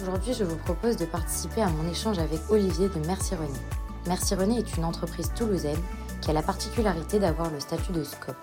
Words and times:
Aujourd'hui, 0.00 0.32
je 0.32 0.44
vous 0.44 0.56
propose 0.56 0.96
de 0.96 1.06
participer 1.06 1.60
à 1.60 1.68
mon 1.68 1.88
échange 1.90 2.20
avec 2.20 2.38
Olivier 2.50 2.88
de 2.88 3.00
Merci 3.06 3.34
René. 3.34 3.58
Merci 4.06 4.36
René 4.36 4.58
est 4.58 4.76
une 4.76 4.84
entreprise 4.84 5.32
toulousaine 5.34 5.78
qui 6.20 6.30
a 6.30 6.32
la 6.32 6.42
particularité 6.42 7.18
d'avoir 7.18 7.50
le 7.50 7.58
statut 7.58 7.90
de 7.90 8.04
SCOP. 8.04 8.36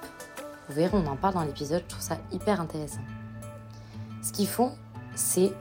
Vous 0.67 0.75
verrez, 0.75 0.97
on 0.97 1.07
en 1.07 1.15
parle 1.15 1.35
dans 1.35 1.43
l'épisode, 1.43 1.81
je 1.83 1.87
trouve 1.87 2.03
ça 2.03 2.17
hyper 2.33 2.59
intéressant. 2.59 2.99
Ce 4.21 4.33
qu'ils 4.33 4.47
font, 4.47 4.73
c'est 5.15 5.53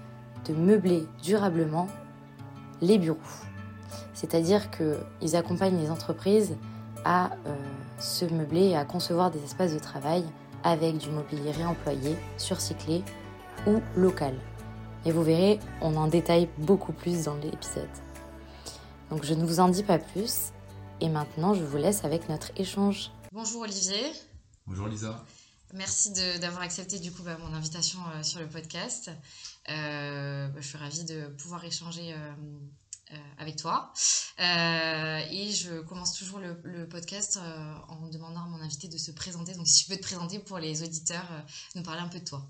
de 0.47 0.55
meubler 0.55 1.07
durablement 1.23 1.87
les 2.83 2.99
bureaux. 2.99 3.19
C'est-à-dire 4.15 4.71
qu'ils 4.73 5.37
accompagnent 5.37 5.79
les 5.79 5.91
entreprises 5.91 6.57
à 7.05 7.31
euh, 7.47 7.55
se 8.01 8.25
meubler 8.25 8.71
et 8.71 8.77
à 8.77 8.85
concevoir 8.85 9.31
des 9.31 9.43
espaces 9.45 9.73
de 9.73 9.79
travail 9.79 10.25
avec 10.65 10.99
du 10.99 11.11
mobilier 11.11 11.53
réemployé, 11.53 12.17
surcyclé 12.37 13.05
ou 13.67 13.81
local. 13.97 14.35
Et 15.07 15.13
vous 15.13 15.23
verrez, 15.23 15.61
on 15.83 15.97
en 15.97 16.07
détaille 16.07 16.49
beaucoup 16.59 16.93
plus 16.93 17.25
dans 17.25 17.35
l'épisode. 17.35 17.89
Donc 19.11 19.25
je 19.25 19.35
ne 19.35 19.45
vous 19.45 19.61
en 19.61 19.69
dis 19.69 19.83
pas 19.83 19.99
plus. 19.99 20.53
Et 21.01 21.09
maintenant, 21.09 21.53
je 21.53 21.63
vous 21.63 21.77
laisse 21.77 22.05
avec 22.05 22.29
notre 22.29 22.51
échange. 22.57 23.11
Bonjour 23.33 23.63
Olivier. 23.63 24.13
Bonjour 24.67 24.89
Lisa. 24.89 25.23
Merci 25.75 26.13
d'avoir 26.41 26.63
accepté 26.63 26.99
du 27.01 27.13
coup 27.13 27.23
bah, 27.23 27.37
mon 27.37 27.53
invitation 27.53 27.99
euh, 28.15 28.23
sur 28.23 28.41
le 28.41 28.49
podcast. 28.49 29.11
Euh, 29.69 30.49
bah, 30.49 30.61
je 30.61 30.67
suis 30.67 30.79
ravie 30.79 31.05
de 31.05 31.27
pouvoir 31.37 31.65
échanger 31.65 32.15
euh, 32.15 33.17
avec 33.39 33.57
toi. 33.57 33.93
et 34.39 35.53
je 35.53 35.81
commence 35.83 36.15
toujours 36.15 36.39
le, 36.39 36.59
le 36.63 36.89
podcast 36.89 37.39
en 37.89 38.09
demandant 38.09 38.45
à 38.45 38.47
mon 38.47 38.61
invité 38.61 38.89
de 38.89 38.97
se 38.97 39.11
présenter. 39.11 39.55
Donc 39.55 39.67
si 39.67 39.85
tu 39.85 39.91
peux 39.91 39.97
te 39.97 40.03
présenter 40.03 40.39
pour 40.39 40.59
les 40.59 40.83
auditeurs, 40.83 41.29
nous 41.75 41.83
parler 41.83 42.01
un 42.01 42.09
peu 42.09 42.21
de 42.21 42.25
toi. 42.25 42.49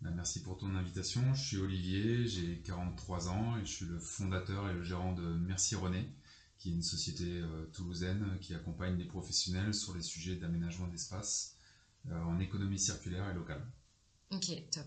Bah, 0.00 0.10
merci 0.14 0.42
pour 0.42 0.58
ton 0.58 0.74
invitation. 0.74 1.34
Je 1.34 1.42
suis 1.42 1.56
Olivier, 1.56 2.26
j'ai 2.26 2.60
43 2.62 3.28
ans 3.28 3.56
et 3.56 3.64
je 3.64 3.70
suis 3.70 3.86
le 3.86 3.98
fondateur 3.98 4.68
et 4.68 4.74
le 4.74 4.82
gérant 4.82 5.12
de 5.12 5.22
Merci 5.22 5.74
René, 5.74 6.12
qui 6.58 6.70
est 6.70 6.72
une 6.72 6.82
société 6.82 7.24
euh, 7.24 7.66
toulousaine 7.72 8.38
qui 8.40 8.54
accompagne 8.54 8.96
les 8.96 9.06
professionnels 9.06 9.74
sur 9.74 9.94
les 9.94 10.02
sujets 10.02 10.36
d'aménagement 10.36 10.86
d'espace 10.88 11.56
euh, 12.10 12.22
en 12.22 12.38
économie 12.40 12.78
circulaire 12.78 13.28
et 13.30 13.34
locale. 13.34 13.66
Ok, 14.30 14.50
top. 14.70 14.86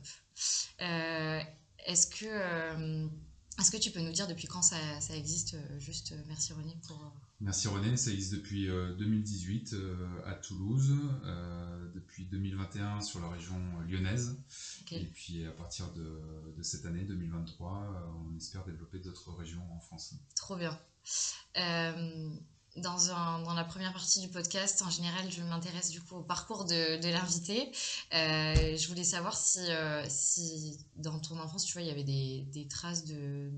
Euh, 0.82 1.42
est-ce 1.86 2.08
que 2.08 3.78
tu 3.78 3.92
peux 3.92 4.02
nous 4.02 4.12
dire 4.12 4.28
depuis 4.28 4.48
quand 4.48 4.62
ça, 4.62 4.78
existe, 5.16 5.56
euh, 5.56 5.80
juste 5.80 6.12
euh, 6.12 6.24
Merci 6.28 6.54
René 6.54 6.76
pour... 6.86 7.14
Euh, 7.42 7.46
Merci 7.46 7.68
René, 7.68 7.96
ça 7.98 8.12
existe 8.12 8.34
depuis 8.34 8.68
2018 8.68 9.76
à 10.26 10.34
Toulouse, 10.34 10.94
depuis 11.94 12.26
2021 12.26 13.02
sur 13.02 13.22
la 13.22 13.30
région 13.30 13.56
lyonnaise, 13.88 14.38
et 14.92 15.06
puis 15.06 15.46
à 15.46 15.52
partir 15.52 15.92
de, 15.94 16.54
de, 16.56 16.64
cette 16.64 16.86
année 16.86 17.04
2023, 17.04 18.14
on 18.32 18.36
espère 18.36 18.66
développer 18.66 19.00
d'autres 19.00 19.32
régions 19.34 19.64
en 19.74 19.80
France. 19.80 20.16
Trop 20.36 20.58
bien 20.58 20.78
dans, 22.80 23.54
la 23.54 23.64
première 23.64 23.94
partie 23.94 24.22
du 24.22 24.28
podcast, 24.28 24.82
en 24.82 24.90
général, 24.90 25.30
je 25.32 25.42
m'intéresse 25.44 25.90
du 25.90 26.02
coup 26.02 26.16
au 26.16 26.22
parcours 26.22 26.66
de, 26.66 27.12
l'invité. 27.12 27.72
Euh, 28.14 28.78
je 28.78 28.88
voulais 28.88 29.04
savoir 29.04 29.38
si, 29.38 29.60
euh, 29.60 30.06
si 30.10 30.78
dans 30.96 31.20
ton 31.20 31.40
enfance, 31.40 31.66
tu 31.66 31.74
vois, 31.74 31.82
il 31.82 31.88
y 31.88 31.92
avait 31.92 32.04
des, 32.04 32.68
traces 32.70 33.06
de, 33.06 33.52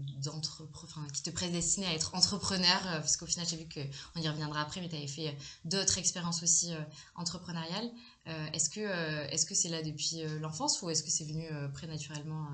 qui 1.13 1.23
te 1.23 1.29
prédestinaient 1.29 1.87
à 1.87 1.93
être 1.93 2.15
entrepreneur, 2.15 2.81
euh, 2.87 2.99
parce 2.99 3.17
qu'au 3.17 3.25
final, 3.25 3.47
j'ai 3.47 3.57
vu 3.57 3.67
qu'on 3.67 4.21
y 4.21 4.29
reviendra 4.29 4.61
après, 4.61 4.81
mais 4.81 4.89
tu 4.89 4.95
avais 4.95 5.07
fait 5.07 5.37
d'autres 5.65 5.97
expériences 5.97 6.43
aussi 6.43 6.73
entrepreneuriales. 7.15 7.89
est-ce 8.53 8.69
que 8.69 9.45
que 9.45 9.55
c'est 9.55 9.69
là 9.69 9.81
depuis 9.81 10.23
l'enfance 10.39 10.81
ou 10.81 10.89
est-ce 10.89 11.03
que 11.03 11.09
c'est 11.09 11.25
venu 11.25 11.47
prénaturellement 11.73 12.47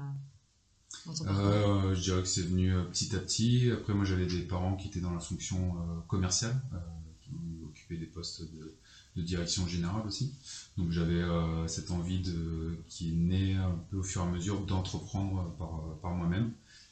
euh, 1.25 1.95
je 1.95 2.01
dirais 2.01 2.21
que 2.21 2.27
c'est 2.27 2.41
venu 2.41 2.73
euh, 2.73 2.83
petit 2.83 3.15
à 3.15 3.19
petit. 3.19 3.69
Après, 3.71 3.93
moi, 3.93 4.05
j'avais 4.05 4.25
des 4.25 4.41
parents 4.41 4.75
qui 4.75 4.87
étaient 4.87 4.99
dans 4.99 5.13
la 5.13 5.19
fonction 5.19 5.77
euh, 5.77 6.01
commerciale, 6.07 6.59
qui 7.21 7.31
occupaient 7.65 7.97
des 7.97 8.05
postes 8.05 8.41
de, 8.41 8.73
direction 9.17 9.67
générale 9.67 10.05
aussi. 10.05 10.35
Donc, 10.77 10.91
j'avais 10.91 11.23
cette 11.67 11.89
envie 11.89 12.19
de, 12.19 12.77
qui 12.87 13.09
est 13.09 13.13
née 13.13 13.55
un 13.55 13.75
peu 13.89 13.97
au 13.97 14.03
fur 14.03 14.21
et 14.21 14.25
à 14.25 14.27
mesure 14.27 14.63
d'entreprendre 14.63 15.55
par, 15.57 15.97
par 16.03 16.11
moi-même. 16.11 16.51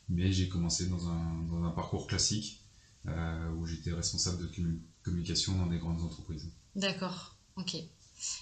Mais 0.10 0.31
j'ai 0.31 0.50
commencé 0.50 0.88
dans 0.88 1.08
un, 1.08 1.44
dans 1.44 1.64
un, 1.64 1.69
parcours 1.69 2.08
classique 2.08 2.64
où 3.06 3.68
j'étais 3.68 3.92
responsable 3.92 4.40
de 4.40 4.50
communication 5.04 5.56
dans 5.56 5.68
des 5.68 5.78
grandes 5.78 6.02
entreprises. 6.02 6.50
D'accord, 6.75 7.36
ok. 7.58 7.75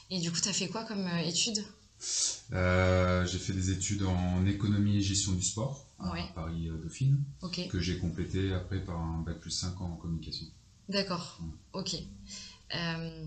Et 0.09 0.21
du 0.21 0.31
coup, 0.31 0.39
tu 0.41 0.47
as 0.47 0.53
fait 0.53 0.69
quoi 0.69 0.85
comme 0.85 1.05
études? 1.25 1.65
Euh, 2.53 3.25
j'ai 3.25 3.39
fait 3.39 3.53
des 3.53 3.71
études 3.71 4.03
en 4.03 4.45
économie 4.45 4.97
et 4.97 5.01
gestion 5.01 5.33
du 5.33 5.41
sport 5.41 5.85
à 5.99 6.11
Paris 6.35 6.69
euh, 6.69 6.77
Dauphine, 6.77 7.23
que 7.69 7.79
j'ai 7.79 7.97
complété 7.97 8.53
après 8.53 8.83
par 8.83 8.99
un 8.99 9.21
bac 9.21 9.39
plus 9.39 9.51
5 9.51 9.79
en 9.81 9.95
communication. 9.95 10.45
D'accord, 10.89 11.39
ok. 11.71 11.95
Euh, 12.75 13.25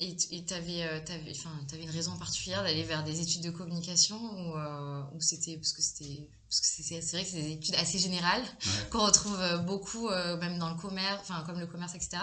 et 0.00 0.16
tu 0.16 0.54
avais, 0.54 0.82
avais, 0.82 1.82
une 1.82 1.90
raison 1.90 2.16
particulière 2.16 2.62
d'aller 2.62 2.82
vers 2.82 3.04
des 3.04 3.20
études 3.20 3.42
de 3.42 3.50
communication 3.50 4.16
ou, 4.16 5.16
ou 5.16 5.20
c'était 5.20 5.56
parce 5.56 5.72
que 5.72 5.82
c'était 5.82 6.28
parce 6.60 6.76
que 6.76 6.82
c'est 6.82 7.00
vrai 7.00 7.24
que 7.24 7.30
c'est 7.30 7.42
des 7.42 7.52
études 7.52 7.74
assez 7.76 7.98
générales 7.98 8.42
qu'on 8.90 9.06
retrouve 9.06 9.38
beaucoup 9.64 10.08
même 10.08 10.58
dans 10.58 10.70
le 10.70 10.76
commerce 10.76 11.20
enfin 11.22 11.42
comme 11.46 11.58
le 11.58 11.66
commerce 11.66 11.94
etc 11.94 12.18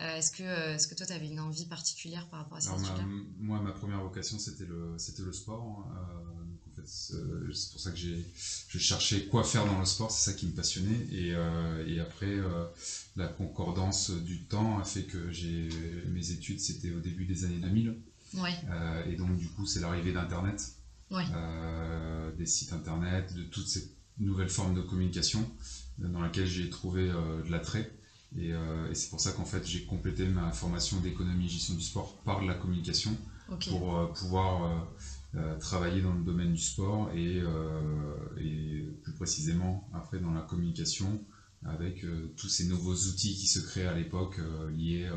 euh, 0.00 0.16
est-ce 0.16 0.30
que, 0.30 0.42
euh, 0.44 0.94
toi, 0.96 1.06
tu 1.06 1.12
avais 1.12 1.26
une 1.26 1.40
envie 1.40 1.66
particulière 1.66 2.26
par 2.28 2.40
rapport 2.40 2.58
à 2.58 2.60
ça 2.60 2.76
Moi, 3.38 3.60
ma 3.60 3.72
première 3.72 4.00
vocation, 4.00 4.38
c'était 4.38 4.64
le, 4.64 5.32
sport. 5.32 5.86
Hein. 5.90 5.92
Euh, 5.96 6.70
en 6.70 6.76
fait, 6.76 6.86
c'est 6.86 7.70
pour 7.72 7.80
ça 7.80 7.90
que 7.90 7.96
je 7.96 8.78
cherchais 8.78 9.26
quoi 9.26 9.42
faire 9.42 9.66
dans 9.66 9.78
le 9.80 9.84
sport, 9.84 10.12
c'est 10.12 10.30
ça 10.30 10.36
qui 10.36 10.46
me 10.46 10.52
passionnait. 10.52 11.06
Et, 11.10 11.34
et 11.88 12.00
après, 12.00 12.36
la 13.16 13.26
concordance 13.26 14.10
du 14.10 14.44
temps 14.44 14.78
a 14.78 14.84
fait 14.84 15.02
que 15.02 15.30
mes 16.08 16.30
études, 16.30 16.60
c'était 16.60 16.92
au 16.92 17.00
début 17.00 17.24
des 17.24 17.44
années 17.44 17.58
2000. 17.58 17.96
Ouais. 18.34 18.54
et 19.08 19.16
donc, 19.16 19.36
du 19.36 19.48
coup, 19.48 19.66
c'est 19.66 19.80
l'arrivée 19.80 20.12
d'Internet, 20.12 20.74
ouais. 21.10 21.24
des 22.36 22.46
sites 22.46 22.72
Internet, 22.72 23.34
de 23.34 23.42
toutes 23.42 23.68
ces 23.68 23.92
nouvelles 24.18 24.48
formes 24.48 24.74
de 24.74 24.80
communication 24.80 25.48
dans 25.98 26.20
laquelle 26.20 26.46
j'ai 26.46 26.68
trouvé 26.70 27.06
de 27.08 27.50
l'attrait. 27.50 27.90
Euh, 28.36 28.90
et, 28.90 28.94
c'est 28.94 29.08
pour 29.08 29.20
ça 29.20 29.32
qu'en 29.32 29.44
fait 29.44 29.66
j'ai 29.66 29.84
complété 29.84 30.26
ma 30.26 30.52
formation 30.52 31.00
d'économie 31.00 31.46
et 31.46 31.48
gestion 31.48 31.74
du 31.74 31.80
sport 31.80 32.14
par 32.24 32.44
la 32.44 32.54
communication 32.54 33.16
pour 33.68 33.96
euh, 33.96 34.06
pouvoir 34.06 34.86
euh, 35.34 35.56
travailler 35.58 36.02
dans 36.02 36.12
le 36.12 36.22
domaine 36.22 36.52
du 36.52 36.60
sport 36.60 37.10
et, 37.12 37.42
et, 38.38 38.86
plus 39.02 39.12
précisément 39.14 39.88
après 39.94 40.18
dans 40.18 40.32
la 40.32 40.42
communication 40.42 41.24
avec 41.64 42.04
tous 42.36 42.48
ces 42.48 42.66
nouveaux 42.66 42.94
outils 42.94 43.34
qui 43.34 43.46
se 43.46 43.58
créent 43.58 43.86
à 43.86 43.94
l'époque 43.94 44.38
liés 44.70 45.10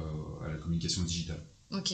à 0.44 0.48
la 0.48 0.58
communication 0.58 1.04
digitale. 1.04 1.44
Ok. 1.72 1.94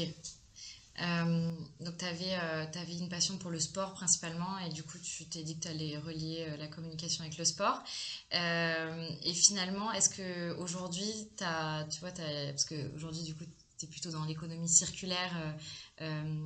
Euh, 1.00 1.52
donc, 1.80 1.98
tu 1.98 2.06
avais, 2.06 2.34
euh, 2.34 2.66
une 3.00 3.10
passion 3.10 3.38
pour 3.38 3.52
le 3.52 3.60
sport 3.60 3.94
principalement, 3.94 4.58
et 4.60 4.70
du 4.70 4.84
coup, 4.84 4.98
tu 4.98 5.26
t'es 5.26 5.44
dit 5.44 5.58
que 5.58 5.64
tu 5.64 5.68
allais 5.68 5.98
relier 5.98 6.48
euh, 6.50 6.58
la 6.58 6.68
communication 6.68 7.24
avec 7.24 7.38
le 7.38 7.46
sport. 7.46 7.84
et 8.32 9.34
finalement, 9.34 9.92
est-ce 9.92 10.10
qu'aujourd'hui, 10.10 11.30
tu 11.38 12.00
vois, 12.00 12.12
parce 12.12 12.66
qu'aujourd'hui, 12.66 13.24
du 13.24 13.36
coup, 13.36 13.46
tu 13.78 13.86
es 13.86 13.88
plutôt 13.88 14.12
dans 14.12 14.26
l'économie 14.26 14.70
circulaire, 14.70 15.56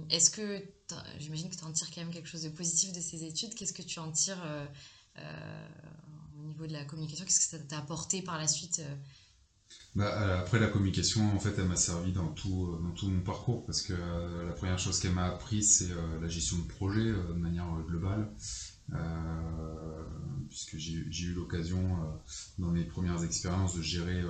est-ce 0.10 0.30
que, 0.30 0.66
j'imagine 1.18 1.50
que 1.50 1.56
tu 1.56 1.64
en 1.64 1.72
tires 1.72 1.90
quand 1.92 2.02
même 2.02 2.12
quelque 2.12 2.28
chose 2.28 2.44
de 2.44 2.50
positif 2.50 2.92
de 2.92 3.00
ces 3.00 3.24
études, 3.24 3.56
qu'est-ce 3.56 3.74
que 3.74 3.82
tu 3.82 4.00
en 4.00 4.12
tires 4.12 4.44
au 5.18 6.44
niveau 6.44 6.68
de 6.68 6.74
la 6.74 6.84
communication? 6.84 7.26
Qu'est-ce 7.26 7.40
que 7.40 7.58
ça 7.58 7.60
t'a 7.60 7.78
apporté 7.78 8.22
par 8.22 8.38
la 8.38 8.48
suite 8.48 8.82
bah, 9.96 10.40
après 10.40 10.60
la 10.60 10.68
communication, 10.68 11.36
en 11.36 11.40
fait, 11.40 11.58
elle 11.58 11.66
m'a 11.66 11.76
servi 11.76 12.12
dans 12.12 12.30
tout, 12.30 12.78
dans 12.82 12.92
tout 12.92 13.08
mon 13.08 13.22
parcours 13.22 13.66
parce 13.66 13.82
que 13.82 13.94
la 13.94 14.54
première 14.54 14.80
chose 14.80 15.00
qu'elle 15.00 15.14
m'a 15.14 15.26
appris, 15.26 15.64
c'est 15.64 15.90
la 16.22 16.28
gestion 16.28 16.58
de 16.58 16.64
projet 16.64 17.06
de 17.12 17.34
manière 17.34 17.66
globale. 17.86 18.30
puisque 20.50 20.78
j'ai 20.78 21.26
eu 21.26 21.34
l'occasion 21.34 22.00
dans 22.58 22.70
mes 22.70 22.86
premières 22.86 23.24
expériences 23.24 23.76
de 23.76 23.82
gérer 23.82 24.24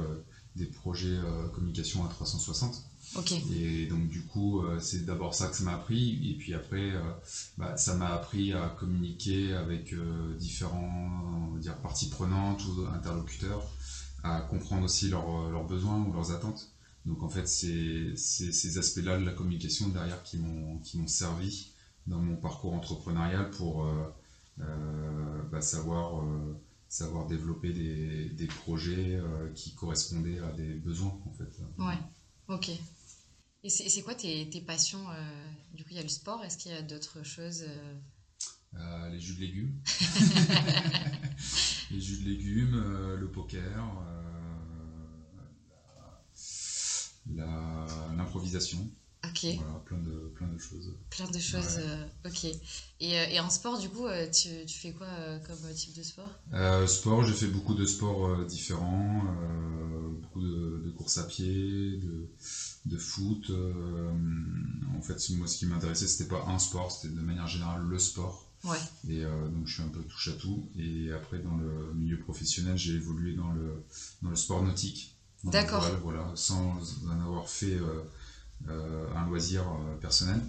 des 0.55 0.65
projets 0.65 1.19
communication 1.53 2.05
à 2.05 2.09
360. 2.09 2.83
Et 3.51 3.87
donc 3.87 4.07
du 4.07 4.21
coup, 4.21 4.61
euh, 4.61 4.79
c'est 4.79 5.05
d'abord 5.05 5.35
ça 5.35 5.47
que 5.47 5.55
ça 5.55 5.63
m'a 5.63 5.73
appris, 5.73 6.29
et 6.29 6.35
puis 6.35 6.53
après, 6.53 6.91
euh, 6.91 7.01
bah, 7.57 7.75
ça 7.75 7.95
m'a 7.95 8.13
appris 8.13 8.53
à 8.53 8.73
communiquer 8.79 9.53
avec 9.53 9.93
euh, 9.93 10.33
différents 10.37 11.55
dire, 11.57 11.75
parties 11.77 12.09
prenantes 12.09 12.63
ou 12.65 12.85
interlocuteurs, 12.93 13.67
à 14.23 14.41
comprendre 14.41 14.83
aussi 14.83 15.09
leurs 15.09 15.65
besoins 15.65 16.03
ou 16.03 16.13
leurs 16.13 16.31
attentes. 16.31 16.71
Donc 17.05 17.23
en 17.23 17.29
fait, 17.29 17.47
c'est 17.47 18.15
ces 18.15 18.77
aspects-là 18.77 19.17
de 19.17 19.25
la 19.25 19.33
communication 19.33 19.89
derrière 19.89 20.21
qui 20.23 20.37
m'ont 20.37 21.07
servi 21.07 21.73
dans 22.07 22.19
mon 22.19 22.35
parcours 22.37 22.73
entrepreneurial 22.73 23.49
pour 23.51 23.87
bah, 24.57 25.61
savoir, 25.61 26.23
savoir 26.87 27.25
développer 27.27 27.73
des, 27.73 28.29
des 28.29 28.47
projets 28.47 29.19
qui 29.55 29.73
correspondaient 29.73 30.39
à 30.39 30.51
des 30.51 30.75
besoins 30.75 31.19
en 31.25 31.33
fait. 31.33 31.59
Ouais, 31.79 31.97
ok. 32.47 32.71
Et 33.63 33.69
c'est 33.69 34.01
quoi 34.01 34.15
tes, 34.15 34.49
tes 34.49 34.61
passions 34.61 35.07
euh, 35.11 35.51
Du 35.73 35.83
coup, 35.83 35.91
il 35.91 35.97
y 35.97 35.99
a 35.99 36.03
le 36.03 36.09
sport. 36.09 36.43
Est-ce 36.43 36.57
qu'il 36.57 36.71
y 36.71 36.75
a 36.75 36.81
d'autres 36.81 37.23
choses 37.23 37.63
euh? 38.75 38.79
Euh, 38.79 39.09
Les 39.09 39.19
jus 39.19 39.35
de 39.35 39.41
légumes. 39.41 39.73
les 41.91 41.99
jus 41.99 42.19
de 42.19 42.29
légumes, 42.29 42.81
le 43.19 43.27
poker, 43.27 43.85
l'improvisation. 48.15 48.89
Ok. 49.23 49.45
Voilà, 49.55 49.79
plein 49.85 49.99
de, 49.99 50.31
plein 50.35 50.47
de 50.47 50.57
choses. 50.57 50.95
Plein 51.11 51.29
de 51.29 51.37
choses, 51.37 51.79
ok. 52.25 52.45
Et, 52.99 53.11
et, 53.11 53.39
en 53.39 53.49
sport, 53.49 53.79
du 53.79 53.89
coup, 53.89 54.07
tu, 54.33 54.49
tu 54.65 54.79
fais 54.79 54.93
quoi 54.93 55.07
comme 55.45 55.73
type 55.75 55.95
de 55.95 56.03
sport? 56.03 56.29
Sport, 56.87 57.23
j'ai 57.25 57.33
fait 57.33 57.47
beaucoup 57.47 57.75
de 57.75 57.85
sports 57.85 58.45
différents, 58.45 59.23
beaucoup 60.21 60.41
de, 60.41 60.81
de 60.83 60.89
courses 60.91 61.17
à 61.17 61.23
pied, 61.23 61.97
de, 61.97 62.29
de 62.85 62.97
foot. 62.97 63.49
Euh, 63.49 64.11
en 64.97 65.01
fait, 65.01 65.17
moi, 65.31 65.47
ce 65.47 65.57
qui 65.57 65.65
m'intéressait, 65.65 66.07
c'était 66.07 66.29
pas 66.29 66.45
un 66.47 66.59
sport, 66.59 66.91
c'était 66.91 67.13
de 67.13 67.21
manière 67.21 67.47
générale 67.47 67.83
le 67.83 67.99
sport. 67.99 68.50
Ouais. 68.63 68.77
Et 69.09 69.23
euh, 69.23 69.47
donc, 69.47 69.65
je 69.67 69.73
suis 69.73 69.83
un 69.83 69.87
peu 69.87 70.01
touche 70.01 70.29
à 70.29 70.33
tout. 70.33 70.69
Et 70.77 71.11
après, 71.11 71.39
dans 71.39 71.55
le 71.57 71.93
milieu 71.93 72.19
professionnel, 72.19 72.77
j'ai 72.77 72.93
évolué 72.93 73.33
dans 73.33 73.51
le, 73.51 73.83
dans 74.21 74.29
le 74.29 74.35
sport 74.35 74.63
nautique. 74.63 75.15
D'accord. 75.43 75.87
Voilà, 76.03 76.31
sans 76.35 76.77
en 77.07 77.19
avoir 77.19 77.49
fait 77.49 77.79
euh, 78.69 79.07
un 79.15 79.25
loisir 79.25 79.63
personnel. 79.99 80.39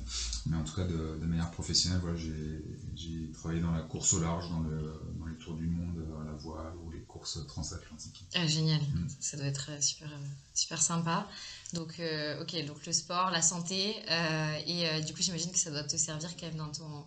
Mais 0.45 0.57
en 0.57 0.65
tout 0.65 0.75
cas, 0.75 0.85
de, 0.85 1.25
manière 1.25 1.51
professionnelle, 1.51 2.01
voilà, 2.03 2.19
j'ai 2.19 3.33
travaillé 3.33 3.61
dans 3.63 3.71
la 3.71 3.81
course 3.81 4.13
au 4.13 4.21
large, 4.21 4.51
dans, 4.51 4.61
le, 4.61 5.01
dans 5.19 5.27
les 5.27 5.37
tours 5.37 5.55
du 5.55 5.67
monde 5.67 6.05
à 6.21 6.25
la 6.25 6.33
voile 6.33 6.75
ou 6.85 6.91
les 6.91 7.01
courses 7.01 7.39
transatlantiques. 7.47 8.27
Ah, 8.35 8.47
génial. 8.47 8.83
Mm. 8.83 9.07
Ça 9.21 9.39
doit 9.39 9.47
être 9.47 9.83
super, 9.83 10.11
super 10.53 10.83
sympa. 10.83 11.27
Donc, 11.73 12.01
euh, 12.01 12.43
ok, 12.43 12.67
donc 12.67 12.85
le 12.85 12.93
sport, 12.93 13.31
la 13.31 13.41
santé, 13.41 13.97
euh, 14.11 14.59
et 14.67 14.89
euh, 14.89 15.01
du 15.01 15.15
coup, 15.15 15.23
j'imagine 15.23 15.51
que 15.51 15.59
ça 15.59 15.71
doit 15.71 15.85
te 15.85 15.97
servir 15.97 16.37
quand 16.37 16.47
même 16.47 16.57
dans 16.57 16.71
ton 16.71 17.05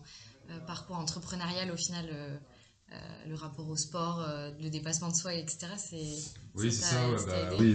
parcours 0.66 0.96
entrepreneurial 0.96 1.70
au 1.70 1.76
final. 1.76 2.40
le 3.26 3.34
rapport 3.34 3.68
au 3.68 3.76
sport, 3.76 4.24
le 4.60 4.68
dépassement 4.70 5.08
de 5.08 5.14
soi, 5.14 5.34
etc. 5.34 5.66
oui, 6.54 6.72
c'est 6.72 6.82
ça. 6.82 7.10
Bah, 7.26 7.50
oui, 7.58 7.74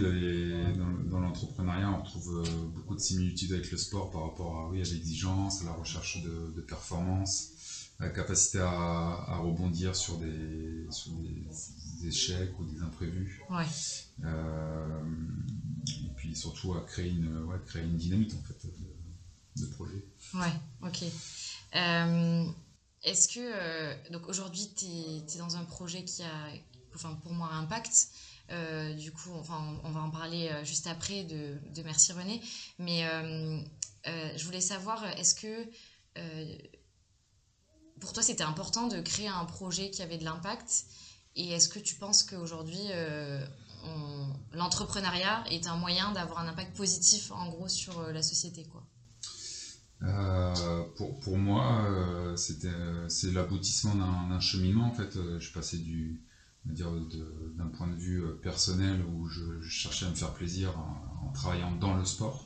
dans, 1.10 1.20
l'entrepreneuriat, 1.20 1.90
on 1.90 2.02
trouve 2.02 2.42
beaucoup 2.74 2.94
de 2.94 3.00
similitudes 3.00 3.52
avec 3.52 3.70
le 3.70 3.76
sport 3.76 4.10
par 4.10 4.22
rapport 4.22 4.56
à, 4.58 4.68
oui, 4.68 4.80
à 4.80 4.84
l'exigence, 4.84 5.62
à 5.62 5.66
la 5.66 5.72
recherche 5.72 6.22
de, 6.22 6.60
performance, 6.62 7.50
à 7.98 8.04
la 8.04 8.10
capacité 8.10 8.60
à, 8.60 9.38
rebondir 9.38 9.94
sur 9.94 10.16
des, 10.16 10.86
sur 10.90 11.12
des, 11.12 12.08
échecs 12.08 12.58
ou 12.58 12.64
des 12.64 12.80
imprévus. 12.80 13.42
Ouais 13.50 13.66
puis 16.22 16.36
surtout 16.36 16.74
à 16.74 16.82
créer 16.82 17.10
une, 17.10 17.42
ouais, 17.46 17.56
créer 17.66 17.82
une 17.82 17.96
dynamique 17.96 18.32
en 18.34 18.42
fait 18.42 18.68
de, 19.56 19.66
projet. 19.66 20.04
Ouais, 20.34 20.52
ok. 20.82 21.04
Euh, 21.74 22.44
est-ce 23.02 23.28
que, 23.28 23.40
euh, 23.40 23.94
donc 24.10 24.28
aujourd'hui, 24.28 24.72
tu 24.76 24.86
es, 24.86 25.38
dans 25.38 25.56
un 25.56 25.64
projet 25.64 26.04
qui 26.04 26.22
a, 26.22 26.48
enfin 26.94 27.14
pour 27.22 27.32
moi, 27.32 27.48
un 27.52 27.60
impact. 27.60 28.08
Euh, 28.50 28.92
du 28.94 29.12
coup, 29.12 29.30
enfin, 29.34 29.80
on 29.82 29.90
va 29.90 30.00
en 30.00 30.10
parler 30.10 30.52
juste 30.64 30.86
après 30.86 31.24
de, 31.24 31.58
de 31.74 31.82
Merci 31.82 32.12
René. 32.12 32.40
Mais 32.78 33.02
je 34.04 34.44
voulais 34.44 34.60
savoir, 34.60 35.04
est-ce 35.18 35.34
que 35.34 35.66
pour 38.00 38.12
toi, 38.12 38.22
c'était 38.22 38.42
important 38.42 38.88
de 38.88 39.00
créer 39.00 39.28
un 39.28 39.44
projet 39.44 39.90
qui 39.90 40.02
avait 40.02 40.18
de 40.18 40.24
l'impact? 40.24 40.84
Et 41.34 41.52
est-ce 41.52 41.68
que 41.68 41.78
tu 41.78 41.94
penses 41.94 42.24
qu'aujourd'hui, 42.24 42.82
l'entrepreneuriat 44.52 45.44
est 45.50 45.66
un 45.66 45.76
moyen 45.76 46.12
d'avoir 46.12 46.40
un 46.40 46.48
impact 46.48 46.76
positif 46.76 47.32
en 47.32 47.48
gros 47.48 47.68
sur 47.68 48.02
la 48.12 48.22
société 48.22 48.64
quoi? 48.64 48.84
Euh, 50.02 50.82
pour, 50.96 51.18
pour, 51.20 51.38
moi, 51.38 51.84
euh, 51.84 52.36
c'est 52.36 53.32
l'aboutissement 53.32 53.94
d'un, 53.94 54.40
cheminement. 54.40 54.86
En 54.86 54.92
fait, 54.92 55.12
je 55.14 55.38
suis 55.38 55.52
passé 55.52 55.78
du, 55.78 56.20
d'un 56.64 57.68
point 57.68 57.88
de 57.88 57.96
vue 57.96 58.22
personnel 58.42 59.02
où 59.02 59.28
je, 59.28 59.60
cherchais 59.62 60.06
à 60.06 60.08
me 60.10 60.14
faire 60.14 60.32
plaisir 60.32 60.76
en, 60.78 61.30
travaillant 61.32 61.72
dans 61.72 61.94
le 61.94 62.04
sport 62.04 62.44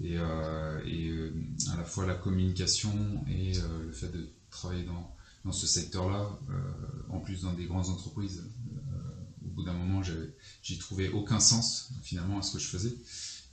et, 0.00 0.14
et, 0.14 1.32
à 1.72 1.76
la 1.76 1.84
fois 1.84 2.04
la 2.04 2.14
communication 2.14 3.24
et 3.26 3.52
le 3.86 3.92
fait 3.92 4.08
de 4.08 4.28
travailler 4.50 4.84
dans, 4.84 5.14
dans 5.44 5.52
ce 5.52 5.66
secteur-là, 5.66 6.28
en 7.08 7.20
plus 7.20 7.42
dans 7.42 7.52
des 7.52 7.66
grandes 7.66 7.88
entreprises 7.88 8.44
au 9.44 9.50
bout 9.50 9.62
d'un 9.62 9.72
moment, 9.72 10.02
j'y 10.62 10.78
trouvais 10.78 11.08
aucun 11.08 11.40
sens 11.40 11.90
finalement 12.02 12.38
à 12.38 12.42
ce 12.42 12.52
que 12.52 12.58
je 12.58 12.66
faisais. 12.66 12.94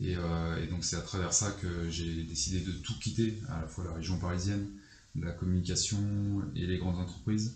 Euh, 0.01 0.63
et, 0.63 0.67
donc 0.67 0.83
c'est 0.83 0.97
à 0.97 1.01
travers 1.01 1.33
ça 1.33 1.51
que 1.51 1.89
j'ai 1.89 2.23
décidé 2.23 2.59
de 2.59 2.71
tout 2.71 2.97
quitter, 2.99 3.37
à 3.49 3.61
la 3.61 3.67
fois 3.67 3.83
la 3.85 3.93
région 3.93 4.17
parisienne, 4.17 4.67
la 5.15 5.31
communication 5.31 6.01
et 6.55 6.65
les 6.65 6.77
grandes 6.77 6.97
entreprises. 6.97 7.55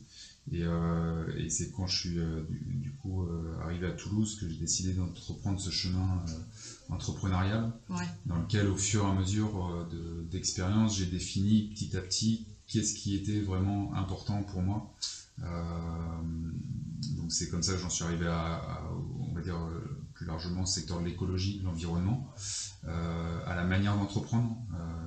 Et, 0.51 0.63
euh, 0.63 1.49
c'est 1.49 1.71
quand 1.71 1.85
je 1.85 1.99
suis 1.99 2.19
euh, 2.19 2.41
du, 2.49 2.91
coup 2.91 3.27
arrivé 3.61 3.87
à 3.87 3.91
Toulouse 3.91 4.37
que 4.39 4.47
j'ai 4.47 4.57
décidé 4.57 4.93
d'entreprendre 4.93 5.59
ce 5.59 5.69
chemin 5.69 6.23
entrepreneurial, 6.89 7.71
dans 8.25 8.37
lequel 8.37 8.67
au 8.67 8.77
fur 8.77 9.05
et 9.05 9.09
à 9.09 9.13
mesure 9.13 9.87
d'expérience, 10.31 10.97
j'ai 10.97 11.05
défini 11.05 11.69
petit 11.69 11.95
à 11.95 12.01
petit 12.01 12.45
qu'est-ce 12.67 12.93
qui 12.93 13.15
était 13.15 13.41
vraiment 13.41 13.93
important 13.95 14.43
pour 14.43 14.61
moi. 14.61 14.93
Euh, 15.43 16.21
donc 17.15 17.31
c'est 17.31 17.49
comme 17.49 17.63
ça 17.63 17.73
que 17.73 17.79
j'en 17.79 17.89
suis 17.89 18.03
arrivé 18.03 18.27
à, 18.27 18.61
on 19.19 19.33
va 19.33 19.41
dire 19.41 19.57
plus 20.19 20.27
largement, 20.27 20.63
au 20.63 20.65
secteur 20.65 20.99
de 20.99 21.05
l'écologie, 21.05 21.59
de 21.59 21.63
l'environnement, 21.63 22.29
euh, 22.85 23.39
à 23.45 23.55
la 23.55 23.63
manière 23.63 23.95
d'entreprendre. 23.95 24.57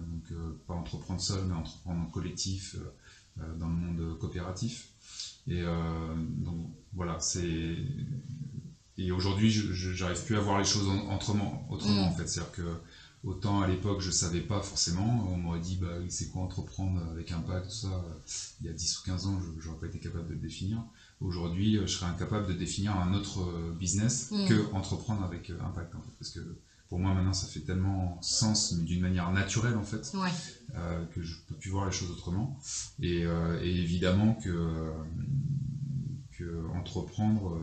donc 0.09 0.57
pas 0.67 0.75
entreprendre 0.75 1.21
seul, 1.21 1.45
mais 1.45 1.55
entreprendre 1.55 2.01
en 2.01 2.07
collectif, 2.07 2.77
dans 3.37 3.69
le 3.69 3.75
monde 3.75 4.19
coopératif. 4.19 4.89
Et 5.47 5.63
donc 6.39 6.71
voilà, 6.95 7.21
c'est 7.21 7.77
et 8.99 9.11
aujourd'hui, 9.11 9.51
je 9.51 10.03
n'arrive 10.03 10.25
plus 10.25 10.37
à 10.37 10.41
voir 10.41 10.59
les 10.59 10.65
choses 10.65 10.89
autrement, 11.15 11.67
autrement 11.71 12.05
mm. 12.05 12.09
en 12.09 12.13
fait. 12.13 12.27
C'est-à-dire 12.27 12.53
que 12.53 12.81
Autant 13.25 13.61
à 13.61 13.69
l'époque, 13.69 14.01
je 14.01 14.09
ne 14.09 14.13
savais 14.13 14.41
pas 14.41 14.61
forcément. 14.61 15.29
On 15.31 15.37
m'aurait 15.37 15.61
dit, 15.61 15.77
bah, 15.77 15.95
c'est 16.09 16.31
quoi 16.31 16.43
entreprendre 16.43 17.01
avec 17.13 17.31
impact, 17.31 17.67
tout 17.67 17.73
ça. 17.73 18.05
Il 18.61 18.67
y 18.67 18.71
a 18.71 18.73
10 18.73 18.99
ou 18.99 19.03
15 19.05 19.27
ans, 19.27 19.41
je 19.61 19.69
n'aurais 19.69 19.81
pas 19.81 19.87
été 19.87 20.01
capable 20.01 20.27
de 20.27 20.33
le 20.33 20.41
définir. 20.41 20.83
Aujourd'hui, 21.23 21.79
je 21.83 21.87
serais 21.87 22.07
incapable 22.07 22.49
de 22.49 22.53
définir 22.53 22.97
un 22.97 23.15
autre 23.15 23.41
euh, 23.43 23.73
business 23.79 24.31
mm. 24.31 24.49
que 24.49 24.73
entreprendre 24.75 25.23
avec 25.23 25.51
euh, 25.51 25.59
impact. 25.65 25.93
parce 26.19 26.31
que 26.31 26.41
pour 26.89 26.99
moi, 26.99 27.15
maintenant, 27.15 27.33
ça 27.33 27.47
fait 27.47 27.61
tellement 27.61 28.21
sens, 28.21 28.73
mais 28.73 28.85
d'une 28.85 29.01
manière 29.01 29.31
naturelle, 29.33 29.77
en 29.77 29.83
fait, 29.83 30.13
euh, 30.75 31.05
que 31.07 31.23
je 31.23 31.37
ne 31.37 31.41
peux 31.49 31.55
plus 31.55 31.71
voir 31.71 31.87
les 31.87 31.93
choses 31.93 32.11
autrement. 32.11 32.61
Et, 33.01 33.23
évidemment 33.63 34.35
que, 34.35 34.93
que 36.33 36.67
entreprendre 36.75 37.59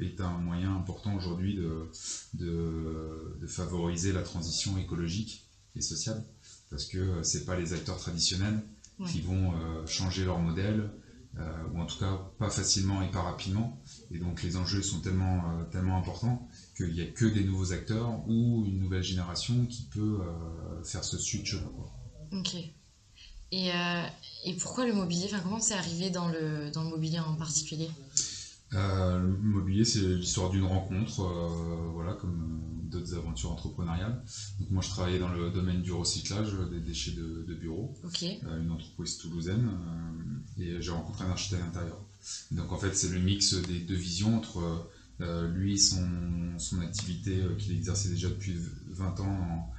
est 0.00 0.20
un 0.20 0.38
moyen 0.38 0.74
important 0.74 1.14
aujourd'hui 1.14 1.54
de, 1.54 1.88
de, 2.34 3.46
favoriser 3.46 4.12
la 4.12 4.22
transition 4.22 4.76
écologique 4.78 5.46
et 5.76 5.80
sociale, 5.80 6.24
parce 6.70 6.86
que 6.86 6.98
euh, 6.98 7.22
ce 7.22 7.38
pas 7.38 7.58
les 7.58 7.72
acteurs 7.72 7.98
traditionnels 7.98 8.60
qui 9.08 9.20
vont 9.20 9.52
euh, 9.52 9.84
changer 9.86 10.24
leur 10.24 10.38
modèle, 10.38 10.80
euh, 10.80 10.86
ou 11.72 11.78
en 11.78 11.86
tout 11.86 11.98
cas 11.98 12.18
pas 12.38 12.50
facilement 12.50 13.02
et 13.02 13.10
pas 13.10 13.22
rapidement. 13.22 13.82
Et 14.10 14.18
donc 14.18 14.42
les 14.42 14.56
enjeux 14.56 14.82
sont 14.82 15.00
tellement, 15.00 15.64
tellement 15.70 15.96
importants 15.96 16.48
qu'il 16.76 16.92
n'y 16.92 17.00
a 17.00 17.06
que 17.06 17.24
des 17.24 17.44
nouveaux 17.44 17.72
acteurs 17.72 18.26
ou 18.28 18.64
une 18.66 18.78
nouvelle 18.78 19.02
génération 19.02 19.66
qui 19.66 19.82
peut 19.84 20.20
faire 20.84 21.04
ce 21.04 21.18
switch. 21.18 21.56
Ok. 22.32 22.56
Et, 23.50 23.70
et, 24.44 24.54
pourquoi 24.54 24.86
le 24.86 24.92
mobilier 24.92 25.28
Comment 25.42 25.60
c'est 25.60 25.74
arrivé 25.74 26.10
dans 26.10 26.28
le, 26.28 26.70
dans 26.70 26.84
le 26.84 26.90
mobilier 26.90 27.18
en 27.18 27.34
particulier? 27.34 27.88
Le 28.72 29.36
mobilier, 29.42 29.84
c'est 29.84 30.00
l'histoire 30.00 30.50
d'une 30.50 30.64
rencontre, 30.64 31.22
voilà, 31.92 32.14
comme 32.14 32.80
d'autres 32.84 33.14
aventures 33.14 33.52
entrepreneuriales. 33.52 34.22
Donc 34.58 34.70
moi, 34.70 34.82
je 34.82 34.88
travaillais 34.88 35.18
dans 35.18 35.28
le 35.28 35.50
domaine 35.50 35.82
du 35.82 35.92
recyclage 35.92 36.54
des 36.70 36.80
déchets 36.80 37.12
de, 37.12 37.44
de 37.46 37.54
bureau, 37.54 37.94
une 38.60 38.70
entreprise 38.70 39.18
toulousaine, 39.18 39.68
et 40.58 40.80
j'ai 40.80 40.90
rencontré 40.90 41.24
un 41.24 41.30
architecte 41.30 41.62
intérieur. 41.62 42.00
Donc 42.50 42.72
en 42.72 42.78
fait, 42.78 42.94
c'est 42.94 43.10
le 43.10 43.18
mix 43.18 43.54
des 43.54 43.80
deux 43.80 43.94
visions 43.94 44.36
entre 44.36 44.88
euh, 45.22 45.46
lui, 45.48 45.78
son, 45.78 46.58
son 46.58 46.80
activité 46.80 47.40
euh, 47.40 47.54
qu'il 47.56 47.72
exerçait 47.76 48.08
déjà 48.08 48.28
depuis 48.28 48.56
20 48.88 49.20
ans 49.20 49.70
euh, 49.70 49.71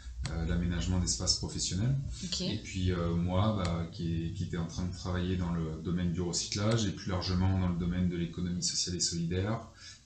l'aménagement 0.47 0.99
d'espaces 0.99 1.35
professionnels. 1.35 1.95
Et 2.41 2.57
puis 2.63 2.91
moi, 3.17 3.61
bah, 3.63 3.87
qui, 3.91 4.33
qui, 4.33 4.43
était 4.43 4.57
en 4.57 4.67
train 4.67 4.85
de 4.85 4.93
travailler 4.93 5.35
dans 5.35 5.51
le 5.51 5.81
domaine 5.83 6.11
du 6.13 6.21
recyclage 6.21 6.85
et 6.85 6.91
plus 6.91 7.09
largement 7.09 7.59
dans 7.59 7.69
le 7.69 7.77
domaine 7.77 8.09
de 8.09 8.15
l'économie 8.15 8.63
sociale 8.63 8.95
et 8.95 8.99
solidaire 8.99 9.59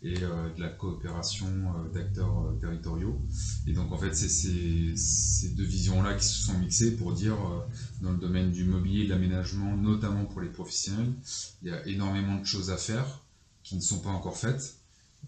et 0.03 0.15
de 0.15 0.61
la 0.61 0.69
coopération 0.69 1.47
d'acteurs 1.93 2.53
territoriaux. 2.61 3.19
Et 3.67 3.73
donc 3.73 3.91
en 3.91 3.97
fait, 3.97 4.15
c'est 4.15 4.29
ces, 4.29 4.93
ces, 4.95 5.49
deux 5.49 5.63
visions-là 5.63 6.13
qui 6.15 6.25
se 6.25 6.45
sont 6.45 6.57
mixées 6.57 6.95
pour 6.95 7.13
dire, 7.13 7.37
dans 8.01 8.11
le 8.11 8.17
domaine 8.17 8.51
du 8.51 8.63
mobilier 8.63 9.01
et 9.01 9.05
de 9.05 9.09
l'aménagement, 9.09 9.75
notamment 9.75 10.25
pour 10.25 10.41
les 10.41 10.49
professionnels, 10.49 11.13
il 11.61 11.69
y 11.69 11.71
a 11.71 11.85
énormément 11.87 12.39
de 12.39 12.45
choses 12.45 12.69
à 12.69 12.77
faire 12.77 13.21
qui 13.67 13.75
ne 13.75 13.81
sont 13.81 13.99
pas 13.99 14.09
encore 14.09 14.37
faites. 14.37 14.76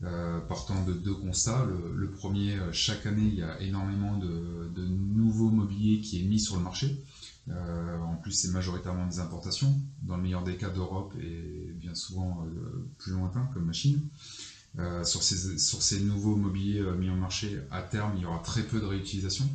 Euh, 0.06 0.40
partant 0.40 0.82
de 0.86 0.94
deux 0.94 1.14
constats. 1.14 1.66
Le, 1.94 2.10
premier, 2.10 2.56
euh, 2.56 2.72
chaque 2.72 3.06
année, 3.06 3.26
il 3.26 3.36
y 3.36 3.44
a 3.44 3.60
énormément 3.60 4.18
de, 4.18 4.86
nouveaux 4.86 5.50
mobiliers 5.50 6.00
qui 6.00 6.22
est 6.22 6.24
mis 6.24 6.40
sur 6.40 6.56
le 6.56 6.64
marché. 6.64 7.04
Euh, 7.50 7.98
en 8.00 8.16
plus, 8.16 8.32
c'est 8.32 8.48
majoritairement 8.52 9.06
des 9.08 9.20
importations, 9.20 9.78
dans 10.04 10.16
le 10.16 10.22
meilleur 10.22 10.44
des 10.44 10.56
cas 10.56 10.70
d'Europe 10.70 11.14
et 11.20 11.74
bien 11.74 11.96
souvent 11.96 12.46
plus 12.98 13.12
lointain 13.12 13.50
comme 13.54 13.74
sur, 13.74 15.24
ces, 15.24 15.58
sur 15.58 15.82
ces 15.82 16.00
nouveaux 16.00 16.36
mobiliers 16.36 16.82
mis 16.98 17.10
en 17.10 17.16
marché, 17.16 17.60
à 17.70 17.82
terme, 17.82 18.14
il 18.16 18.22
y 18.22 18.26
aura 18.26 18.40
très 18.40 18.64
peu 18.64 18.80
de 18.80 18.86
réutilisation. 18.86 19.50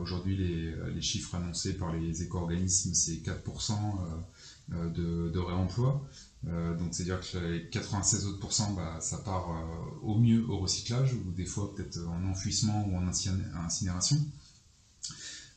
Aujourd'hui, 0.00 0.36
les, 0.36 1.00
chiffres 1.00 1.36
annoncés 1.36 1.74
par 1.74 1.92
les 1.92 2.22
éco-organismes, 2.22 2.94
c'est 2.94 3.22
4% 3.22 3.74
de, 4.70 5.28
de, 5.28 5.38
réemploi. 5.38 6.04
Euh, 6.48 6.74
donc 6.74 6.94
c'est-à-dire 6.94 7.20
que 7.20 7.38
les 7.38 7.68
96 7.68 8.26
autres 8.26 8.38
pourcents, 8.38 8.72
bah, 8.72 8.98
ça 9.00 9.18
part 9.18 9.50
euh, 9.50 9.98
au 10.02 10.18
mieux 10.18 10.44
au 10.48 10.58
recyclage 10.58 11.12
ou 11.12 11.32
des 11.32 11.44
fois 11.44 11.74
peut-être 11.74 11.98
en 12.08 12.24
enfouissement 12.24 12.86
ou 12.86 12.96
en 12.96 13.06
incinération. 13.06 14.16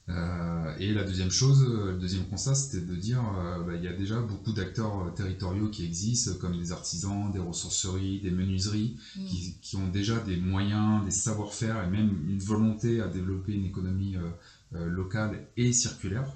Euh, 0.09 0.75
et 0.79 0.93
la 0.93 1.05
deuxième 1.05 1.31
chose, 1.31 1.65
le 1.65 1.97
deuxième 1.97 2.25
constat, 2.25 2.55
c'était 2.55 2.85
de 2.85 2.95
dire 2.97 3.23
bah, 3.65 3.73
il 3.75 3.81
y 3.81 3.87
a 3.87 3.93
déjà 3.93 4.19
beaucoup 4.19 4.51
d'acteurs 4.51 5.13
territoriaux 5.15 5.69
qui 5.69 5.85
existent, 5.85 6.33
comme 6.33 6.57
des 6.57 6.73
artisans, 6.73 7.31
des 7.31 7.39
ressourceries, 7.39 8.19
des 8.19 8.31
menuiseries, 8.31 8.97
mmh. 9.15 9.25
qui, 9.25 9.55
qui, 9.61 9.75
ont 9.77 9.87
déjà 9.87 10.19
des 10.19 10.35
moyens, 10.35 11.05
des 11.05 11.11
savoir-faire 11.11 11.81
et 11.83 11.87
même 11.87 12.29
une 12.29 12.39
volonté 12.39 12.99
à 12.99 13.07
développer 13.07 13.53
une 13.53 13.63
économie 13.63 14.17
locale 14.73 15.47
et 15.55 15.71
circulaire. 15.71 16.27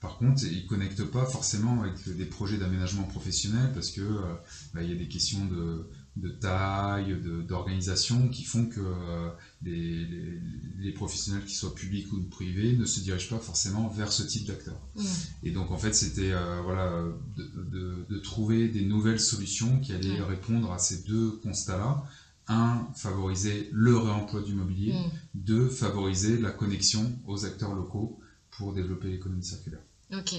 Par 0.00 0.16
contre, 0.16 0.44
ils 0.44 0.62
ne 0.62 0.66
connectent 0.66 1.04
pas 1.04 1.26
forcément 1.26 1.82
avec 1.82 2.16
des 2.16 2.24
projets 2.24 2.56
d'aménagement 2.56 3.02
professionnel 3.02 3.70
parce 3.74 3.90
que 3.90 4.00
euh, 4.00 4.34
bah, 4.72 4.82
il 4.82 4.88
y 4.88 4.92
a 4.92 4.96
des 4.96 5.08
questions 5.08 5.44
de, 5.44 6.28
taille, 6.40 7.20
d'organisation 7.46 8.28
qui 8.28 8.44
font 8.44 8.64
que 8.66 8.80
euh, 8.80 9.28
les, 9.62 10.92
professionnels, 10.92 11.44
qui 11.44 11.54
soient 11.54 11.74
publics 11.74 12.10
ou 12.12 12.22
privés, 12.22 12.76
ne 12.76 12.86
se 12.86 13.00
dirigent 13.00 13.28
pas 13.28 13.38
forcément 13.38 13.88
vers 13.88 14.10
ce 14.10 14.22
type 14.22 14.46
d'acteurs. 14.46 14.80
Mmh. 14.96 15.04
Et 15.42 15.50
donc 15.50 15.70
en 15.70 15.76
fait, 15.76 15.92
c'était 15.92 16.32
euh, 16.32 16.62
voilà, 16.62 17.04
de, 17.36 18.18
trouver 18.20 18.68
des 18.68 18.82
nouvelles 18.82 19.20
solutions 19.20 19.80
qui 19.80 19.92
allaient 19.92 20.22
répondre 20.22 20.72
à 20.72 20.78
ces 20.78 21.02
deux 21.02 21.32
constats-là. 21.42 22.04
Un, 22.48 22.88
favoriser 22.96 23.68
le 23.70 23.96
réemploi 23.96 24.42
du 24.42 24.54
mobilier. 24.54 24.94
Mmh. 24.94 25.10
Deux, 25.34 25.68
favoriser 25.68 26.38
la 26.38 26.50
connexion 26.50 27.12
aux 27.26 27.44
acteurs 27.44 27.74
locaux 27.74 28.18
pour 28.50 28.72
développer 28.72 29.08
l'économie 29.08 29.44
circulaire. 29.44 29.80
Ok. 30.12 30.34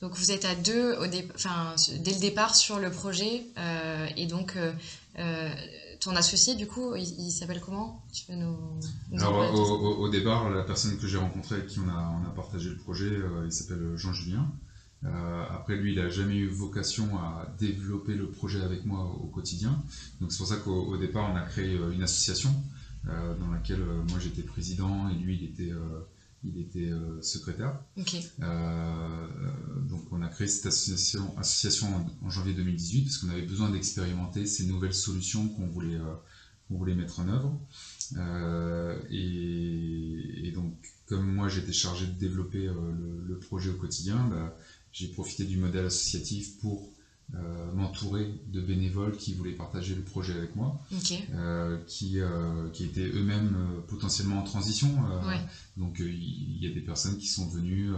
Donc 0.00 0.16
vous 0.16 0.30
êtes 0.30 0.44
à 0.44 0.54
deux 0.54 0.94
au 0.94 1.04
enfin, 1.34 1.74
dès 2.00 2.12
le 2.12 2.20
départ 2.20 2.54
sur 2.54 2.78
le 2.78 2.90
projet 2.90 3.44
euh, 3.58 4.06
et 4.16 4.26
donc 4.26 4.56
euh, 4.56 4.72
euh, 5.18 5.48
ton 6.00 6.16
associé 6.16 6.54
du 6.54 6.66
coup 6.66 6.94
il, 6.96 7.30
s'appelle 7.30 7.60
comment? 7.60 8.02
Tu 8.12 8.32
nous, 8.32 8.56
Alors 9.18 9.54
au, 10.00 10.08
départ 10.08 10.50
la 10.50 10.62
personne 10.62 10.98
que 10.98 11.06
j'ai 11.06 11.18
rencontrée 11.18 11.56
avec 11.56 11.68
qui 11.68 11.78
on 11.78 11.88
a, 11.88 12.20
on 12.22 12.28
a 12.28 12.34
partagé 12.34 12.70
le 12.70 12.76
projet 12.76 13.10
il 13.44 13.52
s'appelle 13.52 13.96
Jean 13.96 14.12
Julien. 14.12 14.50
après 15.50 15.76
lui 15.76 15.92
il 15.92 15.98
n'a 15.98 16.08
jamais 16.08 16.36
eu 16.36 16.48
vocation 16.48 17.18
à 17.18 17.46
développer 17.58 18.14
le 18.14 18.30
projet 18.30 18.62
avec 18.62 18.86
moi 18.86 19.04
au 19.22 19.26
quotidien. 19.26 19.82
Donc 20.20 20.32
c'est 20.32 20.38
pour 20.38 20.46
ça 20.46 20.56
qu'au 20.56 20.96
départ 20.96 21.30
on 21.30 21.36
a 21.36 21.42
créé 21.42 21.74
une 21.92 22.02
association 22.02 22.54
dans 23.04 23.50
laquelle 23.52 23.84
moi 24.08 24.18
j'étais 24.18 24.42
président 24.42 25.10
et 25.10 25.14
lui 25.14 25.36
il 25.36 25.44
était 25.44 25.72
il 26.44 26.58
était 26.58 26.90
euh, 26.90 27.20
secrétaire. 27.20 27.78
Euh, 28.42 29.26
donc 29.88 30.04
on 30.10 30.22
a 30.22 30.28
créé 30.28 30.46
cette 30.46 30.66
association, 30.66 31.36
association 31.38 31.88
en, 32.22 32.30
janvier 32.30 32.54
2018 32.54 33.02
parce 33.02 33.18
qu'on 33.18 33.28
avait 33.28 33.42
besoin 33.42 33.70
d'expérimenter 33.70 34.46
ces 34.46 34.64
nouvelles 34.64 34.94
solutions 34.94 35.48
qu'on 35.48 35.66
voulait, 35.66 35.96
euh, 35.96 36.14
voulait 36.70 36.94
mettre 36.94 37.20
en 37.20 37.28
œuvre. 37.28 37.60
Et, 39.10 40.52
donc 40.54 40.74
comme 41.06 41.32
moi 41.32 41.48
j'étais 41.48 41.72
chargé 41.72 42.06
de 42.06 42.12
développer 42.12 42.66
le, 42.66 43.38
projet 43.38 43.70
au 43.70 43.74
quotidien, 43.74 44.28
bah, 44.28 44.56
j'ai 44.92 45.08
profité 45.08 45.44
du 45.44 45.56
modèle 45.56 45.86
associatif 45.86 46.58
pour 46.58 46.92
euh, 47.36 47.72
m'entourer 47.72 48.40
de 48.48 48.60
bénévoles 48.60 49.16
qui 49.16 49.34
voulaient 49.34 49.52
partager 49.52 49.94
le 49.94 50.02
projet 50.02 50.32
avec 50.32 50.56
moi, 50.56 50.80
euh, 51.32 51.78
qui, 51.86 52.18
euh, 52.18 52.68
qui 52.70 52.84
étaient 52.84 53.06
eux-mêmes 53.06 53.56
potentiellement 53.86 54.40
en 54.40 54.42
transition. 54.42 54.88
Donc 55.76 56.00
il 56.00 56.58
y, 56.60 56.68
a 56.68 56.74
des 56.74 56.80
personnes 56.80 57.18
qui 57.18 57.28
sont 57.28 57.46
venues 57.46 57.90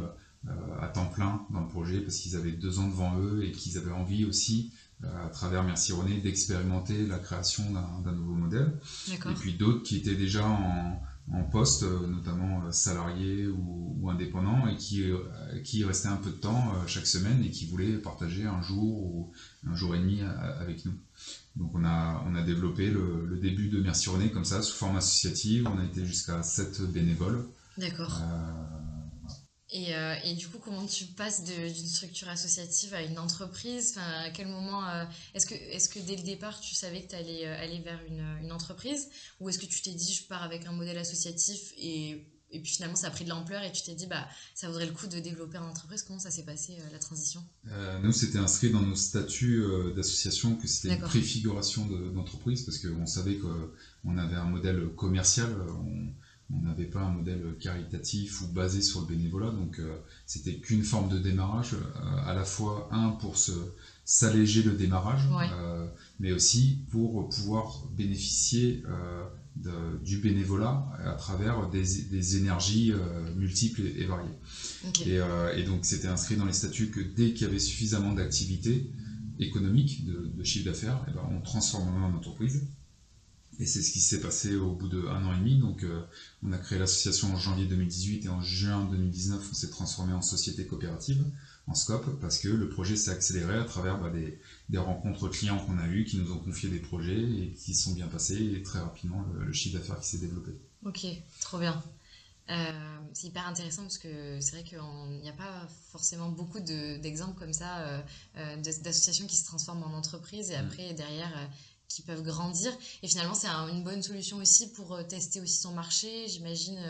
à 0.81 0.89
temps 0.89 1.07
plein 1.07 1.47
dans 1.51 1.61
le 1.61 1.69
projet 1.69 2.01
parce 2.01 2.19
qu'ils 2.19 2.37
avaient 2.37 2.53
deux 2.53 2.79
ans 2.79 2.89
devant 2.89 3.19
eux 3.19 3.43
et 3.45 3.53
qu'ils 3.53 3.79
avaient 3.79 3.93
envie 3.93 4.27
aussi 4.27 4.73
à 5.03 5.29
travers 5.31 5.65
Merci 5.65 5.93
René 5.93 6.19
d'expérimenter 6.19 7.07
la 7.07 7.19
création 7.19 7.65
d'un 8.05 8.13
nouveau 8.13 8.35
modèle. 8.35 8.79
Et 9.11 9.35
puis 9.35 9.55
d'autres 9.55 9.83
qui 9.83 9.97
étaient 9.97 10.15
déjà 10.15 10.47
en, 10.47 11.01
en 11.31 11.45
poste, 11.45 11.85
euh, 11.85 12.07
notamment 12.07 12.65
euh, 12.65 12.73
salariés 12.73 13.47
ou, 13.47 13.97
ou, 14.01 14.11
indépendants, 14.11 14.67
et 14.67 14.77
qui, 14.77 15.03
euh, 15.03 15.19
qui 15.63 15.85
restaient 15.85 16.09
un 16.09 16.17
peu 16.17 16.31
de 16.31 16.37
temps 16.37 16.73
chaque 16.87 17.07
semaine 17.07 17.43
et 17.45 17.51
qui 17.51 17.67
voulaient 17.67 17.99
partager 17.99 18.45
un 18.45 18.61
jour 18.63 19.03
ou 19.03 19.31
un 19.67 19.75
jour 19.75 19.95
et 19.95 19.99
demi 19.99 20.23
avec 20.23 20.85
nous. 20.85 20.95
Donc 21.57 21.75
on 21.75 21.85
a, 21.85 22.23
on 22.27 22.35
a 22.35 22.43
développé 22.43 22.91
le, 22.91 23.27
le 23.27 23.37
début 23.37 23.69
de 23.69 23.81
Merci 23.81 24.09
René 24.09 24.31
comme 24.31 24.45
ça, 24.45 24.63
sous 24.63 24.75
forme 24.75 24.97
associative. 24.97 25.69
On 25.73 25.79
a 25.79 25.85
été 25.85 26.05
jusqu'à 26.05 26.43
7 26.43 26.83
bénévoles. 26.91 27.45
D'accord. 27.79 28.21
Et, 29.75 29.95
euh, 29.95 30.15
et, 30.23 30.35
du 30.35 30.49
coup, 30.49 30.59
comment 30.59 30.85
tu 30.85 31.07
passes 31.07 31.45
d'une 31.45 31.89
structure 31.89 32.29
associative 32.29 32.93
à 32.93 33.01
une 33.03 33.19
entreprise? 33.19 33.95
Enfin, 33.97 34.07
À 34.27 34.31
quel 34.31 34.49
moment 34.49 34.87
euh, 34.87 35.05
Est-ce 35.35 35.47
que, 35.47 35.55
est 35.55 35.93
que 35.93 35.99
dès 35.99 36.17
le 36.17 36.23
départ, 36.23 36.61
tu 36.61 36.75
savais 36.75 37.03
que 37.03 37.09
tu 37.09 37.17
allais 37.17 37.47
euh, 37.47 37.59
aller 37.59 37.79
vers 37.79 37.99
une, 38.07 38.23
une 38.43 38.53
entreprise? 38.53 39.09
Ou 39.41 39.49
est-ce 39.49 39.59
que 39.59 39.65
tu 39.65 39.81
t'es 39.81 39.93
dit, 39.93 40.13
je 40.13 40.25
pars 40.25 40.43
avec 40.43 40.67
un 40.67 40.73
modèle 40.73 40.99
associatif 40.99 41.73
et, 41.79 42.27
et 42.51 42.61
puis 42.61 42.71
finalement, 42.71 42.97
ça 42.97 43.07
a 43.07 43.11
pris 43.11 43.25
de 43.25 43.31
l'ampleur 43.31 43.63
et 43.63 43.73
tu 43.73 43.83
t'es 43.83 43.95
dit, 43.95 44.07
bah, 44.07 44.29
ça 44.55 44.67
vaudrait 44.67 44.85
le 44.85 44.93
coup 44.93 45.07
de 45.07 45.19
développer 45.21 45.57
une 45.57 45.65
entreprise? 45.65 46.03
Comment 46.03 46.19
ça 46.19 46.31
s'est 46.31 46.45
passé, 46.45 46.77
la 46.93 46.99
transition? 46.99 47.43
Nous, 48.03 48.13
c'était 48.13 48.37
inscrit 48.37 48.69
dans 48.69 48.83
nos 48.83 48.95
statuts 48.95 49.65
d'association 49.97 50.57
que 50.57 50.69
c'était 50.69 50.97
une 50.97 51.01
préfiguration 51.01 51.87
d'entreprise 51.87 52.61
parce 52.61 52.77
qu'on 52.77 53.07
savait 53.07 53.39
qu'on 53.39 54.19
avait 54.19 54.37
un 54.37 54.45
modèle 54.45 54.89
commercial. 54.97 55.51
On, 55.71 56.13
on 56.55 56.61
n'avait 56.61 56.87
pas 56.87 57.01
un 57.01 57.11
modèle 57.11 57.57
caritatif 57.61 58.43
ou 58.43 58.47
basé 58.49 58.83
sur 58.83 59.01
le 59.01 59.07
bénévolat, 59.07 59.51
donc 59.51 59.79
euh, 59.79 59.97
c'était 60.27 60.55
qu'une 60.55 60.83
forme 60.83 61.09
de 61.09 61.19
démarrage, 61.19 61.75
euh, 61.75 62.17
à 62.25 62.35
la 62.35 62.45
fois 62.45 62.89
un 62.93 63.11
pour 63.11 63.37
se 63.37 63.53
s'alléger 64.05 64.63
le 64.63 64.73
démarrage, 64.73 65.29
euh, 65.31 65.87
mais 66.19 66.33
aussi 66.33 66.81
pour 66.91 67.29
pouvoir 67.29 67.85
bénéficier 67.97 68.83
du 70.03 70.19
bénévolat 70.19 70.85
à 71.05 71.13
travers 71.13 71.69
des, 71.71 72.37
énergies 72.37 72.93
multiples 73.37 73.83
et, 73.83 74.05
variées. 74.05 74.35
Et, 75.07 75.63
donc 75.63 75.85
c'était 75.85 76.09
inscrit 76.09 76.37
dans 76.37 76.47
les 76.47 76.53
statuts 76.53 76.91
que 76.91 77.01
dès 77.01 77.33
qu'il 77.33 77.47
y 77.47 77.51
avait 77.51 77.61
suffisamment 77.61 78.13
d'activités 78.13 78.91
économiques, 79.39 80.05
de, 80.05 80.43
chiffre 80.43 80.65
d'affaires, 80.65 81.05
eh 81.09 81.13
ben, 81.13 81.23
on 81.31 81.41
transformait 81.41 82.05
en 82.05 82.13
entreprise. 82.13 82.67
Et 83.59 83.67
c'est 83.67 83.83
ce 83.83 83.93
qui 83.93 84.01
s'est 84.01 84.21
passé 84.21 84.57
au 84.57 84.73
bout 84.73 84.89
d'un 84.89 85.25
an 85.25 85.35
et 85.35 85.39
demi. 85.39 85.59
Donc, 85.59 85.83
euh, 85.83 86.03
on 86.43 86.53
a 86.53 86.59
créé 86.59 86.79
l'association 86.79 87.33
en 87.33 87.37
janvier 87.37 87.67
2018 87.67 88.25
et 88.25 88.29
en 88.29 88.41
juin 88.41 88.89
2019, 88.91 89.47
on 89.51 89.55
s'est 89.55 89.71
transformé 89.71 90.15
en 90.15 90.23
société 90.23 90.67
coopérative, 90.67 91.23
en 91.67 91.75
scope, 91.75 92.19
parce 92.21 92.39
que 92.39 92.49
le 92.49 92.69
projet 92.69 92.97
s'est 92.97 93.11
accéléré 93.11 93.59
à 93.59 93.65
travers 93.65 94.01
bah, 94.01 94.11
des, 94.11 94.41
des, 94.71 94.79
rencontres 94.79 95.29
clients 95.29 95.59
qu'on 95.65 95.79
a 95.79 95.87
eues, 95.87 96.05
qui 96.05 96.17
nous 96.17 96.33
ont 96.33 96.39
confié 96.39 96.71
des 96.71 96.81
projets 96.81 97.21
et 97.21 97.53
qui 97.53 97.75
sont 97.75 97.93
bien 97.93 98.09
passés, 98.09 98.55
et 98.57 98.63
très 98.63 98.81
rapidement, 98.81 99.25
le, 99.39 99.53
chiffre 99.53 99.79
d'affaires 99.79 100.01
qui 100.01 100.09
s'est 100.09 100.19
développé. 100.19 100.53
Ok, 100.85 101.07
trop 101.41 101.59
bien. 101.59 101.81
Euh, 102.51 102.99
c'est 103.13 103.29
hyper 103.29 103.47
intéressant 103.47 103.83
parce 103.83 103.99
que 103.99 104.41
c'est 104.41 104.57
vrai 104.57 104.65
qu'il 104.65 104.79
n'y 105.23 105.29
a 105.29 105.35
pas 105.35 105.69
forcément 105.93 106.29
beaucoup 106.29 106.59
d'exemples 106.59 107.39
comme 107.39 107.53
ça 107.53 108.03
euh, 108.37 108.57
d'associations 108.57 109.29
qui 109.29 109.37
se 109.37 109.45
transforment 109.45 109.85
en 109.85 109.95
entreprise 109.95 110.51
et 110.51 110.57
mm. 110.57 110.67
après 110.67 110.93
derrière 110.95 111.31
qui 111.95 112.03
peuvent 112.03 112.23
grandir. 112.23 112.73
Et 113.03 113.09
finalement, 113.09 113.35
c'est 113.35 113.49
une 113.49 113.85
bonne 113.85 114.03
solution 114.03 114.39
aussi 114.39 114.73
pour 114.73 115.07
tester 115.07 115.41
aussi 115.41 115.57
son 115.57 115.73
marché, 115.73 116.29
j'imagine, 116.29 116.81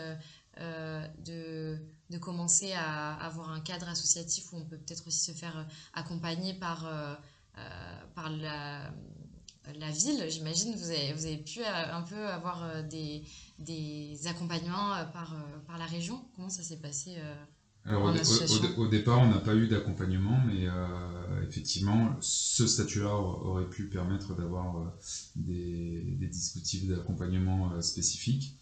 de, 0.57 1.77
de, 2.09 2.17
commencer 2.19 2.73
à 2.73 3.13
avoir 3.15 3.49
un 3.49 3.59
cadre 3.59 3.89
associatif 3.89 4.53
où 4.53 4.57
on 4.57 4.65
peut 4.65 4.77
peut-être 4.77 5.07
aussi 5.07 5.19
se 5.19 5.31
faire 5.31 5.67
accompagner 5.93 6.53
par, 6.53 6.87
par 8.15 8.29
la 8.29 8.91
la 9.79 9.91
ville, 9.91 10.29
j'imagine, 10.29 10.75
vous 10.75 10.89
avez, 10.89 11.13
vous 11.13 11.25
avez 11.25 11.37
pu 11.37 11.61
euh, 11.61 11.93
un 11.93 12.01
peu 12.01 12.27
avoir 12.27 12.63
euh, 12.63 12.81
des, 12.83 13.23
des 13.59 14.27
accompagnements 14.27 14.93
euh, 14.93 15.05
par, 15.05 15.35
par 15.67 15.77
la 15.77 15.85
région. 15.85 16.23
Comment 16.35 16.49
ça 16.49 16.63
s'est 16.63 16.77
passé 16.77 17.17
alors 17.85 18.13
au, 18.77 18.87
départ, 18.87 19.19
on 19.19 19.27
n'a 19.27 19.39
pas 19.39 19.55
eu 19.55 19.67
d'accompagnement, 19.67 20.39
mais 20.39 20.67
effectivement, 21.45 22.15
ce 22.21 22.65
statut-là 22.65 23.13
aurait 23.13 23.67
pu 23.67 23.87
permettre 23.87 24.33
d'avoir 24.33 24.93
des, 25.35 26.15
des, 26.17 26.27
dispositifs 26.27 26.87
d'accompagnement 26.87 27.81
spécifiques. 27.81 28.55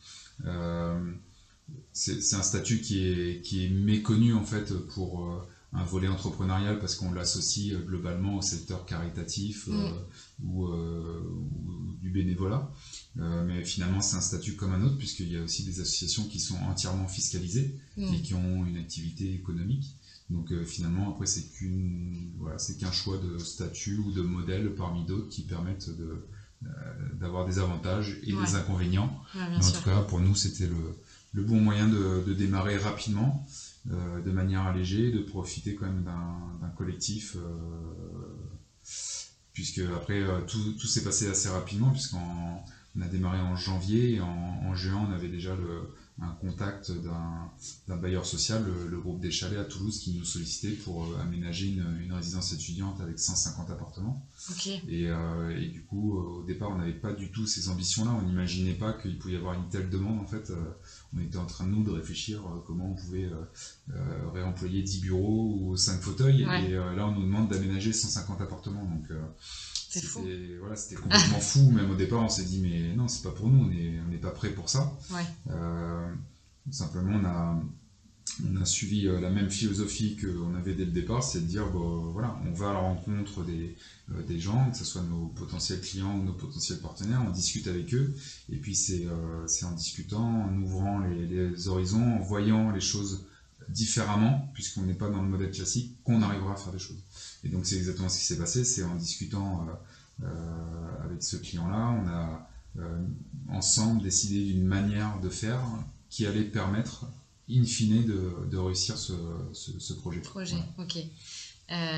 c'est 1.93 2.35
un 2.35 2.41
statut 2.41 2.81
qui 2.81 3.03
est, 3.03 3.41
qui 3.43 3.63
est 3.63 3.69
méconnu 3.69 4.33
en 4.33 4.43
fait 4.43 4.73
pour 4.73 5.45
un 5.73 5.83
volet 5.83 6.07
entrepreneurial 6.07 6.79
parce 6.79 6.95
qu'on 6.95 7.11
l'associe 7.11 7.73
euh, 7.73 7.79
globalement 7.79 8.37
au 8.37 8.41
secteur 8.41 8.85
caritatif 8.85 9.67
euh, 9.69 9.71
mm. 9.71 10.63
euh, 10.63 11.21
ou, 11.23 11.93
du 12.01 12.09
bénévolat. 12.09 12.69
mais 13.15 13.63
finalement, 13.63 14.01
c'est 14.01 14.17
un 14.17 14.21
statut 14.21 14.55
comme 14.55 14.73
un 14.73 14.83
autre 14.83 14.97
puisqu'il 14.97 15.31
y 15.31 15.37
a 15.37 15.43
aussi 15.43 15.63
des 15.63 15.79
associations 15.79 16.25
qui 16.25 16.39
sont 16.39 16.57
entièrement 16.69 17.07
fiscalisées 17.07 17.77
mm. 17.97 18.13
et 18.13 18.21
qui 18.21 18.33
ont 18.33 18.65
une 18.65 18.77
activité 18.77 19.33
économique. 19.33 19.95
Donc 20.29 20.53
finalement, 20.63 21.11
après, 21.11 21.25
c'est 21.25 21.51
qu'une, 21.51 22.31
voilà, 22.39 22.57
c'est 22.57 22.77
qu'un 22.77 22.91
choix 22.91 23.17
de 23.17 23.37
statut 23.37 23.97
ou 23.97 24.11
de 24.11 24.21
modèle 24.21 24.73
parmi 24.75 25.05
d'autres 25.05 25.27
qui 25.27 25.41
permettent 25.41 25.89
de, 25.89 26.25
d'avoir 27.19 27.45
des 27.45 27.59
avantages 27.59 28.17
et 28.23 28.31
des 28.31 28.55
inconvénients. 28.55 29.21
en 29.35 29.59
tout 29.59 29.83
cas, 29.83 30.01
pour 30.03 30.21
nous, 30.21 30.33
c'était 30.33 30.67
le, 30.67 30.97
le 31.33 31.43
bon 31.43 31.59
moyen 31.59 31.87
de, 31.87 32.23
de 32.25 32.33
démarrer 32.33 32.77
rapidement. 32.77 33.45
Euh, 33.89 34.21
de 34.21 34.29
manière 34.29 34.61
allégée, 34.61 35.09
de 35.11 35.19
profiter 35.19 35.73
quand 35.73 35.87
même 35.87 36.03
d'un 36.03 36.69
collectif, 36.77 37.35
euh, 37.35 37.41
puisque 39.53 39.79
après 39.79 40.21
euh, 40.21 40.41
tout, 40.41 40.73
tout 40.73 40.85
s'est 40.85 41.03
passé 41.03 41.27
assez 41.27 41.49
rapidement, 41.49 41.89
puisqu'on 41.89 43.01
a 43.01 43.07
démarré 43.07 43.39
en 43.39 43.55
janvier, 43.55 44.15
et 44.15 44.21
en, 44.21 44.27
en 44.27 44.75
juin 44.75 45.07
on 45.09 45.11
avait 45.11 45.29
déjà 45.29 45.55
le, 45.55 45.81
un 46.21 46.33
contact 46.33 46.91
d'un 46.91 47.95
bailleur 47.95 48.25
social, 48.25 48.63
le, 48.89 48.99
groupe 48.99 49.19
des 49.19 49.31
Chalets 49.31 49.59
à 49.59 49.63
Toulouse, 49.63 49.99
qui 49.99 50.13
nous 50.13 50.23
sollicitait 50.23 50.75
pour 50.75 51.03
euh, 51.03 51.17
aménager 51.19 51.69
une, 51.69 51.99
une 52.03 52.13
résidence 52.13 52.53
étudiante 52.53 53.01
avec 53.01 53.17
150 53.17 53.71
appartements. 53.71 54.23
Et, 54.87 55.09
euh, 55.09 55.57
et, 55.59 55.67
du 55.67 55.83
coup, 55.83 56.17
euh, 56.17 56.41
au 56.41 56.43
départ, 56.43 56.69
on 56.69 56.77
n'avait 56.77 56.93
pas 56.93 57.13
du 57.13 57.31
tout 57.31 57.47
ces 57.47 57.69
ambitions-là. 57.69 58.11
On 58.11 58.21
n'imaginait 58.21 58.75
pas 58.75 58.93
qu'il 58.93 59.17
pouvait 59.17 59.33
y 59.33 59.37
avoir 59.37 59.55
une 59.55 59.67
telle 59.69 59.89
demande. 59.89 60.19
En 60.19 60.27
fait, 60.27 60.51
on 61.15 61.19
était 61.19 61.37
en 61.37 61.45
train, 61.45 61.65
nous, 61.65 61.83
de 61.83 61.91
réfléchir 61.91 62.41
comment 62.65 62.91
on 62.91 62.95
pouvait 62.95 63.29
réemployer 64.33 64.81
10 64.81 65.01
bureaux 65.01 65.57
ou 65.59 65.75
5 65.75 65.99
fauteuils. 66.01 66.43
Et 66.43 66.71
là, 66.71 67.07
on 67.07 67.11
nous 67.11 67.23
demande 67.23 67.49
d'aménager 67.49 67.91
150 67.91 68.41
appartements. 68.41 68.85
Donc, 68.85 69.07
c'était 69.91 70.57
voilà, 70.57 70.75
complètement 71.01 71.39
fou. 71.39 71.69
Même 71.71 71.91
au 71.91 71.95
départ, 71.95 72.23
on 72.23 72.29
s'est 72.29 72.45
dit, 72.45 72.59
mais 72.61 72.95
non, 72.95 73.09
c'est 73.09 73.23
pas 73.23 73.31
pour 73.31 73.49
nous, 73.49 73.65
on 73.65 73.67
n'est 73.67 73.99
on 73.99 74.21
pas 74.21 74.31
prêt 74.31 74.51
pour 74.51 74.69
ça. 74.69 74.93
Euh, 75.49 76.13
simplement, 76.69 77.19
on 77.21 77.25
a, 77.25 77.61
on 78.45 78.61
a 78.61 78.65
suivi 78.65 79.07
euh, 79.07 79.19
la 79.19 79.29
même 79.29 79.49
philosophie 79.49 80.17
qu'on 80.17 80.55
avait 80.55 80.73
dès 80.73 80.85
le 80.85 80.91
départ, 80.91 81.23
c'est 81.23 81.41
de 81.41 81.45
dire, 81.45 81.69
bon, 81.69 82.11
voilà, 82.11 82.39
on 82.45 82.53
va 82.53 82.69
à 82.69 82.73
la 82.73 82.79
rencontre 82.79 83.43
des, 83.43 83.75
euh, 84.11 84.23
des 84.23 84.39
gens, 84.39 84.71
que 84.71 84.77
ce 84.77 84.85
soit 84.85 85.03
nos 85.03 85.27
potentiels 85.27 85.81
clients 85.81 86.17
ou 86.17 86.23
nos 86.23 86.33
potentiels 86.33 86.79
partenaires, 86.79 87.23
on 87.25 87.31
discute 87.31 87.67
avec 87.67 87.93
eux, 87.93 88.13
et 88.51 88.57
puis 88.57 88.75
c'est 88.75 89.05
en 89.63 89.71
discutant, 89.71 90.45
en 90.45 90.55
ouvrant 90.61 90.99
les, 90.99 91.67
horizons, 91.67 92.15
en 92.15 92.21
voyant 92.21 92.71
les 92.71 92.81
choses 92.81 93.25
différemment, 93.69 94.49
puisqu'on 94.53 94.83
n'est 94.83 94.93
pas 94.93 95.09
dans 95.09 95.21
le 95.21 95.29
modèle 95.29 95.51
classique, 95.51 95.95
qu'on 96.03 96.21
arrivera 96.21 96.53
à 96.53 96.55
faire 96.55 96.73
des 96.73 96.79
choses. 96.79 97.01
Et 97.43 97.49
donc 97.49 97.65
c'est 97.65 97.77
exactement 97.77 98.09
ce 98.09 98.19
qui 98.19 98.25
s'est 98.25 98.37
passé, 98.37 98.63
c'est 98.63 98.83
en 98.83 98.95
discutant 98.95 99.67
euh, 99.67 100.25
euh, 100.25 101.05
avec 101.05 101.23
ce 101.23 101.37
client-là, 101.37 101.95
on 102.03 102.07
a 102.07 102.49
euh, 102.79 103.05
ensemble 103.49 104.01
décidé 104.01 104.45
d'une 104.45 104.65
manière 104.65 105.19
de 105.19 105.29
faire 105.29 105.61
qui 106.09 106.25
allait 106.25 106.43
permettre, 106.43 107.05
in 107.49 107.63
fine, 107.65 108.05
de, 108.05 108.49
de 108.49 108.57
réussir 108.57 108.97
ce, 108.97 109.13
ce, 109.53 109.93
projet. 109.93 110.21
Projet, 110.21 110.55
ok. 110.77 110.97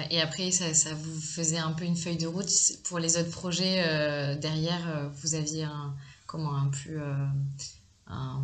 et 0.09 0.21
après, 0.21 0.51
ça, 0.51 0.73
ça, 0.73 0.93
vous 0.93 1.21
faisait 1.21 1.57
un 1.57 1.71
peu 1.71 1.85
une 1.85 1.97
feuille 1.97 2.17
de 2.17 2.27
route 2.27 2.51
pour 2.83 2.99
les 2.99 3.17
autres 3.17 3.31
projets 3.31 4.37
derrière. 4.37 5.11
vous 5.21 5.35
aviez 5.35 5.63
un 5.63 5.93
comment 6.25 6.55
un 6.55 6.69
plus 6.69 6.97
un, 8.07 8.41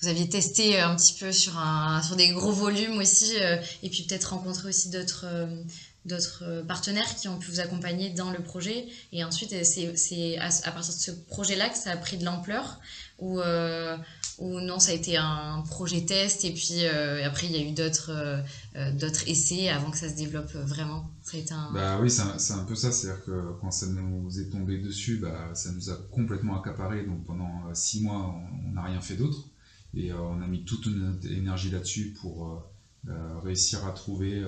vous 0.00 0.08
aviez 0.08 0.28
testé 0.28 0.78
un 0.78 0.94
petit 0.94 1.14
peu 1.14 1.32
sur, 1.32 1.58
un, 1.58 2.02
sur 2.02 2.14
des 2.14 2.28
gros 2.28 2.52
volumes 2.52 2.98
aussi, 2.98 3.36
euh, 3.40 3.56
et 3.82 3.90
puis 3.90 4.04
peut-être 4.04 4.32
rencontré 4.32 4.68
aussi 4.68 4.90
d'autres 4.90 5.26
euh, 5.26 5.62
d'autres 6.04 6.44
euh, 6.44 6.62
partenaires 6.62 7.16
qui 7.16 7.26
ont 7.28 7.38
pu 7.38 7.50
vous 7.50 7.60
accompagner 7.60 8.10
dans 8.10 8.30
le 8.30 8.38
projet. 8.38 8.86
Et 9.12 9.24
ensuite, 9.24 9.52
c'est 9.64 10.38
à, 10.38 10.46
à, 10.46 10.70
partir 10.70 10.94
de 10.94 11.00
ce 11.00 11.10
projet-là 11.10 11.68
que 11.68 11.76
ça 11.76 11.90
a 11.90 11.96
pris 11.96 12.16
de 12.16 12.24
l'ampleur, 12.24 12.78
ou, 13.18 13.40
ou 14.38 14.60
non, 14.60 14.78
ça 14.78 14.92
a 14.92 14.94
été 14.94 15.16
un 15.16 15.62
projet 15.66 16.02
test, 16.02 16.44
et 16.44 16.52
puis 16.52 16.86
après, 16.86 17.46
il 17.46 17.52
y 17.52 17.56
a 17.56 17.68
eu 17.68 17.72
d'autres 17.72 18.42
d'autres 18.92 19.28
essais 19.28 19.68
avant 19.68 19.90
que 19.90 19.98
ça 19.98 20.08
se 20.08 20.14
développe 20.14 20.52
vraiment. 20.52 21.10
Ça 21.22 21.36
a 21.36 21.40
été 21.40 21.52
un... 21.52 21.72
Bah 21.72 21.98
oui, 22.00 22.10
c'est 22.10 22.22
un, 22.52 22.64
peu 22.64 22.74
ça, 22.74 22.92
c'est-à-dire 22.92 23.24
que 23.24 23.52
quand 23.60 23.70
ça 23.70 23.86
nous 23.86 24.38
est 24.38 24.50
tombé 24.50 24.78
dessus, 24.78 25.16
bah, 25.16 25.50
ça 25.54 25.72
nous 25.72 25.90
a 25.90 25.96
complètement 26.10 26.60
accaparé. 26.60 27.04
Donc 27.04 27.24
pendant 27.26 27.74
six 27.74 28.02
mois, 28.02 28.34
on 28.66 28.72
n'a 28.72 28.82
rien 28.82 29.00
fait 29.00 29.16
d'autre. 29.16 29.48
Et 29.94 30.12
euh, 30.12 30.20
on 30.20 30.40
a 30.42 30.46
mis 30.46 30.64
toute 30.64 30.86
notre 30.86 31.30
énergie 31.30 31.70
là-dessus 31.70 32.14
pour 32.20 32.46
euh, 32.46 33.10
euh, 33.10 33.38
réussir 33.40 33.86
à 33.86 33.92
trouver 33.92 34.44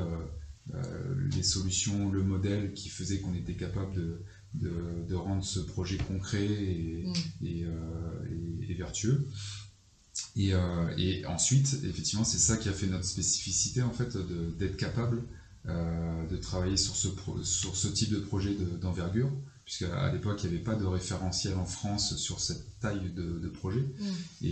les 1.34 1.42
solutions, 1.42 2.10
le 2.10 2.22
modèle 2.22 2.72
qui 2.74 2.88
faisait 2.90 3.18
qu'on 3.18 3.34
était 3.34 3.56
capable 3.56 3.92
de, 3.94 4.22
de, 4.54 5.14
rendre 5.14 5.44
ce 5.44 5.60
projet 5.60 5.96
concret 5.96 6.44
et, 6.44 7.04
mm. 7.40 7.46
et, 8.68 8.74
vertueux. 8.74 9.26
Et, 10.36 10.52
et, 10.96 11.26
ensuite, 11.26 11.78
effectivement, 11.84 12.24
c'est 12.24 12.38
ça 12.38 12.56
qui 12.56 12.68
a 12.68 12.72
fait 12.72 12.86
notre 12.86 13.04
spécificité, 13.04 13.82
en 13.82 13.90
fait, 13.90 14.16
d'être 14.58 14.76
capable 14.76 15.22
de 15.66 16.36
travailler 16.36 16.76
sur 16.76 16.96
ce, 16.96 17.08
sur 17.42 17.76
ce 17.76 17.88
type 17.88 18.10
de 18.10 18.18
projet 18.18 18.56
d'envergure 18.80 19.30
puisqu'à 19.70 20.10
l'époque, 20.10 20.42
il 20.42 20.50
n'y 20.50 20.56
avait 20.56 20.64
pas 20.64 20.74
de 20.74 20.84
référentiel 20.84 21.56
en 21.56 21.64
France 21.64 22.16
sur 22.16 22.40
cette 22.40 22.80
taille 22.80 23.12
de, 23.14 23.48
projet. 23.48 23.80
Mm. 23.80 24.04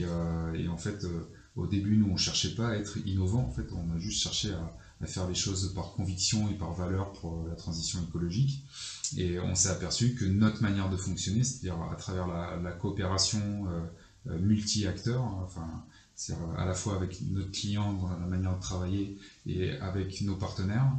Euh, 0.04 0.54
et, 0.54 0.68
en 0.68 0.76
fait, 0.76 1.02
euh, 1.02 1.28
au 1.56 1.66
début, 1.66 1.96
nous, 1.96 2.06
on 2.06 2.12
ne 2.12 2.18
cherchait 2.18 2.54
pas 2.54 2.68
à 2.68 2.74
être 2.76 2.98
innovant, 3.04 3.40
en 3.40 3.50
fait, 3.50 3.66
on 3.72 3.96
a 3.96 3.98
juste 3.98 4.22
cherché 4.22 4.52
à, 4.52 5.06
faire 5.06 5.28
les 5.28 5.34
choses 5.34 5.72
par 5.74 5.92
conviction 5.92 6.48
et 6.50 6.54
par 6.54 6.72
valeur 6.72 7.12
pour 7.12 7.46
la 7.48 7.54
transition 7.54 8.00
écologique. 8.02 8.64
Et 9.16 9.38
on 9.40 9.54
s'est 9.54 9.70
aperçu 9.70 10.14
que 10.14 10.24
notre 10.24 10.62
manière 10.62 10.90
de 10.90 10.96
fonctionner, 10.96 11.44
c'est-à-dire 11.44 11.80
à 11.90 11.96
travers 11.96 12.26
la, 12.26 12.72
coopération 12.72 13.66
euh, 14.26 14.38
multi-acteurs, 14.38 15.22
enfin, 15.22 15.84
à 16.56 16.66
la 16.66 16.74
fois 16.74 16.96
avec 16.96 17.20
notre 17.30 17.50
client 17.52 17.92
dans 17.94 18.08
la 18.08 18.26
manière 18.26 18.56
de 18.56 18.60
travailler 18.60 19.18
et 19.46 19.72
avec 19.78 20.20
nos 20.22 20.36
partenaires, 20.36 20.92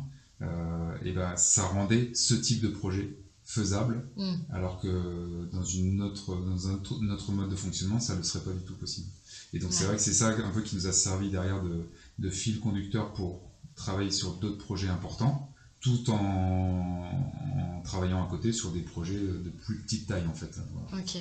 et 1.04 1.12
ben, 1.12 1.36
ça 1.36 1.64
rendait 1.64 2.12
ce 2.14 2.34
type 2.34 2.62
de 2.62 2.70
projet 2.70 3.18
faisable, 3.50 4.08
mm. 4.16 4.36
alors 4.54 4.80
que 4.80 5.50
dans, 5.52 5.64
une 5.64 6.04
autre, 6.04 6.36
dans 6.36 6.68
un 6.68 6.76
autre 7.10 7.32
mode 7.32 7.50
de 7.50 7.56
fonctionnement, 7.56 8.00
ça 8.00 8.16
ne 8.16 8.22
serait 8.22 8.44
pas 8.44 8.54
du 8.54 8.64
tout 8.64 8.76
possible. 8.76 9.08
Et 9.54 9.60
donc 9.60 9.74
c'est 9.74 9.86
vrai 9.86 9.96
que 9.96 10.02
c'est 10.04 10.14
ça 10.14 10.28
un 10.28 10.52
peu 10.52 10.62
qui 10.62 10.76
nous 10.76 10.86
a 10.86 10.92
servi 10.92 11.32
derrière 11.32 11.64
de, 11.64 11.90
de 12.20 12.30
fil 12.30 12.60
conducteur 12.60 13.12
pour 13.14 13.42
travailler 13.74 14.12
sur 14.12 14.36
d'autres 14.36 14.64
projets 14.64 14.90
importants, 14.90 15.52
tout 15.80 16.10
en, 16.10 17.82
travaillant 17.84 18.26
à 18.26 18.30
côté 18.30 18.52
sur 18.52 18.72
des 18.72 18.82
projets 18.82 19.20
de 19.20 19.50
plus 19.50 19.82
petite 19.82 20.08
taille 20.08 20.28
en 20.28 20.34
fait. 20.34 20.60
Ok. 20.94 21.18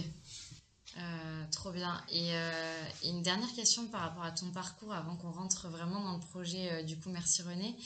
Euh, 0.99 1.44
trop 1.53 1.71
bien. 1.71 2.03
Euh, 2.12 2.85
et, 3.03 3.11
une 3.11 3.23
dernière 3.23 3.53
question 3.55 3.87
par 3.87 4.01
rapport 4.01 4.25
à 4.25 4.33
ton 4.33 4.51
parcours 4.51 4.92
avant 4.92 5.16
qu'on 5.16 5.31
rentre 5.31 5.68
vraiment 5.68 6.03
dans 6.03 6.14
le 6.14 6.21
projet 6.21 6.73
euh, 6.73 6.83
du 6.83 6.99
coup 6.99 7.11
Merci 7.11 7.42
René. 7.42 7.77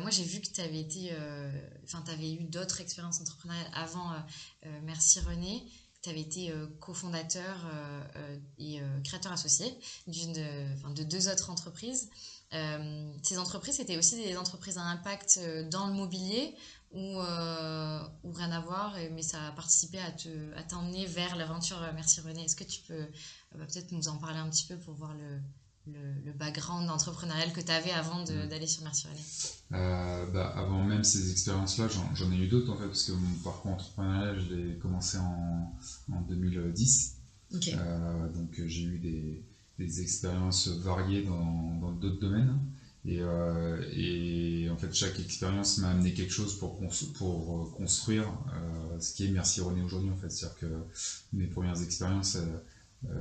moi 0.00 0.10
j'ai 0.10 0.24
vu 0.24 0.40
que 0.40 0.48
tu 0.48 0.60
avais 0.60 0.80
été, 0.80 1.12
tu 1.86 2.10
avais 2.10 2.32
eu 2.32 2.44
d'autres 2.44 2.80
expériences 2.80 3.20
entrepreneuriales 3.20 3.70
avant 3.74 4.12
Merci 4.84 5.20
René. 5.20 5.64
Tu 6.00 6.10
avais 6.10 6.20
été 6.20 6.52
cofondateur 6.80 7.66
et 8.58 8.80
créateur 9.04 9.32
associé 9.32 9.66
de 10.06 11.02
deux 11.02 11.28
autres 11.28 11.50
entreprises. 11.50 12.08
Ces 12.50 13.38
entreprises, 13.38 13.76
c'était 13.76 13.98
aussi 13.98 14.16
des 14.16 14.36
entreprises 14.36 14.78
à 14.78 14.82
impact 14.82 15.40
dans 15.70 15.86
le 15.86 15.92
mobilier 15.92 16.54
ou, 16.92 17.20
euh, 17.20 18.00
ou 18.24 18.32
rien 18.32 18.50
à 18.50 18.60
voir, 18.60 18.96
mais 19.12 19.22
ça 19.22 19.48
a 19.48 19.52
participé 19.52 19.98
à, 19.98 20.10
te, 20.10 20.28
à 20.56 20.62
t'emmener 20.62 21.06
vers 21.06 21.36
l'aventure 21.36 21.82
euh, 21.82 21.90
Merci 21.94 22.20
René. 22.20 22.44
Est-ce 22.44 22.56
que 22.56 22.64
tu 22.64 22.80
peux 22.82 22.94
euh, 22.94 23.06
bah, 23.56 23.66
peut-être 23.66 23.92
nous 23.92 24.08
en 24.08 24.16
parler 24.16 24.38
un 24.38 24.48
petit 24.48 24.66
peu 24.66 24.76
pour 24.76 24.94
voir 24.94 25.14
le, 25.14 25.92
le, 26.24 26.32
background 26.32 26.88
entrepreneurial 26.88 27.52
que 27.52 27.60
tu 27.60 27.70
avais 27.70 27.90
avant 27.90 28.22
mm. 28.22 28.48
d'aller 28.48 28.66
sur 28.66 28.82
Merci 28.84 29.06
René? 29.06 29.20
Bah, 30.32 30.54
Avant 30.56 30.82
même 30.82 31.04
ces 31.04 31.30
expériences-là, 31.30 31.88
j'en 32.14 32.32
ai 32.32 32.36
eu 32.36 32.48
d'autres 32.48 32.72
en 32.72 32.78
fait, 32.78 32.86
parce 32.86 33.04
que 33.04 33.12
mon 33.12 33.34
parcours 33.44 33.72
entrepreneurial, 33.72 34.40
je 34.40 34.54
l'ai 34.54 34.78
commencé 34.78 35.18
en, 35.18 35.76
en 36.10 36.20
2010. 36.22 37.16
donc 37.50 38.60
j'ai 38.66 38.82
eu 38.82 38.98
des, 38.98 39.44
des, 39.78 40.00
expériences 40.00 40.68
variées 40.68 41.22
dans 41.22 41.92
d'autres 42.00 42.20
domaines. 42.20 42.58
Et, 43.08 43.20
euh, 43.20 43.82
et, 43.92 44.68
en 44.70 44.76
fait, 44.76 44.92
chaque 44.92 45.18
expérience 45.18 45.78
m'a 45.78 45.90
amené 45.90 46.12
quelque 46.12 46.32
chose 46.32 46.58
pour, 46.58 46.78
pour 47.14 47.62
euh, 47.62 47.70
construire 47.76 48.24
euh, 48.24 49.00
ce 49.00 49.14
qui 49.14 49.24
est 49.24 49.30
Merci 49.30 49.60
René 49.60 49.82
aujourd'hui. 49.82 50.10
En 50.10 50.16
fait, 50.16 50.30
c'est-à-dire 50.30 50.58
que 50.58 50.66
mes 51.32 51.46
premières 51.46 51.80
expériences, 51.80 52.36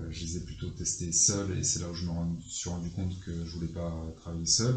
je 0.10 0.20
les 0.22 0.38
ai 0.38 0.40
plutôt 0.40 0.70
testées 0.72 1.12
seul, 1.12 1.56
et 1.58 1.64
c'est 1.64 1.80
là 1.80 1.90
où 1.90 1.94
je 1.94 2.06
me 2.06 2.12
suis 2.42 2.68
rendu 2.68 2.90
compte 2.90 3.18
que 3.20 3.32
je 3.46 3.52
voulais 3.52 3.68
pas 3.68 3.94
travailler 4.20 4.48
seul. 4.48 4.76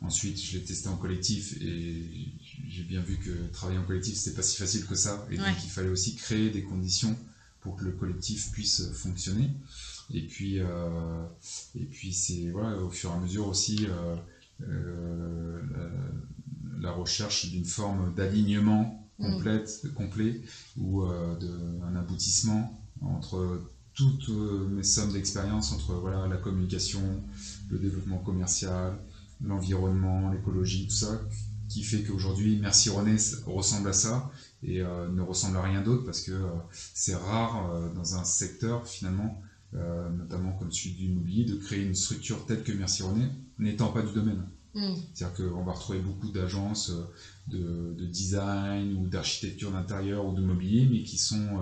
Ensuite, 0.00 0.40
je 0.40 0.56
l'ai 0.56 0.64
testé 0.64 0.88
en 0.88 0.96
collectif 0.96 1.60
et 1.60 2.28
j'ai 2.68 2.84
bien 2.84 3.02
vu 3.02 3.16
que 3.16 3.30
travailler 3.52 3.80
en 3.80 3.84
collectif 3.84 4.14
c'était 4.14 4.36
pas 4.36 4.42
si 4.42 4.56
facile 4.56 4.86
que 4.86 4.94
ça, 4.94 5.26
et 5.30 5.36
donc 5.36 5.64
il 5.64 5.70
fallait 5.70 5.88
aussi 5.88 6.14
créer 6.14 6.50
des 6.50 6.62
conditions 6.62 7.16
pour 7.60 7.76
que 7.76 7.84
le 7.84 7.90
collectif 7.90 8.52
puisse 8.52 8.92
fonctionner. 8.92 9.50
Et 10.12 10.22
puis, 10.22 10.60
euh, 10.60 11.24
et 11.74 11.84
puis 11.84 12.12
c'est 12.12 12.50
voilà, 12.50 12.78
au 12.78 12.88
fur 12.88 13.10
et 13.10 13.12
à 13.12 13.18
mesure 13.18 13.46
aussi 13.46 13.86
euh, 13.86 14.16
euh, 14.62 15.60
la, 16.80 16.92
recherche 16.92 17.50
d'une 17.50 17.66
forme 17.66 18.14
d'alignement 18.14 19.06
mm. 19.18 19.32
complète, 19.32 19.82
complet 19.94 20.40
ou 20.78 21.04
d'un 21.04 21.96
aboutissement 21.96 22.80
entre 23.02 23.60
toutes 23.92 24.28
mes 24.28 24.82
sommes 24.82 25.12
d'expérience 25.12 25.72
entre 25.72 25.94
voilà, 25.94 26.26
la 26.26 26.36
communication, 26.36 27.02
le 27.68 27.78
développement 27.78 28.18
commercial, 28.18 28.96
l'environnement, 29.42 30.30
l'écologie, 30.30 30.86
tout 30.86 30.94
ça, 30.94 31.20
qui 31.68 31.82
fait 31.82 32.02
qu'aujourd'hui, 32.02 32.58
Merci 32.60 32.88
René 32.90 33.16
ressemble 33.44 33.88
à 33.88 33.92
ça 33.92 34.30
et 34.62 34.80
ne 34.80 35.20
ressemble 35.20 35.58
à 35.58 35.62
rien 35.62 35.82
d'autre 35.82 36.04
parce 36.04 36.22
que 36.22 36.32
c'est 36.72 37.16
rare 37.16 37.90
dans 37.94 38.16
un 38.16 38.24
secteur 38.24 38.86
finalement 38.86 39.42
euh, 39.74 40.08
notamment 40.10 40.52
comme 40.52 40.72
celui 40.72 40.94
du 40.94 41.02
l'immobilier, 41.02 41.44
de 41.44 41.56
créer 41.56 41.84
une 41.84 41.94
structure 41.94 42.46
telle 42.46 42.62
que 42.62 42.72
Merci 42.72 43.02
René, 43.02 43.26
n'étant 43.58 43.88
pas 43.92 44.00
du 44.00 44.14
domaine. 44.14 44.42
Mm. 44.74 44.94
C'est-à-dire 45.12 45.36
qu'on 45.36 45.62
va 45.62 45.72
retrouver 45.72 45.98
beaucoup 45.98 46.30
d'agences 46.30 46.90
euh, 47.52 47.94
de, 47.94 48.06
design 48.06 48.94
ou 48.94 49.06
d'architecture 49.06 49.70
d'intérieur 49.70 50.26
ou 50.26 50.34
de 50.34 50.40
mobilier, 50.40 50.88
mais 50.90 51.02
qui 51.02 51.18
sont 51.18 51.58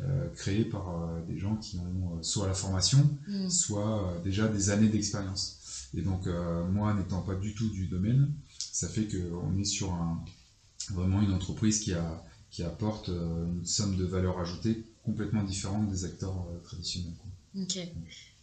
euh, 0.00 0.28
créées 0.34 0.64
par 0.64 1.08
des 1.28 1.38
gens 1.38 1.54
qui 1.56 1.78
ont 1.78 2.20
soit 2.22 2.48
la 2.48 2.54
formation, 2.54 3.08
mm. 3.28 3.48
soit 3.48 4.20
déjà 4.24 4.48
des 4.48 4.70
années 4.70 4.88
d'expérience. 4.88 5.60
Et 5.96 6.02
donc, 6.02 6.26
moi, 6.72 6.92
n'étant 6.92 7.22
pas 7.22 7.36
du 7.36 7.54
tout 7.54 7.68
du 7.68 7.86
domaine, 7.86 8.32
ça 8.58 8.88
fait 8.88 9.06
qu'on 9.06 9.56
est 9.56 9.64
sur 9.64 9.92
un, 9.92 10.24
vraiment 10.90 11.22
une 11.22 11.32
entreprise 11.32 11.78
qui, 11.78 11.92
a, 11.92 12.24
qui 12.50 12.64
apporte 12.64 13.10
une 13.10 13.64
somme 13.64 13.94
de 13.94 14.04
valeur 14.04 14.40
ajoutée 14.40 14.84
complètement 15.04 15.44
différente 15.44 15.88
des 15.88 16.04
acteurs 16.04 16.48
traditionnels. 16.64 17.14
Ok. 17.56 17.78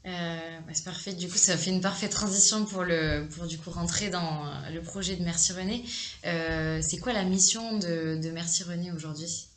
Euh, 0.05 0.59
bah, 0.65 0.73
c'est 0.73 0.83
parfait. 0.83 1.13
Du 1.13 1.27
coup, 1.27 1.37
ça 1.37 1.57
fait 1.57 1.69
une 1.69 1.81
parfaite 1.81 2.11
transition 2.11 2.65
pour, 2.65 2.83
le, 2.83 3.27
pour 3.29 3.45
du 3.45 3.57
coup 3.57 3.69
rentrer 3.69 4.09
dans 4.09 4.45
le 4.71 4.81
projet 4.81 5.15
de 5.15 5.23
Merci 5.23 5.53
René. 5.53 5.83
Euh, 6.25 6.79
c'est 6.81 6.97
quoi 6.97 7.13
la 7.13 7.23
mission 7.23 7.77
de, 7.77 8.19
de 8.21 8.31
Merci 8.31 8.63
René 8.63 8.91
aujourd'hui? 8.91 9.47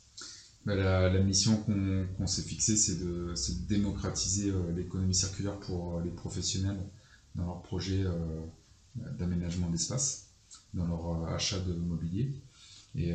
Bah, 0.65 0.75
la, 0.75 1.19
mission 1.19 1.57
qu'on 1.57 2.27
s'est 2.27 2.41
fixée, 2.41 2.75
c'est 2.75 2.99
de, 2.99 3.33
de, 3.33 3.67
démocratiser 3.67 4.49
euh, 4.49 4.71
l'économie 4.75 5.15
circulaire 5.15 5.59
pour 5.59 5.99
les 6.01 6.11
professionnels 6.11 6.79
dans 7.35 7.45
leur 7.45 7.61
projet 7.61 8.03
d'aménagement 8.95 9.69
d'espace, 9.69 10.29
dans 10.73 10.87
leur 10.87 11.33
achat 11.33 11.59
de 11.59 11.73
mobilier. 11.73 12.31
Et 12.97 13.13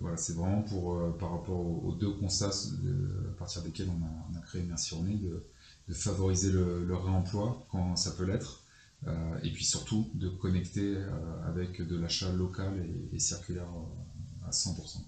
voilà, 0.00 0.16
c'est 0.16 0.34
vraiment 0.34 0.62
pour, 0.62 1.16
par 1.18 1.32
rapport 1.32 1.58
aux, 1.58 1.92
deux 1.92 2.12
constats 2.12 2.48
à 2.48 3.38
partir 3.38 3.62
desquels 3.62 3.88
on 3.88 4.04
a, 4.04 4.10
on 4.32 4.38
a 4.38 4.40
créé 4.40 4.62
Merci 4.62 4.94
René, 4.94 5.14
de, 5.16 5.44
de 5.88 5.94
favoriser 5.94 6.50
le, 6.50 6.94
réemploi 6.96 7.66
quand 7.70 7.96
ça 7.96 8.12
peut 8.12 8.24
l'être, 8.24 8.60
euh, 9.06 9.12
et 9.42 9.50
puis 9.50 9.64
surtout 9.64 10.08
de 10.14 10.28
connecter 10.28 10.94
euh, 10.94 11.08
avec 11.46 11.82
de 11.82 11.96
l'achat 11.98 12.30
local 12.30 12.72
et, 13.12 13.18
circulaire 13.18 13.66
euh, 13.66 14.48
à 14.48 14.50
100%. 14.50 14.98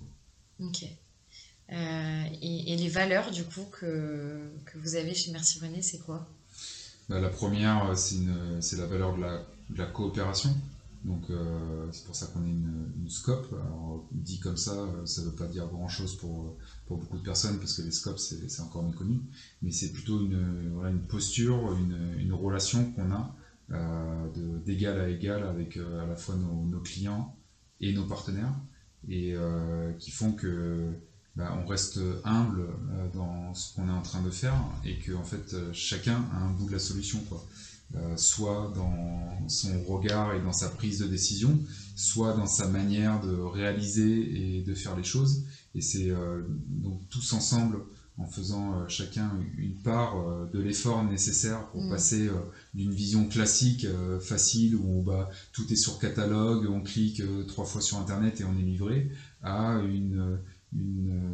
Ok. 0.60 0.84
Et, 1.70 2.76
les 2.76 2.88
valeurs 2.88 3.30
du 3.30 3.44
coup 3.44 3.64
que, 3.72 4.50
que 4.66 4.78
vous 4.78 4.96
avez 4.96 5.14
chez 5.14 5.32
Merci 5.32 5.60
René, 5.60 5.80
c'est 5.80 5.98
quoi? 5.98 6.26
Bah, 7.08 7.20
La 7.20 7.28
première, 7.28 7.96
c'est 7.96 8.76
la 8.76 8.86
valeur 8.86 9.16
de 9.16 9.22
la, 9.22 9.42
de 9.70 9.78
la 9.78 9.86
coopération. 9.86 10.54
Donc 11.04 11.28
euh, 11.28 11.86
c'est 11.92 12.04
pour 12.04 12.16
ça 12.16 12.26
qu'on 12.26 12.44
est 12.44 12.50
une, 12.50 13.08
scope. 13.08 13.52
Alors 13.52 14.08
dit 14.12 14.40
comme 14.40 14.56
ça, 14.56 14.72
euh, 14.72 15.04
ça 15.04 15.20
ne 15.20 15.26
veut 15.26 15.34
pas 15.34 15.46
dire 15.46 15.68
grand 15.68 15.88
chose 15.88 16.16
pour, 16.16 16.56
pour 16.86 16.96
beaucoup 16.98 17.18
de 17.18 17.22
personnes 17.22 17.58
parce 17.58 17.74
que 17.74 17.82
les 17.82 17.90
scopes 17.90 18.18
c'est 18.18 18.60
encore 18.60 18.82
méconnu, 18.82 19.20
mais 19.60 19.70
c'est 19.70 19.92
plutôt 19.92 20.20
une, 20.20 21.06
posture, 21.08 21.76
une, 21.76 22.32
relation 22.32 22.90
qu'on 22.92 23.12
a 23.12 23.36
euh, 23.70 24.28
d'égal 24.66 25.00
à 25.00 25.08
égal 25.08 25.42
avec 25.42 25.78
euh, 25.78 26.02
à 26.02 26.06
la 26.06 26.16
fois 26.16 26.34
nos, 26.36 26.80
clients 26.80 27.34
et 27.80 27.94
nos 27.94 28.04
partenaires 28.04 28.54
et 29.08 29.32
euh, 29.34 29.92
qui 29.94 30.10
font 30.10 30.32
que 30.32 30.90
bah, 31.34 31.58
on 31.58 31.66
reste 31.66 31.98
humble 32.24 32.66
dans 33.14 33.54
ce 33.54 33.74
qu'on 33.74 33.88
est 33.88 33.92
en 33.92 34.02
train 34.02 34.22
de 34.22 34.28
faire 34.28 34.54
et 34.84 34.98
que 34.98 35.12
fait 35.22 35.72
chacun 35.72 36.24
a 36.34 36.36
un 36.44 36.50
bout 36.50 36.66
de 36.66 36.72
la 36.72 36.78
solution 36.78 37.20
quoi. 37.28 37.42
Euh, 37.96 38.16
soit 38.16 38.72
dans 38.74 39.48
son 39.48 39.80
regard 39.84 40.34
et 40.34 40.40
dans 40.40 40.52
sa 40.52 40.68
prise 40.68 40.98
de 40.98 41.06
décision, 41.06 41.56
soit 41.94 42.32
dans 42.32 42.46
sa 42.46 42.66
manière 42.66 43.20
de 43.20 43.32
réaliser 43.36 44.56
et 44.56 44.62
de 44.62 44.74
faire 44.74 44.96
les 44.96 45.04
choses. 45.04 45.44
Et 45.76 45.80
c'est 45.80 46.10
euh, 46.10 46.42
donc 46.66 47.00
tous 47.08 47.32
ensemble, 47.34 47.78
en 48.18 48.26
faisant 48.26 48.74
euh, 48.74 48.88
chacun 48.88 49.30
une 49.58 49.74
part 49.74 50.16
de 50.52 50.58
l'effort 50.58 51.04
nécessaire 51.04 51.68
pour 51.68 51.84
mm. 51.84 51.90
passer 51.90 52.30
d'une 52.74 52.90
vision 52.90 53.28
classique, 53.28 53.86
facile, 54.20 54.74
où 54.74 55.02
bah, 55.02 55.30
tout 55.52 55.72
est 55.72 55.76
sur 55.76 56.00
catalogue, 56.00 56.66
on 56.68 56.80
clique 56.80 57.22
trois 57.46 57.64
fois 57.64 57.80
sur 57.80 57.98
Internet 57.98 58.40
et 58.40 58.44
on 58.44 58.58
est 58.58 58.62
livré, 58.62 59.08
à 59.44 59.78
une 59.84 60.40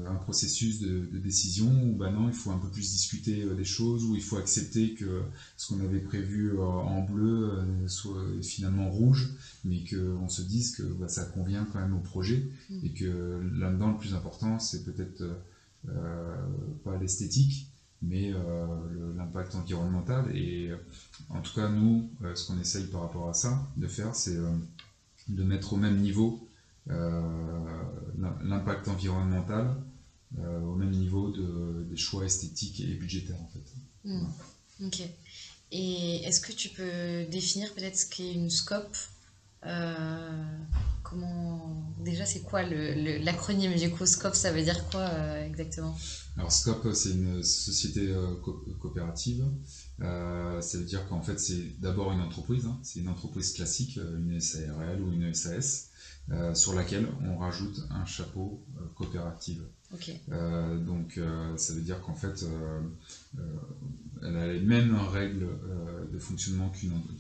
un 0.07 0.17
processus 0.17 0.81
de, 0.81 1.19
décision 1.19 1.71
où 1.85 1.95
bah 1.95 2.11
non, 2.11 2.29
il 2.29 2.35
faut 2.35 2.51
un 2.51 2.59
peu 2.59 2.69
plus 2.69 2.91
discuter 2.91 3.43
euh, 3.43 3.55
des 3.55 3.65
choses, 3.65 4.05
où 4.05 4.15
il 4.15 4.23
faut 4.23 4.37
accepter 4.37 4.95
que 4.95 5.23
ce 5.57 5.69
qu'on 5.69 5.81
avait 5.81 6.01
prévu 6.01 6.53
euh, 6.53 6.63
en 6.63 7.03
bleu 7.03 7.51
euh, 7.53 7.89
soit 7.89 8.23
finalement 8.43 8.91
rouge, 8.91 9.31
mais 9.65 9.85
qu'on 9.85 10.29
se 10.29 10.43
dise 10.43 10.75
que 10.77 10.83
bah, 10.83 11.09
ça 11.09 11.25
convient 11.25 11.67
quand 11.73 11.81
même 11.81 11.95
au 11.95 12.01
projet 12.01 12.49
mm. 12.69 12.79
et 12.85 12.91
que 12.91 13.41
là-dedans, 13.55 13.93
le 13.93 13.99
plus 13.99 14.15
important, 14.15 14.59
c'est 14.59 14.85
peut-être 14.85 15.25
pas 16.85 16.99
l'esthétique, 16.99 17.69
mais 18.03 18.35
l'impact 19.17 19.55
environnemental. 19.55 20.37
Et 20.37 20.71
en 21.31 21.41
tout 21.41 21.55
cas, 21.55 21.71
nous, 21.71 22.11
ce 22.35 22.47
qu'on 22.47 22.61
essaye 22.61 22.85
par 22.89 23.01
rapport 23.01 23.31
à 23.31 23.35
ça 23.35 23.67
de 23.79 23.87
faire, 23.87 24.15
c'est 24.15 24.37
de 25.29 25.43
mettre 25.43 25.73
au 25.73 25.77
même 25.77 25.97
niveau 25.97 26.39
euh, 26.39 26.50
l'impact 26.87 28.89
environnemental 28.89 29.77
euh, 30.39 30.61
au 30.61 30.77
même 30.77 30.91
niveau 30.91 31.31
de, 31.31 31.85
des 31.91 31.97
choix 31.97 32.25
esthétiques 32.25 32.81
et 32.81 32.95
budgétaires 32.95 33.41
en 33.41 33.49
fait. 33.49 33.65
Hmm. 34.05 34.29
Ok. 34.87 35.03
Et 35.73 36.25
est-ce 36.25 36.41
que 36.41 36.53
tu 36.53 36.69
peux 36.69 37.25
définir 37.31 37.75
peut-être 37.75 37.97
ce 37.97 38.07
qu'est 38.07 38.33
une 38.33 38.49
scope 38.49 38.97
euh, 39.67 40.59
comment 41.03 41.83
déjà 41.99 42.25
c'est 42.25 42.41
quoi 42.41 42.63
l'acronyme 42.63 43.75
du 43.75 43.91
coup 43.91 44.07
SCOP 44.07 44.35
ça 44.35 44.53
veut 44.53 44.63
dire 44.63 44.89
quoi 44.89 45.41
exactement? 45.41 45.95
Alors 46.37 46.51
SCOP 46.51 46.93
c'est 46.95 47.11
une 47.11 47.43
société 47.43 48.15
coopérative 48.81 49.45
ça 49.99 50.79
veut 50.79 50.85
dire 50.85 51.07
qu'en 51.09 51.21
fait 51.21 51.39
c'est 51.39 51.79
d'abord 51.81 52.13
une 52.13 52.23
entreprise 52.23 52.65
hein. 52.65 52.79
c'est 52.83 53.01
une 53.01 53.09
entreprise 53.09 53.53
classique 53.53 53.97
une 53.97 54.41
SARL 54.41 55.03
ou 55.03 55.13
une 55.13 55.35
SAS 55.35 55.90
euh, 56.33 56.55
sur 56.55 56.75
laquelle 56.75 57.09
on 57.25 57.39
rajoute 57.39 57.81
un 57.91 58.05
chapeau 58.05 58.65
euh, 58.77 58.85
coopératif. 58.95 59.59
Euh, 60.31 60.79
donc 60.79 61.19
ça 61.57 61.75
veut 61.75 61.81
dire 61.81 62.01
qu'en 62.01 62.15
fait, 62.15 62.45
elle 64.23 64.37
a 64.37 64.53
les 64.53 64.61
mêmes 64.61 64.95
règles 64.95 65.49
de 66.13 66.19
fonctionnement 66.21 66.71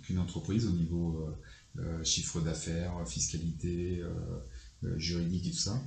qu'une 0.03 0.19
entreprise 0.21 0.67
au 0.67 0.71
niveau 0.71 1.29
chiffre 2.05 2.41
d'affaires, 2.41 2.93
fiscalité, 3.09 4.05
juridique 4.97 5.49
et 5.49 5.51
tout 5.51 5.57
ça. 5.57 5.83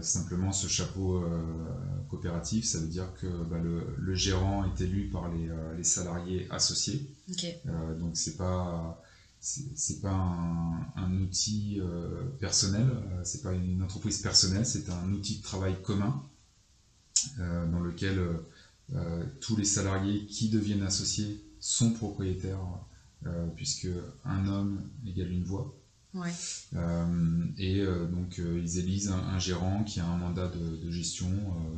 simplement, 0.00 0.50
ce 0.50 0.66
chapeau 0.66 1.22
coopératif, 2.08 2.64
ça 2.64 2.78
veut 2.78 2.88
dire 2.88 3.12
que 3.20 3.26
bah, 3.44 3.58
le, 3.58 4.14
gérant 4.14 4.64
est 4.64 4.80
élu 4.80 5.10
par 5.10 5.30
les, 5.30 5.84
salariés 5.84 6.46
associés. 6.50 7.06
donc 8.00 8.16
c'est 8.16 8.38
pas 8.38 8.98
c'est 9.74 10.00
pas 10.00 10.10
un, 10.96 11.14
outil 11.20 11.78
euh, 11.80 12.24
personnel, 12.38 12.86
euh, 12.90 13.20
c'est 13.24 13.42
pas 13.42 13.52
une 13.52 13.82
entreprise 13.82 14.18
personnelle, 14.18 14.66
c'est 14.66 14.90
un 14.90 15.12
outil 15.12 15.38
de 15.38 15.42
travail 15.42 15.80
commun 15.82 16.22
euh, 17.40 17.70
dans 17.70 17.80
lequel 17.80 18.20
tous 19.40 19.54
les 19.56 19.66
salariés 19.66 20.24
qui 20.26 20.48
deviennent 20.48 20.82
associés 20.82 21.44
sont 21.60 21.92
propriétaires, 21.92 22.64
puisque 23.54 23.88
un 24.24 24.46
homme 24.46 24.80
égale 25.06 25.30
une 25.30 25.44
voix. 25.44 25.74
et 27.58 27.84
donc 27.84 28.38
ils 28.38 28.78
élisent 28.78 29.10
un, 29.10 29.38
gérant 29.38 29.84
qui 29.84 30.00
a 30.00 30.06
un 30.06 30.16
mandat 30.16 30.48
de, 30.48 30.90
gestion, 30.90 31.30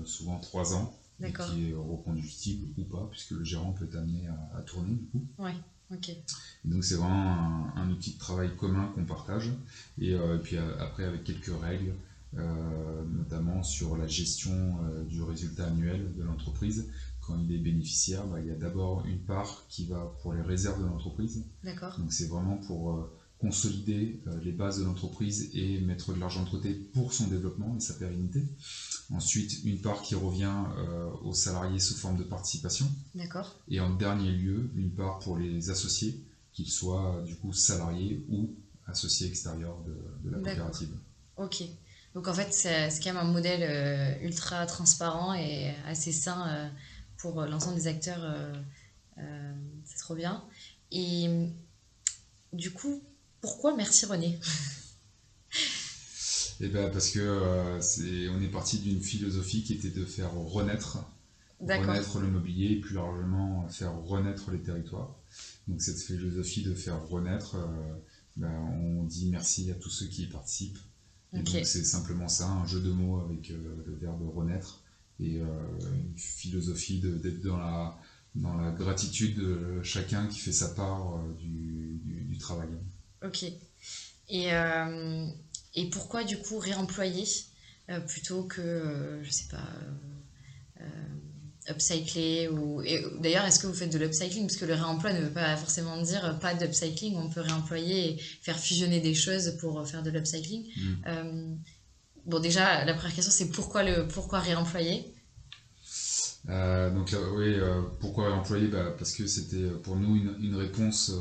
souvent 0.04 0.38
trois 0.38 0.72
ans, 0.76 0.96
qui 1.18 1.70
est 1.70 1.74
reconductible 1.74 2.68
ou 2.78 2.84
pas, 2.84 3.08
puisque 3.10 3.32
le 3.32 3.42
gérant 3.42 3.72
peut 3.72 3.86
être 3.86 3.96
amené 3.96 4.28
à, 4.56 4.62
tourner 4.62 4.94
du 4.94 5.06
coup. 5.06 5.26
Donc 6.64 6.84
c'est 6.84 6.94
vraiment 6.94 7.74
un, 7.76 7.90
outil 7.90 8.14
de 8.14 8.18
travail 8.18 8.50
commun 8.56 8.90
qu'on 8.94 9.04
partage. 9.04 9.50
Et, 9.98 10.14
puis 10.42 10.56
après 10.56 11.04
avec 11.04 11.24
quelques 11.24 11.52
règles 11.60 11.94
euh, 12.38 13.02
notamment 13.12 13.64
sur 13.64 13.96
la 13.96 14.06
gestion 14.06 14.52
euh, 14.84 15.02
du 15.02 15.20
résultat 15.20 15.66
annuel 15.66 16.14
de 16.14 16.22
l'entreprise. 16.22 16.88
Quand 17.20 17.36
il 17.36 17.52
est 17.52 17.58
bénéficiaire, 17.58 18.24
bah, 18.26 18.38
il 18.40 18.46
y 18.46 18.52
a 18.52 18.54
d'abord 18.54 19.04
une 19.04 19.18
part 19.18 19.64
qui 19.68 19.86
va 19.86 20.14
pour 20.22 20.32
les 20.32 20.40
réserves 20.40 20.80
de 20.80 20.86
l'entreprise. 20.86 21.44
D'accord. 21.64 21.98
Donc 21.98 22.12
c'est 22.12 22.28
vraiment 22.28 22.56
pour 22.56 22.92
euh, 22.92 23.19
consolider 23.40 24.22
les 24.42 24.52
bases 24.52 24.78
de 24.80 24.84
l'entreprise 24.84 25.50
et 25.54 25.80
mettre 25.80 26.12
de 26.12 26.20
l'argent 26.20 26.44
de 26.44 26.50
côté 26.50 26.74
pour 26.74 27.12
son 27.12 27.26
développement 27.28 27.74
et 27.76 27.80
sa 27.80 27.94
pérennité. 27.94 28.44
Ensuite, 29.10 29.64
une 29.64 29.80
part 29.80 30.02
qui 30.02 30.14
revient 30.14 30.54
aux 31.22 31.32
salariés 31.32 31.80
sous 31.80 31.96
forme 31.96 32.18
de 32.18 32.22
participation. 32.24 32.86
D'accord. 33.14 33.58
Et 33.68 33.80
en 33.80 33.94
dernier 33.94 34.30
lieu, 34.30 34.70
une 34.76 34.90
part 34.90 35.18
pour 35.20 35.38
les 35.38 35.70
associés, 35.70 36.22
qu'ils 36.52 36.70
soient 36.70 37.22
du 37.26 37.36
coup 37.36 37.52
salariés 37.52 38.24
ou 38.28 38.54
associés 38.86 39.26
extérieurs 39.26 39.78
de, 39.86 40.28
de 40.28 40.30
la 40.30 40.38
coopérative. 40.38 40.90
Ok. 41.36 41.64
Donc 42.14 42.26
en 42.26 42.34
fait, 42.34 42.52
c'est 42.52 42.88
quand 43.02 43.14
même 43.14 43.24
un 43.24 43.32
modèle 43.32 43.62
euh, 43.62 44.26
ultra 44.26 44.66
transparent 44.66 45.34
et 45.34 45.72
assez 45.86 46.12
sain 46.12 46.48
euh, 46.48 46.68
pour 47.18 47.42
l'ensemble 47.42 47.76
des 47.76 47.86
acteurs. 47.86 48.22
Euh, 49.18 49.52
c'est 49.84 49.98
trop 49.98 50.14
bien. 50.14 50.44
Et 50.90 51.48
du 52.52 52.72
coup, 52.72 53.00
pourquoi 53.40 53.76
merci 53.76 54.06
René? 54.06 54.38
Eh 56.62 56.68
bien 56.68 56.90
parce 56.90 57.08
que 57.08 57.78
c'est, 57.80 58.28
on 58.28 58.42
est 58.42 58.50
parti 58.50 58.78
d'une 58.80 59.00
philosophie 59.00 59.62
qui 59.62 59.72
était 59.72 59.88
de 59.88 60.04
faire 60.04 60.34
renaître, 60.34 60.98
renaître 61.58 62.18
le 62.20 62.28
mobilier 62.28 62.72
et 62.72 62.80
plus 62.80 62.96
largement 62.96 63.66
faire 63.68 63.96
renaître 63.96 64.50
les 64.50 64.60
territoires. 64.60 65.16
Donc 65.68 65.80
cette 65.80 65.98
philosophie 65.98 66.62
de 66.62 66.74
faire 66.74 67.02
renaître, 67.08 67.56
ben, 68.36 68.52
on 68.52 69.04
dit 69.04 69.30
merci 69.30 69.70
à 69.70 69.74
tous 69.74 69.88
ceux 69.88 70.06
qui 70.06 70.24
y 70.24 70.26
participent 70.26 70.78
donc 71.32 71.48
c'est 71.48 71.84
simplement 71.84 72.28
ça, 72.28 72.48
un 72.48 72.66
jeu 72.66 72.80
de 72.80 72.90
mots 72.90 73.20
avec 73.20 73.50
euh, 73.50 73.84
le 73.86 73.94
verbe 73.94 74.22
renaître 74.34 74.82
et 75.20 75.38
euh, 75.38 75.46
une 75.94 76.16
philosophie 76.16 77.00
d'être 77.00 77.42
dans 77.42 77.58
la, 77.58 77.98
dans 78.34 78.54
la 78.54 78.72
gratitude 78.72 79.36
de 79.36 79.82
chacun 79.82 80.26
qui 80.26 80.40
fait 80.40 80.52
sa 80.52 80.70
part 80.70 81.16
euh, 81.16 81.34
du, 81.38 82.00
du, 82.04 82.38
travail. 82.38 82.68
Ok. 83.24 83.44
Et, 84.28 84.50
et 85.74 85.90
pourquoi 85.90 86.24
du 86.24 86.38
coup 86.38 86.58
réemployer 86.58 87.26
plutôt 88.06 88.44
que, 88.44 89.20
je 89.22 89.30
sais 89.30 89.48
pas, 89.50 89.68
upcycler 91.68 92.48
ou 92.48 92.82
d'ailleurs 93.20 93.44
est-ce 93.44 93.58
que 93.60 93.66
vous 93.66 93.74
faites 93.74 93.92
de 93.92 93.98
l'upcycling? 93.98 94.46
Parce 94.46 94.56
que 94.56 94.64
le 94.64 94.74
réemploi 94.74 95.12
ne 95.12 95.20
veut 95.20 95.30
pas 95.32 95.56
forcément 95.56 96.00
dire 96.00 96.24
euh, 96.24 96.32
pas 96.32 96.54
d'upcycling. 96.54 97.16
On 97.16 97.28
peut 97.28 97.42
réemployer 97.42 98.10
et 98.10 98.18
faire 98.18 98.58
fusionner 98.58 99.00
des 99.00 99.14
choses 99.14 99.56
pour 99.60 99.86
faire 99.86 100.02
de 100.02 100.10
l'upcycling. 100.10 100.66
Mm. 100.76 100.94
euh, 101.06 101.54
bon 102.26 102.38
déjà 102.40 102.84
la 102.84 102.94
première 102.94 103.14
question 103.14 103.32
c'est 103.32 103.50
pourquoi 103.50 103.82
le 103.82 104.08
pourquoi 104.08 104.40
réemployer? 104.40 105.14
Euh, 106.48 106.90
donc 106.90 107.14
oui 107.36 107.56
pourquoi 108.00 108.30
réemployer? 108.30 108.68
Bah, 108.68 108.94
parce 108.98 109.12
que 109.12 109.26
c'était 109.26 109.70
pour 109.82 109.96
nous 109.96 110.16
une, 110.16 110.36
une 110.40 110.56
réponse 110.56 111.12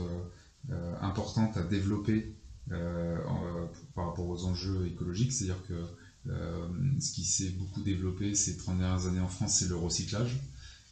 importante 1.02 1.58
à 1.58 1.64
développer 1.64 2.36
par 3.96 4.06
rapport 4.06 4.28
aux 4.28 4.46
enjeux 4.46 4.86
écologiques 4.86 5.32
c'est 5.32 5.46
à 5.46 5.48
dire 5.48 5.64
que 5.68 5.86
euh, 6.28 6.68
ce 7.00 7.12
qui 7.12 7.24
s'est 7.24 7.50
beaucoup 7.50 7.82
développé 7.82 8.36
ces 8.36 8.58
30 8.58 8.80
dernières 8.80 9.08
années 9.08 9.20
en 9.20 9.28
France, 9.28 9.56
c'est 9.60 9.68
le 9.68 9.76
recyclage. 9.76 10.38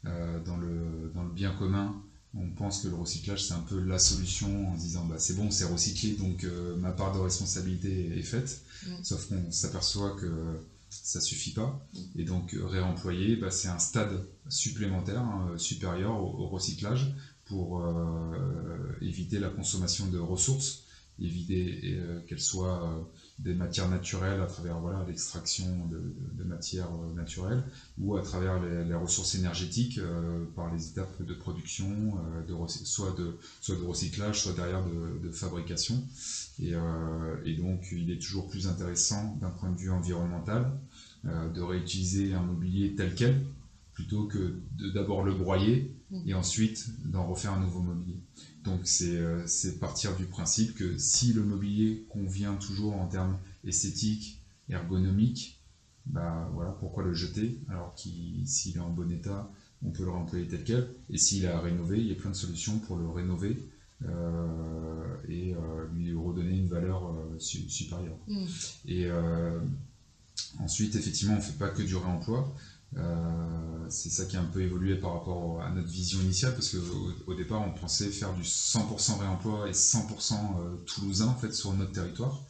Euh, 0.06 0.40
dans, 0.44 0.58
le, 0.58 1.12
dans 1.14 1.24
le 1.24 1.30
bien 1.30 1.52
commun, 1.52 2.02
on 2.34 2.50
pense 2.50 2.82
que 2.82 2.88
le 2.88 2.96
recyclage 2.96 3.44
c'est 3.44 3.54
un 3.54 3.62
peu 3.62 3.80
la 3.80 4.00
solution 4.00 4.70
en 4.70 4.76
se 4.76 4.82
disant 4.82 5.06
bah, 5.06 5.18
c'est 5.18 5.34
bon, 5.34 5.52
c'est 5.52 5.66
recyclé, 5.66 6.14
donc 6.14 6.44
euh, 6.44 6.76
ma 6.78 6.92
part 6.92 7.14
de 7.14 7.20
responsabilité 7.20 8.18
est 8.18 8.24
faite. 8.24 8.62
Sauf 9.04 9.28
qu'on 9.28 9.52
s'aperçoit 9.52 10.12
que 10.12 10.60
ça 10.90 11.20
suffit 11.20 11.52
pas. 11.52 11.86
Et 12.16 12.24
donc 12.24 12.56
réemployer, 12.58 13.36
bah, 13.36 13.52
c'est 13.52 13.68
un 13.68 13.80
stade 13.80 14.24
supplémentaire, 14.50 15.22
hein, 15.22 15.58
supérieur 15.58 16.16
au, 16.16 16.48
recyclage 16.48 17.14
pour 17.48 17.84
éviter 19.02 19.40
la 19.40 19.50
consommation 19.50 20.08
de 20.08 20.20
ressources, 20.20 20.84
éviter 21.20 22.00
qu'elles 22.28 22.42
soient 22.42 23.08
des 23.40 23.54
matières 23.54 23.88
naturelles 23.88 24.42
à 24.42 24.48
travers 24.48 24.80
l'extraction 25.08 25.66
de, 25.88 26.44
matières 26.44 26.90
euh, 26.90 27.14
naturelles 27.14 27.64
ou 28.00 28.16
à 28.16 28.22
travers 28.22 28.60
les, 28.62 28.94
ressources 28.96 29.36
énergétiques 29.36 30.00
euh, 30.00 30.46
par 30.56 30.74
les 30.74 30.90
étapes 30.90 31.22
de 31.22 31.34
production, 31.34 32.18
euh, 32.50 32.68
soit, 32.68 33.16
de, 33.18 33.84
recyclage, 33.84 34.42
soit 34.42 34.54
derrière 34.54 34.84
de, 34.84 35.30
fabrication. 35.30 36.04
Et, 36.60 36.74
donc 37.56 37.90
il 37.92 38.10
est 38.12 38.20
toujours 38.20 38.48
plus 38.48 38.68
intéressant 38.68 39.38
d'un 39.40 39.50
point 39.50 39.70
de 39.72 39.78
vue 39.78 39.92
environnemental 39.92 40.72
de 41.24 41.62
réutiliser 41.62 42.34
un 42.34 42.42
mobilier 42.42 42.96
tel 42.96 43.14
quel 43.14 43.46
plutôt 43.98 44.28
que 44.28 44.54
d'abord 44.94 45.24
le 45.24 45.34
broyer 45.34 45.92
et 46.28 46.36
ensuite 46.36 46.86
d'en 47.04 47.26
refaire 47.26 47.54
un 47.54 47.60
nouveau 47.60 47.80
mobilier. 47.80 48.20
Donc 48.64 48.82
euh, 49.02 49.42
c'est 49.48 49.80
partir 49.80 50.16
du 50.16 50.26
principe 50.26 50.76
que 50.76 51.00
si 51.00 51.34
le 51.34 51.44
mobilier 51.44 52.06
convient 52.08 52.54
toujours 52.58 52.94
en 52.94 53.08
termes 53.08 53.40
esthétiques, 53.64 54.40
ergonomiques, 54.70 55.64
bah 56.06 56.48
voilà, 56.54 56.74
pourquoi 56.74 57.02
le 57.02 57.16
jeter 57.16 57.60
alors 57.70 57.96
qu'il 57.96 58.48
s'il 58.48 58.76
est 58.76 58.80
en 58.80 58.92
bon 58.92 59.12
état, 59.12 59.50
on 59.84 59.90
peut 59.90 60.04
le 60.04 60.12
réemployer 60.12 60.46
tel 60.46 60.64
quel. 60.64 60.94
Et 61.10 61.18
s'il 61.18 61.48
à 61.48 61.60
rénover, 61.60 61.98
il 61.98 62.06
y 62.06 62.12
a 62.12 62.16
plein 62.16 62.30
de 62.30 62.36
solutions 62.36 62.78
pour 62.78 62.98
le 62.98 63.10
rénover 63.10 63.68
euh, 64.06 65.04
et 65.28 65.56
euh, 65.56 65.88
lui 65.96 66.14
redonner 66.14 66.56
une 66.56 66.68
valeur 66.68 67.16
supérieure. 67.40 68.20
Mm. 68.28 68.46
Et 68.86 69.08
ensuite, 70.60 70.96
effectivement, 70.96 71.34
on 71.34 71.38
ne 71.38 71.42
fait 71.42 71.58
pas 71.58 71.70
que 71.70 71.82
du 71.82 71.96
réemploi. 71.96 72.54
Euh, 72.96 73.86
c'est 73.90 74.10
ça 74.10 74.26
qui 74.26 74.38
a 74.38 74.42
un 74.42 74.46
peu 74.46 74.62
évolué 74.62 74.96
par 74.96 75.14
rapport 75.14 75.62
à 75.62 75.70
notre 75.72 75.90
vision 75.90 76.20
initiale, 76.22 76.54
parce 76.54 76.70
qu'au 76.70 77.12
au 77.26 77.34
départ, 77.34 77.62
on 77.62 77.72
pensait 77.72 78.10
faire 78.10 78.34
du 78.34 78.44
100% 78.44 79.20
réemploi 79.20 79.68
et 79.68 79.74
100% 79.74 80.34
euh, 80.34 80.76
toulousain 80.86 81.28
en 81.28 81.36
fait, 81.36 81.54
sur 81.54 81.74
notre 81.74 81.92
territoire. 81.92 82.46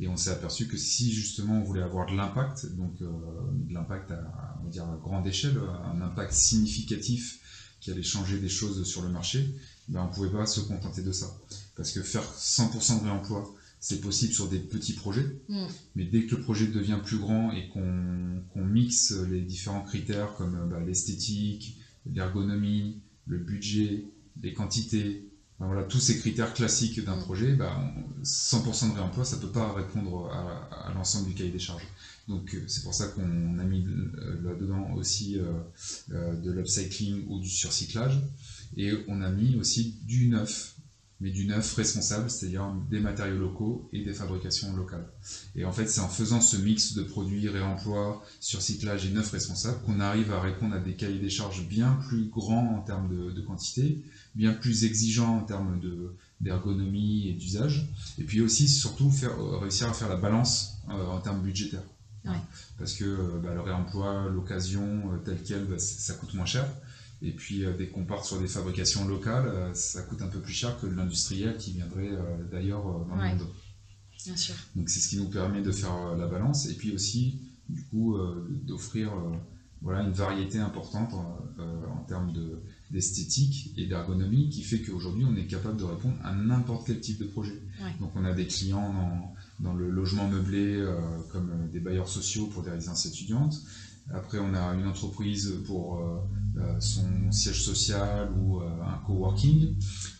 Et 0.00 0.06
on 0.06 0.16
s'est 0.16 0.30
aperçu 0.30 0.68
que 0.68 0.76
si 0.76 1.12
justement 1.12 1.58
on 1.58 1.64
voulait 1.64 1.82
avoir 1.82 2.06
de 2.06 2.14
l'impact, 2.14 2.66
donc 2.76 3.00
euh, 3.00 3.08
de 3.52 3.74
l'impact 3.74 4.10
à, 4.12 4.60
on 4.64 4.68
dire, 4.68 4.84
à 4.84 4.96
grande 4.96 5.26
échelle, 5.26 5.58
un 5.84 6.00
impact 6.00 6.32
significatif 6.32 7.40
qui 7.80 7.90
allait 7.90 8.02
changer 8.02 8.38
des 8.38 8.48
choses 8.48 8.84
sur 8.84 9.02
le 9.02 9.08
marché, 9.08 9.54
ben 9.88 10.02
on 10.02 10.08
ne 10.08 10.12
pouvait 10.12 10.30
pas 10.30 10.46
se 10.46 10.60
contenter 10.60 11.02
de 11.02 11.12
ça. 11.12 11.26
Parce 11.76 11.92
que 11.92 12.02
faire 12.02 12.22
100% 12.22 13.00
de 13.00 13.04
réemploi, 13.04 13.52
c'est 13.80 14.00
possible 14.00 14.32
sur 14.32 14.48
des 14.48 14.58
petits 14.58 14.94
projets, 14.94 15.26
mm. 15.48 15.66
mais 15.94 16.04
dès 16.04 16.26
que 16.26 16.36
le 16.36 16.42
projet 16.42 16.66
devient 16.66 16.98
plus 17.04 17.18
grand 17.18 17.52
et 17.52 17.68
qu'on 17.68 18.64
mixe 18.64 19.14
les 19.30 19.42
différents 19.42 19.82
critères 19.82 20.34
comme 20.34 20.56
euh, 20.56 20.66
bah, 20.66 20.80
l'esthétique, 20.84 21.78
l'ergonomie, 22.12 23.00
le 23.26 23.38
budget, 23.38 24.04
les 24.42 24.52
quantités, 24.52 25.24
voilà, 25.60 25.82
tous 25.82 25.98
ces 25.98 26.18
critères 26.18 26.54
classiques 26.54 27.04
d'un 27.04 27.16
mm. 27.16 27.20
projet, 27.20 27.54
bah, 27.54 27.92
100% 28.24 28.90
de 28.90 28.94
réemploi, 28.94 29.24
ça 29.24 29.36
ne 29.36 29.42
peut 29.42 29.52
pas 29.52 29.72
répondre 29.72 30.30
à, 30.32 30.92
l'ensemble 30.94 31.28
du 31.28 31.34
cahier 31.34 31.50
des 31.50 31.58
charges. 31.58 31.86
Donc 32.26 32.54
euh, 32.54 32.64
c'est 32.66 32.82
pour 32.82 32.94
ça 32.94 33.06
qu'on 33.08 33.58
a 33.58 33.64
mis 33.64 33.84
euh, 33.86 34.40
là-dedans 34.42 34.92
aussi 34.94 35.38
de 36.08 36.50
l'upcycling 36.50 37.24
ou 37.28 37.38
du 37.38 37.48
surcyclage, 37.48 38.20
et 38.76 38.92
on 39.06 39.22
a 39.22 39.30
mis 39.30 39.56
aussi 39.56 39.96
du 40.04 40.28
neuf 40.28 40.77
mais 41.20 41.30
du 41.30 41.46
neuf 41.46 41.74
responsable, 41.74 42.30
c'est-à-dire 42.30 42.70
des 42.90 43.00
matériaux 43.00 43.38
locaux 43.38 43.88
et 43.92 44.02
des 44.02 44.12
fabrications 44.12 44.74
locales. 44.74 45.06
Et 45.56 45.64
en 45.64 45.72
fait, 45.72 45.86
c'est 45.86 46.00
en 46.00 46.08
faisant 46.08 46.40
ce 46.40 46.56
mix 46.56 46.94
de 46.94 47.02
produits, 47.02 47.48
réemploi, 47.48 48.22
surcyclage 48.40 49.06
et 49.06 49.10
neuf 49.10 49.30
responsable 49.30 49.80
qu'on 49.84 50.00
arrive 50.00 50.30
à 50.30 50.40
répondre 50.40 50.74
à 50.74 50.78
des 50.78 50.94
cahiers 50.94 51.18
des 51.18 51.30
charges 51.30 51.66
bien 51.66 51.98
plus 52.08 52.28
grands 52.28 52.76
en 52.76 52.80
termes 52.80 53.32
de, 53.32 53.40
quantité, 53.40 54.00
bien 54.34 54.52
plus 54.52 54.84
exigeants 54.84 55.38
en 55.38 55.42
termes 55.42 55.80
d'ergonomie 56.40 57.28
et 57.28 57.32
d'usage, 57.32 57.88
et 58.18 58.24
puis 58.24 58.40
aussi, 58.40 58.68
surtout, 58.68 59.10
faire, 59.10 59.36
réussir 59.60 59.88
à 59.88 59.92
faire 59.92 60.08
la 60.08 60.16
balance 60.16 60.78
euh, 60.88 61.06
en 61.06 61.18
termes 61.20 61.42
budgétaires. 61.42 61.84
Parce 62.76 62.92
que 62.92 63.04
euh, 63.04 63.38
bah, 63.42 63.54
le 63.54 63.60
réemploi, 63.60 64.28
l'occasion, 64.28 65.12
euh, 65.12 65.16
tel 65.24 65.42
quel, 65.42 65.64
bah, 65.64 65.78
ça 65.78 66.14
coûte 66.14 66.34
moins 66.34 66.46
cher. 66.46 66.66
Et 67.20 67.32
puis, 67.32 67.64
euh, 67.64 67.76
dès 67.76 67.88
qu'on 67.88 68.04
part 68.04 68.24
sur 68.24 68.40
des 68.40 68.46
fabrications 68.46 69.06
locales, 69.06 69.48
euh, 69.48 69.74
ça 69.74 70.02
coûte 70.02 70.22
un 70.22 70.28
peu 70.28 70.40
plus 70.40 70.52
cher 70.52 70.78
que 70.80 70.86
l'industriel 70.86 71.56
qui 71.56 71.72
viendrait 71.72 72.10
euh, 72.10 72.44
d'ailleurs 72.50 72.84
dans 72.84 73.16
le 73.16 73.22
monde. 73.22 73.48
Bien 74.24 74.36
sûr. 74.36 74.54
Donc, 74.76 74.88
c'est 74.88 75.00
ce 75.00 75.08
qui 75.08 75.16
nous 75.16 75.28
permet 75.28 75.62
de 75.62 75.72
faire 75.72 76.16
la 76.16 76.26
balance. 76.26 76.66
Et 76.68 76.74
puis 76.74 76.92
aussi, 76.92 77.40
du 77.68 77.82
coup, 77.84 78.18
d'offrir 78.66 79.12
voilà, 79.80 80.02
une 80.02 80.12
variété 80.12 80.58
importante 80.58 81.14
en, 81.14 82.04
termes 82.08 82.32
d'esthétique 82.90 83.74
et 83.76 83.86
d'ergonomie 83.86 84.48
qui 84.48 84.62
fait 84.62 84.80
qu'aujourd'hui 84.80 85.26
on 85.28 85.36
est 85.36 85.46
capable 85.46 85.76
de 85.76 85.84
répondre 85.84 86.16
à 86.24 86.34
n'importe 86.34 86.86
quel 86.86 87.00
type 87.00 87.18
de 87.18 87.26
projet. 87.26 87.60
Donc 88.00 88.12
on 88.16 88.24
a 88.24 88.32
des 88.32 88.46
clients 88.46 88.92
dans, 88.92 89.34
dans 89.60 89.74
le 89.74 89.90
logement 89.90 90.26
meublé 90.26 90.82
comme 91.30 91.68
des 91.70 91.80
bailleurs 91.80 92.08
sociaux 92.08 92.46
pour 92.46 92.62
des 92.62 92.70
résidences 92.70 93.04
étudiantes. 93.04 93.62
Après, 94.14 94.38
on 94.38 94.54
a 94.54 94.74
une 94.74 94.86
entreprise 94.86 95.54
pour 95.66 95.98
euh, 95.98 96.18
euh, 96.56 96.80
son 96.80 97.30
siège 97.30 97.62
social 97.62 98.30
ou 98.38 98.60
euh, 98.60 98.68
un 98.82 98.98
coworking. 99.06 99.74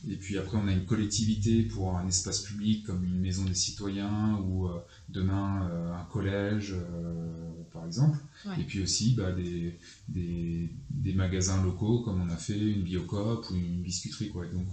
Et 0.08 0.16
puis 0.16 0.36
après, 0.36 0.58
on 0.58 0.68
a 0.68 0.72
une 0.72 0.84
collectivité 0.84 1.62
pour 1.62 1.96
un 1.96 2.06
espace 2.06 2.40
public 2.40 2.84
comme 2.84 3.02
une 3.04 3.18
maison 3.18 3.44
des 3.44 3.54
citoyens 3.54 4.38
ou 4.46 4.68
demain 5.08 5.70
un 5.98 6.04
collège, 6.04 6.74
par 7.72 7.84
exemple. 7.86 8.18
Et 8.58 8.62
puis 8.62 8.82
aussi 8.82 9.14
bah, 9.14 9.32
des, 9.32 9.78
des, 10.08 10.70
des, 10.90 11.12
magasins 11.12 11.62
locaux 11.62 12.00
comme 12.00 12.20
on 12.20 12.30
a 12.30 12.36
fait 12.36 12.58
une 12.58 12.82
Biocop 12.82 13.50
ou 13.50 13.54
une 13.54 13.82
biscuiterie. 13.82 14.30
Quoi. 14.30 14.46
donc, 14.46 14.66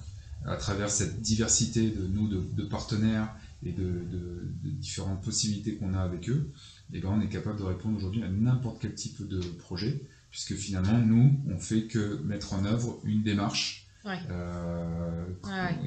à 0.46 0.58
travers 0.58 0.90
cette 0.90 1.22
diversité 1.22 1.90
de 1.90 2.06
nous, 2.08 2.28
de, 2.28 2.44
de 2.56 2.64
partenaires 2.64 3.34
et 3.66 3.72
de, 3.72 3.84
de, 3.84 4.48
de 4.64 4.70
différentes 4.70 5.22
possibilités 5.24 5.76
qu'on 5.76 5.94
a 5.94 6.00
avec 6.00 6.30
eux, 6.30 6.52
et 6.94 7.00
ben 7.00 7.10
on 7.10 7.22
est 7.22 7.30
capable 7.30 7.60
de 7.60 7.64
répondre 7.64 7.98
aujourd'hui 7.98 8.24
à 8.24 8.30
n'importe 8.30 8.82
quel 8.82 8.94
type 8.94 9.28
de 9.28 9.40
projet, 9.40 10.02
puisque 10.30 10.56
finalement, 10.56 10.98
nous, 11.00 11.40
on 11.50 11.58
fait 11.58 11.84
que 11.84 12.22
mettre 12.24 12.54
en 12.54 12.66
œuvre 12.66 13.00
une 13.06 13.24
démarche 13.24 13.88
euh, 14.06 15.26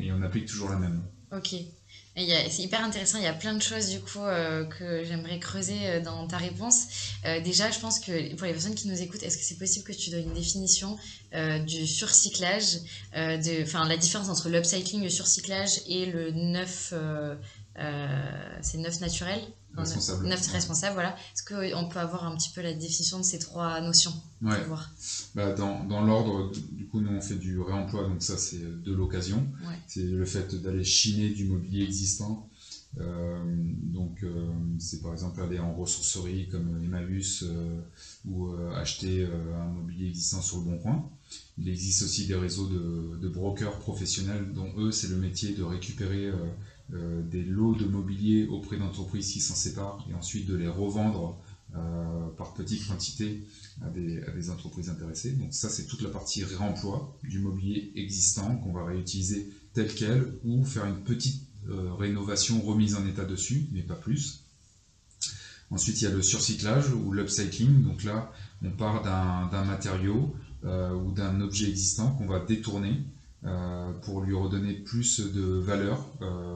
et 0.01 0.11
on 0.13 0.23
applique 0.23 0.47
toujours 0.47 0.71
la 0.71 0.77
même. 0.77 1.03
Ok. 1.33 1.55
C'est 2.17 2.63
hyper 2.63 2.83
intéressant, 2.83 3.19
il 3.19 3.25
y 3.25 3.29
a 3.29 3.33
plein 3.33 3.55
de 3.55 3.63
choses 3.63 3.91
du 3.91 4.01
coup 4.01 4.19
euh, 4.19 4.65
que 4.65 5.05
j'aimerais 5.05 5.39
creuser 5.39 5.87
euh, 5.87 6.01
dans 6.01 6.27
ta 6.27 6.37
réponse. 6.37 6.87
déjà, 7.45 7.71
je 7.71 7.79
pense 7.79 8.01
que 8.01 8.35
pour 8.35 8.47
les 8.47 8.53
personnes 8.53 8.75
qui 8.75 8.89
nous 8.89 9.01
écoutent, 9.01 9.23
est-ce 9.23 9.39
que 9.39 9.45
c'est 9.45 9.59
possible 9.59 9.85
que 9.85 9.93
tu 9.93 10.11
donnes 10.11 10.25
une 10.25 10.35
définition 10.35 10.97
du 11.67 11.87
surcyclage, 11.87 12.79
de, 13.15 13.89
la 13.89 13.97
différence 13.97 14.29
entre 14.29 14.49
l'upcycling, 14.49 15.03
le 15.03 15.11
surcyclage 15.11 15.81
et 15.87 16.07
le 16.07 16.33
neuf, 16.33 16.93
c'est 18.63 18.79
neuf 18.79 19.01
naturel 19.01 19.41
Responsable. 19.77 20.27
Neuf 20.27 20.47
responsable, 20.49 20.95
voilà. 20.95 21.15
Est-ce 21.35 21.45
qu'on 21.45 21.89
peut 21.89 22.01
avoir 22.01 22.27
un 22.27 22.37
petit 22.37 22.51
peu 22.51 22.63
la 22.63 22.73
définition 22.73 23.19
de 23.19 23.23
ces 23.23 23.39
trois 23.39 23.81
notions 23.81 24.13
ouais. 24.43 24.57
Bah, 25.35 25.53
dans, 25.53 25.85
dans 25.85 26.01
l'ordre, 26.01 26.51
du 26.73 26.87
coup, 26.87 27.01
nous 27.01 27.13
on 27.13 27.21
fait 27.21 27.37
du 27.37 27.61
réemploi, 27.61 28.03
donc 28.05 28.23
ça 28.23 28.37
c'est 28.39 28.61
de 28.61 28.93
l'occasion. 28.93 29.47
C'est 29.87 30.03
le 30.03 30.25
fait 30.25 30.55
d'aller 30.57 30.85
chiner 30.85 31.31
du 31.31 31.45
mobilier 31.45 31.85
existant. 31.85 32.49
Euh, 33.01 33.39
donc 33.45 34.23
euh, 34.23 34.47
c'est 34.79 35.03
par 35.03 35.13
exemple 35.13 35.41
aller 35.43 35.59
en 35.59 35.75
ressourcerie 35.75 36.49
comme 36.49 36.83
Emmaüs 36.83 37.45
euh, 37.45 37.81
ou 38.25 38.51
acheter 38.75 39.27
un 39.27 39.67
mobilier 39.67 40.09
existant 40.09 40.41
sur 40.41 40.59
le 40.59 40.65
bon 40.65 40.79
coin. 40.79 41.11
Il 41.59 41.69
existe 41.69 42.03
aussi 42.03 42.27
des 42.27 42.35
réseaux 42.35 42.67
de, 42.67 43.19
de 43.21 43.29
brokers 43.29 43.79
professionnels 43.79 44.53
dont 44.55 44.73
eux 44.79 44.91
c'est 44.91 45.09
le 45.09 45.17
métier 45.17 45.53
de 45.53 45.63
récupérer 45.63 46.33
euh, 46.95 47.23
des 47.23 47.45
lots 47.45 47.75
de 47.75 47.85
mobilier 47.85 48.47
auprès 48.47 48.79
d'entreprises 48.79 49.31
qui 49.31 49.41
s'en 49.41 49.55
séparent 49.55 50.07
et 50.09 50.15
ensuite 50.15 50.47
de 50.47 50.57
les 50.57 50.69
revendre 50.69 51.39
euh, 51.77 52.29
par 52.39 52.55
petites 52.55 52.89
quantités 52.89 53.47
à 53.83 53.91
des, 53.91 54.49
entreprises 54.49 54.89
intéressées. 54.89 55.33
Donc 55.33 55.53
ça, 55.53 55.69
c'est 55.69 55.85
toute 55.85 56.01
la 56.01 56.09
partie 56.09 56.45
réemploi 56.45 57.15
du 57.25 57.41
mobilier 57.41 57.93
existant 57.95 58.57
qu'on 58.57 58.73
va 58.73 58.87
réutiliser 58.87 59.51
tel 59.75 59.95
quel 59.95 60.33
ou 60.45 60.65
faire 60.65 60.87
une 60.87 61.03
petite 61.03 61.43
euh, 61.69 61.93
rénovation, 61.93 62.63
remise 62.63 62.95
en 62.95 63.07
état 63.07 63.27
dessus, 63.27 63.67
mais 63.71 63.83
pas 63.83 63.95
plus. 63.95 64.45
Ensuite, 65.71 66.01
il 66.01 66.05
y 66.05 66.07
a 66.07 66.11
le 66.11 66.23
surcyclage 66.23 66.91
ou 66.95 67.13
l'upcycling. 67.13 67.83
Donc 67.83 68.03
là, 68.03 68.33
on 68.65 68.71
part 68.71 69.03
d'un 69.03 69.65
matériau 69.65 70.35
ou 70.65 71.13
d'un 71.13 71.41
objet 71.43 71.69
existant 71.69 72.13
qu'on 72.13 72.27
va 72.27 72.41
détourner 72.41 73.05
pour 74.03 74.21
lui 74.23 74.35
redonner 74.35 74.75
plus 74.75 75.21
de 75.21 75.43
valeur 75.43 76.05
euh, 76.23 76.55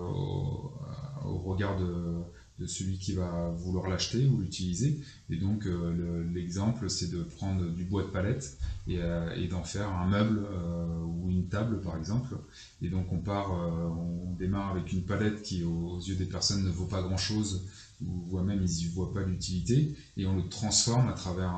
au, 1.24 1.38
regard 1.38 1.78
de, 1.78 2.66
celui 2.66 2.96
qui 2.98 3.12
va 3.12 3.50
vouloir 3.50 3.88
l'acheter 3.88 4.26
ou 4.26 4.38
l'utiliser. 4.38 5.00
Et 5.30 5.36
donc 5.36 5.66
euh, 5.66 6.24
l'exemple, 6.32 6.88
c'est 6.88 7.10
de 7.10 7.22
prendre 7.22 7.68
du 7.70 7.84
bois 7.84 8.02
de 8.02 8.08
palette 8.08 8.56
et, 8.86 8.98
d'en 9.48 9.64
faire 9.64 9.88
un 9.88 10.06
meuble 10.06 10.46
ou 11.04 11.28
une 11.28 11.48
table, 11.48 11.80
par 11.80 11.96
exemple. 11.96 12.36
Et 12.80 12.88
donc 12.88 13.12
on 13.12 13.18
part, 13.18 13.50
on 13.52 14.32
démarre 14.38 14.70
avec 14.70 14.92
une 14.92 15.02
palette 15.02 15.42
qui, 15.42 15.64
aux, 15.64 15.98
yeux 15.98 16.14
des 16.14 16.26
personnes, 16.26 16.64
ne 16.64 16.70
vaut 16.70 16.86
pas 16.86 17.02
grand-chose, 17.02 17.66
ou 18.00 18.22
voire 18.28 18.44
même 18.44 18.62
ils 18.62 18.86
n'y 18.86 18.86
voient 18.86 19.12
pas 19.12 19.22
l'utilité, 19.22 19.96
et 20.16 20.26
on 20.26 20.36
le 20.36 20.48
transforme 20.48 21.08
à 21.08 21.14
travers 21.14 21.50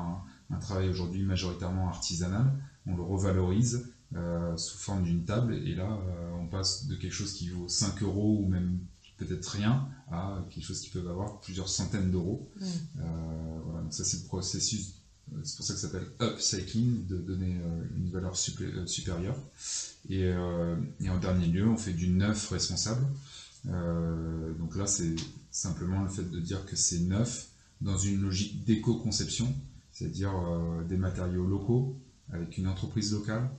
un 0.49 0.57
travail 0.59 0.89
aujourd'hui 0.89 1.23
majoritairement 1.23 1.87
artisanal. 1.87 2.51
On 2.87 2.95
le 2.95 3.03
revalorise 3.03 3.94
euh, 4.15 4.55
sous 4.55 4.77
forme 4.77 5.03
d'une 5.03 5.25
table. 5.25 5.55
Et 5.65 5.75
là, 5.75 5.89
euh, 5.89 6.31
on 6.39 6.47
passe 6.47 6.87
de 6.87 6.95
quelque 6.95 7.13
chose 7.13 7.33
qui 7.33 7.49
vaut 7.49 7.67
5 7.67 8.01
euros 8.01 8.39
ou 8.41 8.47
même 8.47 8.79
peut-être 9.17 9.45
rien 9.45 9.89
à 10.09 10.41
quelque 10.49 10.63
chose 10.63 10.79
qui 10.79 10.89
peut 10.89 11.05
avoir 11.09 11.41
plusieurs 11.41 11.67
centaines 11.67 12.11
d'euros. 12.11 12.49
Mm. 12.55 12.65
Euh, 12.65 13.59
voilà, 13.65 13.81
donc 13.81 13.93
ça 13.93 14.05
c'est 14.05 14.21
le 14.21 14.27
processus, 14.27 14.93
c'est 15.43 15.57
pour 15.57 15.65
ça 15.65 15.73
que 15.73 15.79
ça 15.79 15.87
s'appelle 15.87 16.07
upcycling, 16.21 17.07
de 17.07 17.17
donner 17.17 17.57
une 17.97 18.09
valeur 18.09 18.37
supérieure. 18.37 19.37
Et, 20.09 20.21
et, 20.21 21.09
en 21.09 21.17
dernier 21.17 21.47
lieu, 21.47 21.67
on 21.67 21.77
fait 21.77 21.93
du 21.93 22.09
neuf 22.09 22.49
responsable. 22.49 23.05
donc 23.65 24.75
là, 24.75 24.85
c'est 24.85 25.15
simplement 25.49 26.03
le 26.03 26.09
fait 26.09 26.29
de 26.29 26.39
dire 26.39 26.63
que 26.65 26.75
c'est 26.75 26.99
neuf 26.99 27.49
dans 27.81 27.97
une 27.97 28.21
logique 28.21 28.63
d'éco-conception, 28.65 29.53
c'est-à-dire 29.91 30.33
des 30.87 30.97
matériaux 30.97 31.47
locaux 31.47 31.97
avec 32.31 32.57
une 32.57 32.67
entreprise 32.67 33.11
locale, 33.13 33.49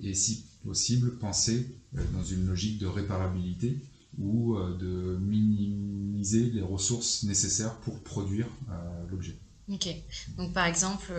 et 0.00 0.14
si 0.14 0.44
possible 0.64 1.18
penser 1.18 1.66
euh, 1.96 2.02
dans 2.12 2.22
une 2.22 2.46
logique 2.46 2.78
de 2.78 2.86
réparabilité 2.86 3.78
ou 4.18 4.56
euh, 4.56 4.76
de 4.76 5.16
minimiser 5.18 6.50
les 6.50 6.62
ressources 6.62 7.22
nécessaires 7.24 7.76
pour 7.80 7.98
produire 8.00 8.48
euh, 8.70 9.06
l'objet. 9.10 9.36
Ok, 9.68 9.88
donc 10.36 10.52
par 10.52 10.66
exemple, 10.66 11.12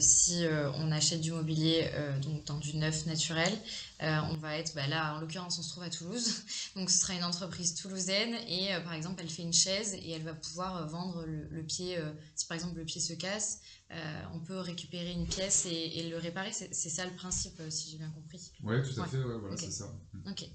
si 0.00 0.44
on 0.74 0.90
achète 0.90 1.20
du 1.20 1.30
mobilier 1.30 1.88
donc 2.20 2.44
dans 2.44 2.58
du 2.58 2.76
neuf 2.76 3.06
naturel, 3.06 3.56
on 4.00 4.36
va 4.38 4.58
être, 4.58 4.74
bah 4.74 4.88
là 4.88 5.14
en 5.14 5.20
l'occurrence 5.20 5.60
on 5.60 5.62
se 5.62 5.68
trouve 5.68 5.84
à 5.84 5.90
Toulouse, 5.90 6.42
donc 6.76 6.90
ce 6.90 6.98
sera 6.98 7.14
une 7.14 7.22
entreprise 7.22 7.76
toulousaine 7.76 8.34
et 8.48 8.70
par 8.82 8.94
exemple 8.94 9.20
elle 9.22 9.30
fait 9.30 9.42
une 9.42 9.52
chaise 9.52 9.94
et 9.94 10.10
elle 10.10 10.24
va 10.24 10.34
pouvoir 10.34 10.88
vendre 10.88 11.24
le, 11.24 11.46
le 11.50 11.62
pied, 11.62 11.98
si 12.34 12.46
par 12.46 12.56
exemple 12.56 12.78
le 12.78 12.84
pied 12.84 13.00
se 13.00 13.12
casse, 13.12 13.60
euh, 13.94 14.22
on 14.32 14.40
peut 14.40 14.58
récupérer 14.58 15.12
une 15.12 15.26
pièce 15.26 15.66
et, 15.66 16.08
le 16.08 16.16
réparer. 16.16 16.52
C'est 16.52 16.88
ça 16.88 17.04
le 17.04 17.14
principe, 17.14 17.60
euh, 17.60 17.70
si 17.70 17.90
j'ai 17.90 17.98
bien 17.98 18.10
compris. 18.10 18.52
Oui, 18.62 18.76
tout 18.82 19.00
à 19.00 19.06
fait, 19.06 19.18
voilà, 19.18 19.56
c'est 19.56 19.70
ça. 19.70 19.92
Mm. 20.12 20.30
Ok. 20.30 20.48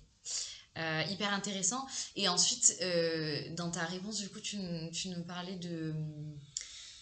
Euh, 0.77 1.03
hyper 1.09 1.33
intéressant. 1.33 1.85
Et 2.15 2.27
ensuite, 2.27 2.79
dans 3.55 3.69
ta 3.71 3.85
réponse, 3.85 4.19
du 4.19 4.29
coup, 4.29 4.39
tu, 4.39 4.57
nous 4.57 5.23
parlais 5.23 5.55
de, 5.55 5.93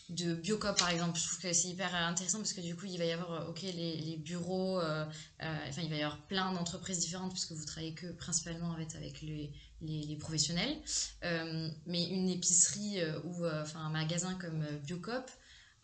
de 0.09 0.35
Biocop, 0.35 0.77
par 0.77 0.89
exemple. 0.89 1.17
Je 1.19 1.25
trouve 1.25 1.39
que 1.39 1.53
c'est 1.53 1.69
hyper 1.69 1.93
intéressant 1.95 2.37
parce 2.39 2.53
que 2.53 2.61
du 2.61 2.75
coup, 2.75 2.85
il 2.85 2.97
va 2.97 3.05
y 3.05 3.11
avoir 3.11 3.49
ok 3.49 3.61
les, 3.61 4.17
bureaux, 4.17 4.79
enfin, 4.79 5.81
il 5.81 5.89
va 5.89 5.95
y 5.95 6.03
avoir 6.03 6.25
plein 6.27 6.53
d'entreprises 6.53 6.99
différentes 6.99 7.31
puisque 7.31 7.53
vous 7.53 7.65
travaillez 7.65 7.93
que 7.93 8.07
principalement 8.13 8.71
avec, 8.73 8.95
avec 8.95 9.21
les, 9.21 9.51
les, 9.81 10.15
professionnels. 10.17 10.77
mais 11.21 12.03
une 12.09 12.29
épicerie 12.29 12.99
ou 13.23 13.45
enfin, 13.45 13.79
un 13.79 13.89
magasin 13.89 14.35
comme 14.35 14.63
Biocop, 14.85 15.29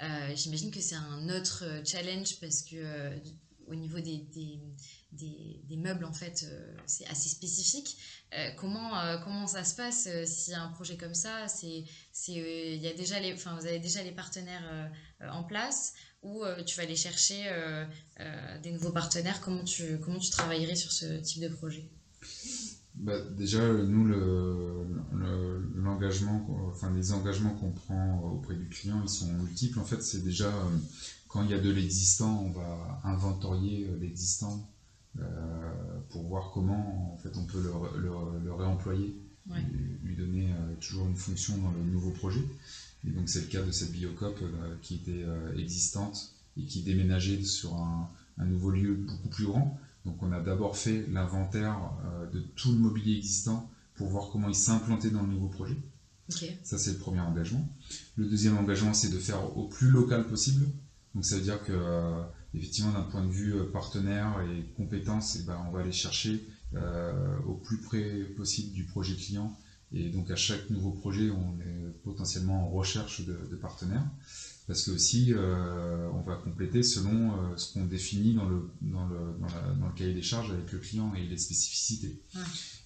euh, 0.02 0.36
j'imagine 0.36 0.72
que 0.72 0.82
c'est 0.82 0.96
un 0.96 1.30
autre 1.30 1.64
euh, 1.64 1.82
challenge 1.86 2.40
parce 2.40 2.64
que 2.64 2.76
euh, 2.76 3.16
au 3.68 3.76
niveau 3.76 4.00
des, 4.00 4.18
des, 4.18 4.60
des, 5.12 5.78
meubles, 5.78 6.06
en 6.06 6.14
fait, 6.14 6.46
c'est 6.86 7.06
assez 7.08 7.30
spécifique. 7.30 7.96
Comment, 8.58 8.92
comment 9.24 9.48
ça 9.48 9.64
se 9.64 9.76
passe 9.76 10.08
y 10.48 10.54
a 10.54 10.62
un 10.62 10.70
projet 10.70 10.96
comme 10.96 11.14
ça 11.14 11.48
c'est, 11.48 11.84
c'est, 12.14 12.32
y 12.32 12.88
a 12.88 12.94
déjà 12.94 13.20
les, 13.20 13.34
Vous 13.34 13.66
avez 13.66 13.80
déjà 13.80 14.04
les 14.04 14.12
partenaires 14.12 14.90
en 15.20 15.44
place 15.44 15.94
ou 16.24 16.44
tu 16.66 16.78
vas 16.78 16.84
aller 16.84 16.96
chercher 16.96 17.52
des 18.64 18.72
nouveaux 18.72 18.92
partenaires 18.92 19.42
comment 19.42 19.64
tu, 19.64 20.00
comment 20.00 20.20
tu 20.20 20.30
travaillerais 20.30 20.76
sur 20.76 20.92
ce 20.92 21.20
type 21.20 21.42
de 21.42 21.50
projet? 21.50 21.90
Bah, 22.96 23.20
déjà, 23.38 23.66
nous, 23.72 24.06
l'engagement, 25.76 26.46
enfin, 26.70 26.94
les 26.94 27.14
engagements 27.14 27.56
qu'on 27.56 27.72
prend 27.72 28.20
auprès 28.20 28.56
du 28.56 28.68
client, 28.68 29.02
ils 29.02 29.10
sont 29.10 29.32
multiples. 29.34 29.80
En 29.80 29.86
fait, 29.86 30.02
c'est 30.04 30.24
déjà 30.24 30.48
euh, 30.48 30.78
quand 31.28 31.44
il 31.44 31.52
y 31.52 31.54
a 31.54 31.60
de 31.60 31.72
l'existant, 31.72 32.44
on 32.44 32.52
va 32.52 33.02
inventorier 33.04 33.88
euh, 33.88 33.98
l'existant 34.00 34.54
euh, 34.54 34.81
pour 36.10 36.24
voir 36.24 36.52
comment 36.54 37.14
en 37.14 37.18
fait, 37.18 37.36
on 37.38 37.46
peut 37.46 37.62
le, 37.62 38.54
réemployer, 38.54 39.16
lui, 40.04 40.16
donner 40.16 40.48
toujours 40.80 41.08
une 41.08 41.16
fonction 41.16 41.58
dans 41.58 41.72
le 41.72 41.84
nouveau 41.92 42.12
projet. 42.12 42.44
Et 43.08 43.12
donc, 43.12 43.30
c'est 43.30 43.42
le 43.42 43.48
cas 43.48 43.62
de 43.62 43.72
cette 43.72 43.92
biocop 43.92 44.40
qui 44.82 44.96
était 44.96 45.26
existante 45.58 46.34
et 46.58 46.64
qui 46.64 46.84
déménageait 46.84 47.44
sur 47.44 47.76
un 47.76 48.46
nouveau 48.46 48.72
lieu 48.72 48.94
beaucoup 48.94 49.30
plus 49.30 49.46
grand. 49.46 49.80
Donc 50.06 50.22
on 50.24 50.32
a 50.32 50.40
d'abord 50.40 50.78
fait 50.78 51.06
l'inventaire 51.12 51.78
euh, 52.06 52.30
de 52.32 52.40
tout 52.40 52.72
le 52.72 52.80
mobilier 52.80 53.18
existant 53.18 53.70
pour 53.96 54.08
voir 54.08 54.30
comment 54.32 54.50
il 54.50 54.56
s'implantait 54.56 55.12
dans 55.12 55.22
le 55.22 55.30
nouveau 55.30 55.48
projet. 55.48 55.78
Ça 56.64 56.78
c'est 56.78 56.92
le 56.92 56.98
premier 56.98 57.20
engagement. 57.20 57.68
Le 58.16 58.26
deuxième 58.26 58.58
engagement 58.58 58.94
c'est 58.94 59.10
de 59.10 59.20
faire 59.20 59.58
au 59.58 59.68
plus 59.68 59.90
local 59.90 60.26
possible. 60.28 60.66
Donc 61.14 61.26
ça 61.26 61.36
veut 61.36 61.42
dire 61.42 61.62
que 61.64 61.74
effectivement 62.54 62.92
d'un 62.92 63.04
point 63.04 63.24
de 63.24 63.32
vue 63.32 63.54
partenaire 63.72 64.42
et 64.42 64.64
compétences, 64.76 65.36
et 65.36 65.40
eh 65.42 65.46
ben, 65.46 65.64
on 65.68 65.72
va 65.72 65.82
aller 65.82 65.92
chercher 65.92 66.46
au 67.48 67.54
plus 67.54 67.78
près 67.78 68.24
possible 68.38 68.72
du 68.74 68.86
projet 68.86 69.16
client. 69.16 69.58
Et 69.94 70.10
donc 70.10 70.32
à 70.32 70.36
chaque 70.36 70.70
nouveau 70.70 70.92
projet, 70.92 71.30
on 71.30 71.60
est 71.60 72.04
potentiellement 72.04 72.66
en 72.66 72.70
recherche 72.70 73.26
de, 73.26 73.38
de 73.50 73.56
partenaires 73.56 74.06
parce 74.72 74.84
que 74.84 74.92
aussi 74.92 75.34
euh, 75.34 76.08
on 76.14 76.22
va 76.22 76.36
compléter 76.36 76.82
selon 76.82 77.34
euh, 77.34 77.58
ce 77.58 77.74
qu'on 77.74 77.84
définit 77.84 78.34
dans 78.34 78.48
le, 78.48 78.70
dans, 78.82 79.06
le, 79.06 79.18
dans, 79.78 79.88
le 79.88 79.94
cahier 79.94 80.14
des 80.14 80.22
charges 80.22 80.50
avec 80.52 80.72
le 80.72 80.80
client 80.80 81.14
et 81.14 81.28
les 81.28 81.38
spécificités. 81.38 82.22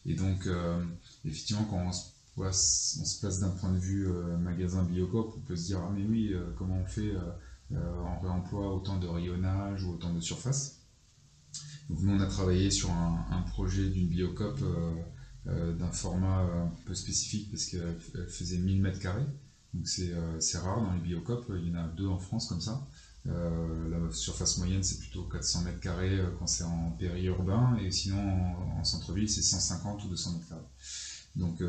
Et 0.08 0.16
donc, 0.16 0.48
euh, 0.48 0.84
effectivement, 1.26 1.64
quand 1.66 1.78
on 1.78 1.92
se, 1.92 2.06
on 2.38 3.06
se 3.06 3.20
place 3.20 3.40
d'un 3.40 3.50
point 3.50 3.72
de 3.72 3.78
vue 3.78 4.08
magasin 4.40 4.84
Biocop, 4.84 5.36
on 5.38 5.42
peut 5.42 5.56
se 5.56 5.68
dire 5.68 5.80
Ah, 5.84 5.92
mais 5.96 6.04
oui, 6.04 6.34
comment 6.58 6.82
on 6.82 6.86
fait 6.88 7.14
en 7.74 8.20
réemploi 8.20 8.74
autant 8.74 8.98
de 8.98 9.08
rayonnage 9.08 9.84
ou 9.84 9.94
autant 9.94 10.14
de 10.14 10.20
surface 10.20 10.82
nous, 11.90 12.12
on 12.12 12.20
a 12.20 12.26
travaillé 12.26 12.72
sur 12.72 12.90
un, 12.92 13.44
projet 13.48 13.90
d'une 13.90 14.08
Biocop 14.08 14.60
d'un 15.46 15.92
format 15.92 16.42
un 16.42 16.72
peu 16.86 16.96
spécifique 16.96 17.52
parce 17.52 17.66
qu'elle 17.66 18.00
faisait 18.28 18.58
1000 18.58 18.82
mètres 18.82 19.00
carrés. 19.00 19.26
Donc 19.76 19.88
euh, 20.00 20.40
c'est 20.40 20.58
rare 20.58 20.82
dans 20.82 20.94
les 20.94 21.02
biocopes, 21.02 21.52
il 21.62 21.68
y 21.68 21.72
en 21.72 21.76
a 21.76 21.88
deux 21.88 22.08
en 22.08 22.18
France 22.18 22.48
comme 22.48 22.62
ça. 22.62 22.88
Euh, 23.28 23.90
la 23.90 24.14
surface 24.14 24.58
moyenne 24.60 24.84
c'est 24.84 25.00
plutôt 25.00 25.24
400 25.24 25.64
mètres 25.64 25.80
carrés 25.80 26.20
euh, 26.20 26.30
quand 26.38 26.46
c'est 26.46 26.64
en 26.64 26.92
périurbain 26.92 27.76
et 27.82 27.90
sinon 27.90 28.56
en, 28.78 28.84
centre-ville 28.84 29.28
c'est 29.28 29.42
150 29.42 30.06
ou 30.06 30.10
200 30.10 30.34
mètres 30.34 30.48
carrés. 30.48 30.62
Donc 31.36 31.62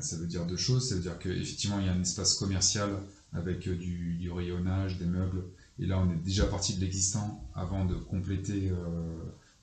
ça 0.00 0.16
veut 0.16 0.26
dire 0.26 0.44
deux 0.44 0.58
choses, 0.58 0.90
ça 0.90 0.94
veut 0.94 1.00
dire 1.00 1.18
qu'effectivement 1.18 1.80
il 1.80 1.86
y 1.86 1.88
a 1.88 1.92
un 1.92 2.02
espace 2.02 2.34
commercial 2.34 2.98
avec 3.32 3.68
du, 3.68 4.30
rayonnage, 4.30 4.98
des 4.98 5.06
meubles, 5.06 5.44
et 5.78 5.86
là 5.86 5.98
on 5.98 6.12
est 6.12 6.22
déjà 6.22 6.46
parti 6.46 6.76
de 6.76 6.80
l'existant 6.80 7.48
avant 7.54 7.84
de 7.84 7.94
compléter 7.94 8.70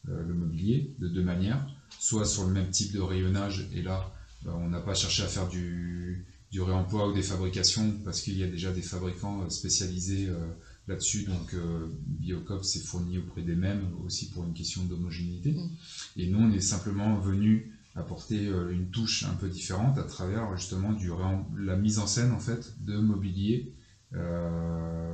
le 0.07 0.33
mobilier 0.33 0.95
de 0.99 1.07
deux 1.07 1.21
manières, 1.21 1.63
soit 1.99 2.25
sur 2.25 2.45
le 2.47 2.53
même 2.53 2.69
type 2.71 2.91
de 2.93 2.99
rayonnage, 2.99 3.67
et 3.73 3.81
là 3.83 4.11
on 4.45 4.69
n'a 4.69 4.79
pas 4.79 4.95
cherché 4.95 5.23
à 5.23 5.27
faire 5.27 5.47
du, 5.47 6.25
du 6.51 6.61
réemploi 6.61 7.09
ou 7.09 7.13
des 7.13 7.21
fabrications, 7.21 7.93
parce 8.03 8.21
qu'il 8.21 8.37
y 8.37 8.43
a 8.43 8.47
déjà 8.47 8.71
des 8.71 8.81
fabricants 8.81 9.43
euh, 9.43 9.49
spécialisés 9.49 10.27
euh, 10.29 10.47
là-dessus. 10.87 11.23
Donc 11.23 11.53
euh, 11.53 11.87
Biocop 12.05 12.63
s'est 12.63 12.79
fourni 12.79 13.19
auprès 13.19 13.41
des 13.41 13.55
mêmes 13.55 13.87
aussi 14.05 14.29
pour 14.29 14.43
une 14.43 14.53
question 14.53 14.83
d'homogénéité. 14.85 15.51
Mm. 15.51 15.69
Et 16.17 16.27
nous, 16.27 16.39
on 16.39 16.51
est 16.51 16.61
simplement 16.61 17.19
venu 17.19 17.71
apporter 17.95 18.45
une 18.45 18.89
touche 18.91 19.23
un 19.23 19.33
peu 19.33 19.49
différente 19.49 19.97
à 19.97 20.03
travers 20.03 20.55
justement 20.55 20.93
du 20.93 21.09
la 21.57 21.75
mise 21.75 21.99
en 21.99 22.07
scène 22.07 22.31
en 22.31 22.39
fait 22.39 22.73
de 22.79 22.97
mobilier, 22.97 23.73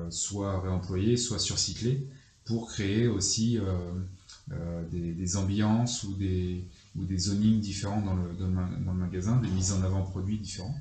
soit 0.09 0.61
réemployé, 0.61 1.17
soit 1.17 1.39
surcyclé, 1.39 2.07
pour 2.43 2.67
créer 2.67 3.07
aussi 3.07 3.59
des, 4.91 5.37
ambiances 5.37 6.03
ou 6.03 6.13
des, 6.13 6.65
ou 6.95 7.05
des 7.05 7.17
zonings 7.17 7.59
différents 7.59 8.01
dans 8.01 8.13
le, 8.13 8.33
dans 8.33 8.91
le 8.91 8.97
magasin, 8.97 9.39
des 9.39 9.49
mises 9.49 9.71
en 9.71 9.81
avant 9.81 10.03
produits 10.03 10.37
différents. 10.37 10.75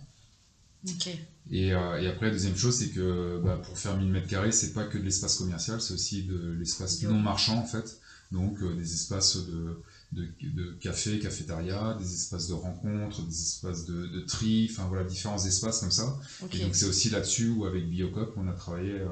Et, 1.51 1.73
euh, 1.73 2.01
et, 2.01 2.07
après, 2.07 2.27
la 2.27 2.33
deuxième 2.33 2.57
chose, 2.57 2.77
c'est 2.77 2.91
que 2.91 3.41
bah, 3.43 3.57
pour 3.57 3.79
faire 3.79 3.97
1000 3.97 4.11
mètres 4.11 4.29
carrés, 4.29 4.53
c'est 4.53 4.73
pas 4.73 4.85
que 4.85 4.99
de 4.99 5.03
l'espace 5.03 5.37
commercial, 5.37 5.81
c'est 5.81 5.95
aussi 5.95 6.23
de 6.23 6.51
l'espace 6.59 7.03
non 7.03 7.21
marchand 7.21 7.59
en 7.59 7.65
fait. 7.65 7.99
Donc 8.33 8.63
euh, 8.63 8.75
des 8.75 8.95
espaces 8.95 9.37
de, 9.37 9.81
de, 10.15 10.29
de, 10.43 10.73
café, 10.81 11.19
cafétéria, 11.19 11.95
des 11.99 12.15
espaces 12.15 12.47
de 12.47 12.55
rencontres, 12.55 13.23
des 13.23 13.43
espaces 13.43 13.85
de, 13.85 14.07
de 14.07 14.21
tri, 14.21 14.69
enfin 14.71 14.87
voilà, 14.87 15.05
différents 15.05 15.45
espaces 15.45 15.81
comme 15.81 15.91
ça. 15.91 16.19
Et 16.53 16.59
donc 16.59 16.75
c'est 16.75 16.87
aussi 16.87 17.11
là-dessus 17.11 17.49
où 17.49 17.65
avec 17.65 17.89
Biocop, 17.89 18.33
on 18.37 18.47
a 18.47 18.53
travaillé 18.53 18.93
euh, 18.93 19.09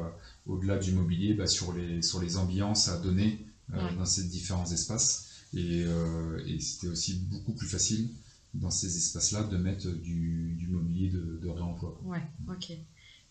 au-delà 0.47 0.77
du 0.77 0.93
mobilier 0.93 1.35
bah, 1.35 1.47
sur, 1.47 1.73
les, 1.73 2.03
sur 2.03 2.21
les 2.21 2.37
ambiances 2.37 2.89
à 2.89 2.97
donner 2.97 3.47
dans 3.97 4.05
ces 4.05 4.25
différents 4.25 4.71
espaces. 4.71 5.29
Et, 5.55 5.85
et 6.47 6.61
c'était 6.61 6.89
aussi 6.89 7.15
beaucoup 7.15 7.53
plus 7.53 7.67
facile 7.67 8.09
dans 8.55 8.71
ces 8.71 8.97
espaces-là 8.97 9.45
de 9.45 9.57
mettre 9.57 9.89
du, 9.89 10.55
du 10.59 10.67
mobilier 10.67 11.09
de, 11.09 11.39
de, 11.41 11.49
réemploi. 11.49 11.99
Ouais, 12.05 12.23
ok. 12.49 12.77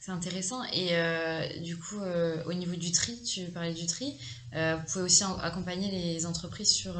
C'est 0.01 0.11
intéressant. 0.11 0.63
Et 0.73 0.89
euh, 0.93 1.59
du 1.61 1.77
coup, 1.77 1.99
euh, 1.99 2.43
au 2.47 2.53
niveau 2.53 2.75
du 2.75 2.91
tri, 2.91 3.21
tu 3.21 3.45
parlais 3.51 3.75
du 3.75 3.85
tri, 3.85 4.17
euh, 4.55 4.75
vous 4.75 4.91
pouvez 4.91 5.03
aussi 5.05 5.23
accompagner 5.43 5.91
les 5.91 6.25
entreprises 6.25 6.71
sur, 6.71 6.95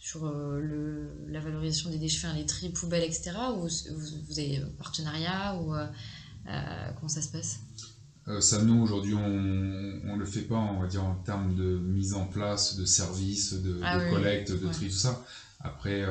sur 0.00 0.24
le, 0.26 1.08
la 1.28 1.38
valorisation 1.38 1.90
des 1.90 1.98
déchets, 1.98 2.26
les 2.34 2.46
tri, 2.46 2.70
poubelles, 2.70 3.04
etc. 3.04 3.30
Ou 3.56 3.68
vous, 3.68 4.06
vous 4.26 4.38
avez 4.40 4.56
un 4.56 4.68
partenariat 4.76 5.54
ou 5.54 5.72
comment 6.96 7.08
ça 7.08 7.22
se 7.22 7.28
passe? 7.28 7.60
Ça, 8.40 8.60
nous, 8.62 8.82
aujourd'hui, 8.82 9.14
on 9.14 9.28
ne 9.28 10.18
le 10.18 10.26
fait 10.26 10.42
pas, 10.42 10.56
on 10.56 10.80
va 10.80 10.88
dire, 10.88 11.04
en 11.04 11.14
termes 11.14 11.54
de 11.54 11.78
mise 11.78 12.14
en 12.14 12.26
place, 12.26 12.74
de 12.76 12.86
services, 12.86 13.52
de, 13.52 13.80
ah 13.84 14.00
collecte, 14.10 14.50
de 14.50 14.66
tri, 14.66 14.88
tout 14.88 14.96
ça. 14.96 15.24
Après, 15.60 16.04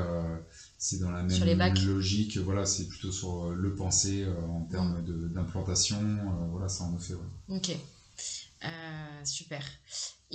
c'est 0.84 1.00
dans 1.00 1.12
la 1.12 1.24
même 1.24 1.86
logique. 1.86 2.38
Voilà, 2.40 2.66
c'est 2.66 2.90
plutôt 2.90 3.14
sur 3.14 3.46
euh, 3.46 3.56
le 3.56 3.74
penser 3.74 4.24
euh, 4.24 4.34
en 4.42 4.66
termes 4.66 5.02
d'implantation. 5.34 5.98
Euh, 5.98 6.48
voilà, 6.52 6.68
ça 6.68 6.84
en 6.84 6.98
fait. 6.98 7.14
Ok. 7.48 7.78
super. 9.24 9.64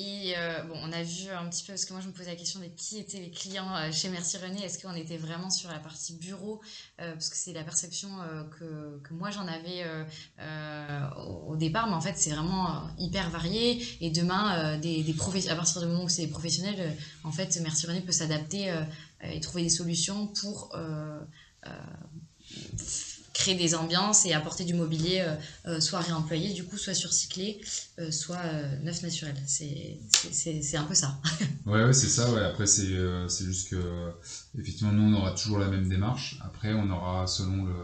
Et 0.01 0.34
bon, 0.68 0.78
on 0.80 0.92
a 0.92 1.03
vu 1.03 1.28
un 1.28 1.49
petit 1.49 1.64
peu, 1.64 1.72
parce 1.72 1.84
que 1.84 1.92
moi 1.92 2.01
je 2.01 2.07
me 2.07 2.12
posais 2.12 2.30
la 2.30 2.36
question 2.36 2.61
de 2.61 2.66
qui 2.66 2.99
étaient 2.99 3.18
les 3.18 3.32
clients 3.32 3.90
chez 3.90 4.09
Merci 4.09 4.38
René. 4.38 4.62
Est-ce 4.62 4.80
qu'on 4.80 4.94
était 4.94 5.16
vraiment 5.16 5.51
sur 5.51 5.68
la 5.70 5.80
partie 5.80 6.12
bureau 6.12 6.61
Parce 6.99 7.28
que 7.28 7.36
c'est 7.36 7.53
la 7.53 7.64
perception 7.64 8.09
que, 8.57 9.01
que, 9.03 9.12
moi 9.12 9.32
j'en 9.32 9.49
avais 9.49 9.84
au, 11.49 11.57
départ, 11.57 11.88
mais 11.88 11.94
en 11.94 12.01
fait 12.01 12.14
c'est 12.16 12.30
vraiment 12.30 12.88
hyper 12.96 13.28
varié. 13.30 13.84
Et 14.01 14.11
demain, 14.11 14.78
des, 14.78 15.03
des 15.03 15.51
à 15.51 15.57
partir 15.57 15.80
du 15.80 15.88
moment 15.88 16.05
où 16.05 16.09
c'est 16.09 16.22
des 16.22 16.30
professionnels, 16.30 16.96
en 17.24 17.32
fait 17.32 17.59
Merci 17.61 17.88
René 17.88 18.01
peut 18.01 18.12
s'adapter 18.12 18.72
et 19.23 19.41
trouver 19.41 19.64
des 19.64 19.69
solutions 19.69 20.29
pour 20.29 20.71
euh, 20.75 21.19
euh, 21.66 21.71
créer 23.35 23.57
des 23.57 23.75
ambiances 23.75 24.27
et 24.27 24.33
apporter 24.33 24.64
du 24.64 24.75
mobilier 24.75 25.25
soit 25.81 26.01
réemployé, 26.01 26.53
du 26.55 26.64
coup, 26.64 26.77
soit 26.77 26.95
surcyclé, 26.95 27.61
soit 28.11 28.43
neuf 28.83 29.03
naturel. 29.03 29.37
C'est 29.47 30.77
un 30.77 30.85
peu 30.85 30.95
ça. 30.95 31.21
ouais, 31.66 31.85
ouais 31.85 31.93
c'est 31.93 32.09
ça. 32.09 32.33
Ouais. 32.33 32.43
Après, 32.43 32.66
c'est 32.66 33.45
juste 33.45 33.71
que, 33.71 34.12
effectivement, 34.59 34.93
nous, 34.93 35.14
on 35.14 35.21
aura 35.21 35.33
toujours 35.33 35.59
la 35.59 35.69
même 35.69 35.89
démarche. 35.89 36.41
Après, 36.45 36.73
on 36.73 36.91
aura, 36.91 37.29
selon 37.29 37.64
le, 37.64 37.77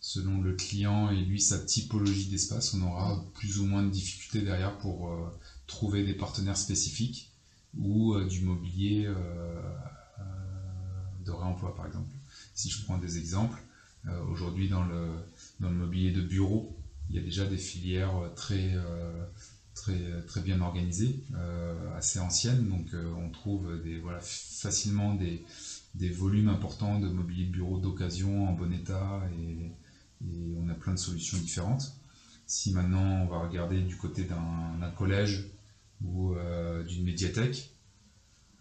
selon 0.00 0.42
le 0.42 0.54
client 0.54 1.10
et 1.10 1.16
lui, 1.16 1.40
sa 1.40 1.58
typologie 1.58 2.26
d'espace, 2.26 2.74
on 2.74 2.82
aura 2.82 3.24
plus 3.34 3.58
ou 3.58 3.66
moins 3.66 3.82
de 3.82 3.90
difficultés 3.90 4.42
derrière 4.42 4.78
pour 4.78 5.10
trouver 5.66 6.04
des 6.04 6.14
partenaires 6.14 6.58
spécifiques 6.58 7.32
ou 7.76 8.16
du 8.20 8.42
mobilier 8.42 9.08
de 11.30 11.36
réemploi, 11.36 11.74
par 11.74 11.86
exemple. 11.86 12.10
Si 12.54 12.68
je 12.68 12.82
prends 12.84 12.98
des 12.98 13.18
exemples, 13.18 13.62
euh, 14.06 14.20
aujourd'hui 14.24 14.68
dans 14.68 14.82
le, 14.82 15.08
dans 15.60 15.68
le 15.68 15.76
mobilier 15.76 16.10
de 16.10 16.22
bureau, 16.22 16.76
il 17.08 17.16
y 17.16 17.18
a 17.18 17.22
déjà 17.22 17.46
des 17.46 17.58
filières 17.58 18.14
très, 18.36 18.74
euh, 18.74 19.24
très, 19.74 20.22
très 20.26 20.40
bien 20.40 20.60
organisées, 20.60 21.20
euh, 21.34 21.96
assez 21.96 22.18
anciennes, 22.18 22.68
donc 22.68 22.94
on 22.94 23.30
trouve 23.30 23.80
des, 23.82 23.98
voilà, 23.98 24.20
facilement 24.20 25.14
des, 25.14 25.42
des 25.94 26.10
volumes 26.10 26.48
importants 26.48 26.98
de 26.98 27.08
mobilier 27.08 27.46
de 27.46 27.52
bureau 27.52 27.78
d'occasion 27.78 28.48
en 28.48 28.52
bon 28.52 28.72
état 28.72 29.22
et, 29.32 29.72
on 30.22 30.68
a 30.68 30.74
plein 30.74 30.92
de 30.92 30.98
solutions 30.98 31.38
différentes. 31.38 31.94
Si 32.46 32.72
maintenant 32.72 33.22
on 33.22 33.26
va 33.26 33.38
regarder 33.38 33.80
du 33.80 33.96
côté 33.96 34.24
d'un 34.24 34.90
collège 34.94 35.46
ou 36.02 36.34
d'une 36.86 37.04
médiathèque, 37.04 37.70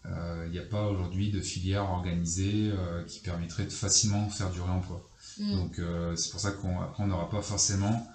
il 0.06 0.12
euh, 0.12 0.48
n'y 0.50 0.60
a 0.60 0.64
pas 0.64 0.88
aujourd'hui 0.88 1.30
de 1.30 1.42
filière 1.42 1.84
organisée 1.84 2.72
euh, 2.72 3.04
qui 3.04 3.20
permettrait 3.20 3.66
de 3.66 3.72
facilement 3.72 4.30
faire 4.30 4.52
du 4.52 4.62
réemploi. 4.62 5.08
Mm. 5.40 5.56
Donc 5.56 5.80
euh, 5.80 6.16
c'est 6.16 6.32
pour 6.32 6.40
ça 6.40 6.52
qu'on 6.52 7.08
n'aura 7.08 7.30
pas 7.30 7.42
forcément, 7.42 8.08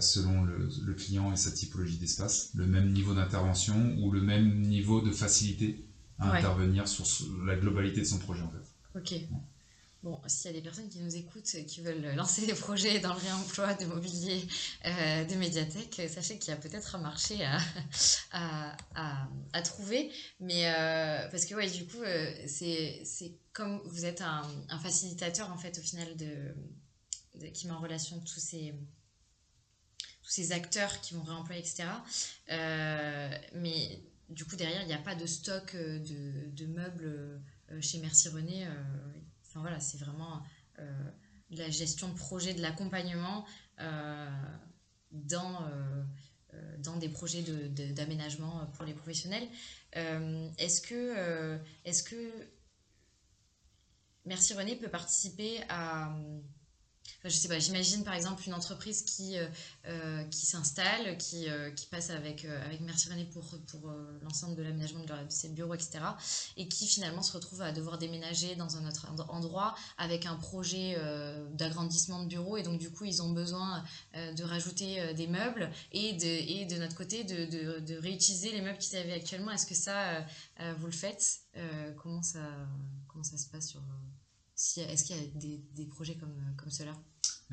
selon 0.00 0.44
le, 0.44 0.94
client 0.94 1.32
et 1.32 1.36
sa 1.36 1.50
typologie 1.50 1.98
d'espace, 1.98 2.50
le 2.54 2.64
même 2.64 2.92
niveau 2.92 3.12
d'intervention 3.12 3.96
ou 3.98 4.12
le 4.12 4.20
même 4.20 4.60
niveau 4.60 5.00
de 5.00 5.10
facilité 5.10 5.84
à 6.20 6.32
intervenir 6.32 6.86
sur 6.86 7.04
la 7.44 7.56
globalité 7.56 8.00
de 8.00 8.06
son 8.06 8.18
projet 8.18 8.42
en 8.42 8.50
fait. 8.50 8.98
Ok. 8.98 9.20
Bon, 10.04 10.20
s'il 10.26 10.50
y 10.50 10.54
a 10.54 10.58
des 10.58 10.62
personnes 10.62 10.90
qui 10.90 10.98
nous 10.98 11.16
écoutent 11.16 11.56
qui 11.66 11.80
veulent 11.80 12.14
lancer 12.14 12.44
des 12.44 12.52
projets 12.52 13.00
dans 13.00 13.14
le 13.14 13.20
réemploi 13.20 13.72
de 13.72 13.86
mobilier 13.86 14.46
euh, 14.84 15.24
de 15.24 15.34
médiathèque, 15.36 16.02
sachez 16.12 16.38
qu'il 16.38 16.50
y 16.50 16.54
a 16.54 16.58
peut-être 16.58 16.96
un 16.96 16.98
marché 16.98 17.42
à, 18.30 18.76
à, 19.54 19.62
trouver. 19.62 20.12
Mais 20.40 20.66
euh, 20.66 21.26
parce 21.30 21.46
que, 21.46 21.54
ouais, 21.54 21.70
du 21.70 21.86
coup, 21.86 22.02
euh, 22.02 22.34
c'est 22.46 23.32
comme 23.54 23.80
vous 23.86 24.04
êtes 24.04 24.20
un, 24.20 24.42
facilitateur, 24.78 25.50
en 25.50 25.56
fait, 25.56 25.78
au 25.78 25.82
final, 25.82 26.14
de, 26.18 27.48
qui 27.54 27.66
met 27.66 27.72
en 27.72 27.80
relation 27.80 28.20
tous 28.20 28.40
ces, 28.40 28.74
tous 30.22 30.30
ces 30.30 30.52
acteurs 30.52 31.00
qui 31.00 31.14
vont 31.14 31.22
réemployer, 31.22 31.62
etc. 31.62 31.84
mais 33.54 34.02
du 34.28 34.44
coup, 34.44 34.56
derrière, 34.56 34.82
il 34.82 34.88
n'y 34.88 34.92
a 34.92 34.98
pas 34.98 35.14
de 35.14 35.24
stock 35.24 35.74
de, 35.74 36.50
de 36.50 36.66
meubles 36.66 37.40
chez 37.80 38.00
Merci 38.00 38.28
René 38.28 38.68
voilà, 39.60 39.80
c'est 39.80 39.98
vraiment 39.98 40.42
euh, 40.78 41.10
de 41.50 41.58
la 41.58 41.70
gestion 41.70 42.08
de 42.08 42.14
projet, 42.14 42.54
de 42.54 42.62
l'accompagnement 42.62 43.46
euh, 43.80 44.28
dans, 45.12 45.66
euh, 45.66 46.02
dans 46.78 46.96
des 46.96 47.08
projets 47.08 47.42
d'aménagement 47.42 48.62
de, 48.62 48.70
pour 48.72 48.84
les 48.84 48.94
professionnels. 48.94 49.46
est-ce 49.92 50.80
que, 50.80 51.58
est-ce 51.84 52.02
que 52.02 52.48
Merci 54.26 54.54
René 54.54 54.74
peut 54.76 54.88
participer 54.88 55.60
à 55.68 56.16
je 57.24 57.36
sais 57.36 57.48
pas, 57.48 57.58
j'imagine 57.58 58.04
par 58.04 58.14
exemple 58.14 58.42
une 58.46 58.54
entreprise 58.54 59.02
qui, 59.02 59.38
euh, 59.38 59.46
euh, 59.86 60.24
qui 60.24 60.44
s'installe, 60.44 61.16
qui, 61.16 61.48
euh, 61.48 61.70
qui 61.70 61.86
passe 61.86 62.10
avec, 62.10 62.44
avec 62.44 62.80
Merci 62.80 63.08
René 63.08 63.24
pour, 63.24 63.44
pour 63.68 63.90
l'ensemble 64.22 64.56
de 64.56 64.62
l'aménagement 64.62 65.04
de, 65.04 65.12
ses 65.28 65.48
bureaux, 65.48 65.74
etc. 65.74 66.00
Et 66.56 66.68
qui 66.68 66.86
finalement 66.86 67.22
se 67.22 67.32
retrouve 67.32 67.62
à 67.62 67.72
devoir 67.72 67.98
déménager 67.98 68.56
dans 68.56 68.76
un 68.76 68.86
autre 68.86 69.06
endroit 69.28 69.74
avec 69.96 70.26
un 70.26 70.36
projet 70.36 70.96
d'agrandissement 71.52 72.22
de 72.22 72.28
bureaux. 72.28 72.56
Et 72.56 72.62
donc 72.62 72.78
du 72.78 72.90
coup, 72.90 73.04
ils 73.04 73.22
ont 73.22 73.30
besoin 73.30 73.84
de 74.14 74.42
rajouter 74.44 75.14
des 75.14 75.26
meubles 75.26 75.70
et 75.92 76.12
de, 76.12 76.26
et 76.26 76.66
de 76.66 76.76
notre 76.76 76.96
côté 76.96 77.24
de, 77.24 77.46
de, 77.46 77.80
de 77.80 77.96
réutiliser 77.98 78.52
les 78.52 78.60
meubles 78.60 78.78
qu'ils 78.78 78.98
avaient 78.98 79.14
actuellement. 79.14 79.50
Est-ce 79.50 79.66
que 79.66 79.74
ça, 79.74 80.24
vous 80.78 80.86
le 80.86 80.92
faites? 80.92 81.40
Comment, 82.02 82.22
ça, 82.22 82.40
comment 83.08 83.24
ça 83.24 83.38
se 83.38 83.46
passe 83.48 83.68
sur... 83.68 83.80
Est-ce 84.56 85.04
qu'il 85.04 85.16
y 85.16 85.18
a 85.18 85.58
des, 85.74 85.86
projets 85.86 86.16
comme, 86.16 86.36
comme 86.56 86.70
cela? 86.70 86.92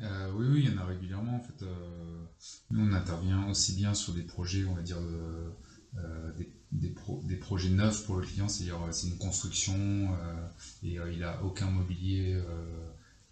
Euh, 0.00 0.32
oui, 0.34 0.46
oui, 0.50 0.64
il 0.64 0.70
y 0.70 0.74
en 0.74 0.80
a 0.80 0.84
régulièrement. 0.84 1.36
En 1.36 1.40
fait, 1.40 1.64
euh, 1.64 2.24
nous, 2.70 2.84
on 2.84 2.92
intervient 2.92 3.48
aussi 3.48 3.74
bien 3.74 3.92
sur 3.94 4.14
des 4.14 4.22
projets, 4.22 4.64
on 4.64 4.74
va 4.74 4.82
dire, 4.82 4.98
euh, 5.00 6.32
des, 6.70 7.36
projets 7.36 7.70
neufs 7.70 8.04
pour 8.04 8.16
le 8.16 8.22
client, 8.22 8.48
c'est-à-dire 8.48 8.78
c'est 8.92 9.08
une 9.08 9.18
construction 9.18 10.16
et 10.82 10.98
il 11.12 11.18
n'a 11.18 11.42
aucun 11.42 11.66
mobilier 11.66 12.40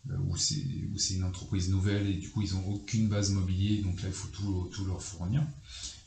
ou 0.09 0.37
c'est 0.37 1.15
une 1.15 1.25
entreprise 1.25 1.71
nouvelle 1.71 2.07
et 2.07 2.15
du 2.15 2.29
coup 2.29 2.43
ils 2.43 2.53
n'ont 2.55 2.67
aucune 2.69 3.09
base 3.09 3.31
mobilier, 3.31 3.83
donc 3.83 4.03
là 4.03 4.09
il 4.09 4.15
faut 4.15 4.29
tout, 4.29 4.69
tout 4.73 4.85
leur 4.85 5.01
fournir. 5.01 5.47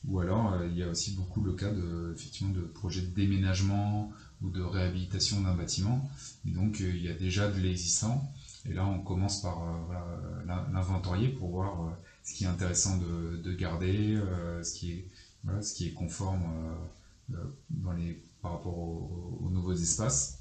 Ou 0.06 0.20
alors 0.20 0.64
il 0.66 0.78
y 0.78 0.84
a 0.84 0.90
aussi 0.90 1.16
beaucoup 1.16 1.42
le 1.42 1.54
cas 1.54 1.72
de, 1.72 2.14
effectivement, 2.16 2.54
de 2.54 2.62
projets 2.62 3.02
de 3.02 3.14
déménagement 3.16 4.12
de 4.50 4.62
réhabilitation 4.62 5.42
d'un 5.42 5.56
bâtiment. 5.56 6.10
Donc 6.46 6.80
il 6.80 7.02
y 7.02 7.10
a 7.10 7.14
déjà 7.14 7.50
de 7.50 7.60
l'existant 7.60 8.34
et 8.66 8.74
là, 8.74 8.86
on 8.86 9.00
commence 9.00 9.42
par 9.42 9.62
euh, 9.62 10.44
l'inventorier 10.72 11.30
pour 11.30 11.50
voir 11.50 11.82
euh, 11.82 11.92
ce 12.24 12.34
qui 12.34 12.46
est 12.46 12.48
intéressant 12.48 12.98
de, 12.98 13.54
garder, 13.54 14.16
euh, 14.16 14.64
ce, 14.64 14.74
qui 14.74 14.92
est, 14.92 15.08
ce 15.62 15.74
qui 15.74 15.88
est 15.88 15.94
conforme 15.94 16.44
par 18.42 18.54
rapport 18.54 18.78
aux, 18.78 19.50
nouveaux 19.52 19.74
espaces, 19.74 20.40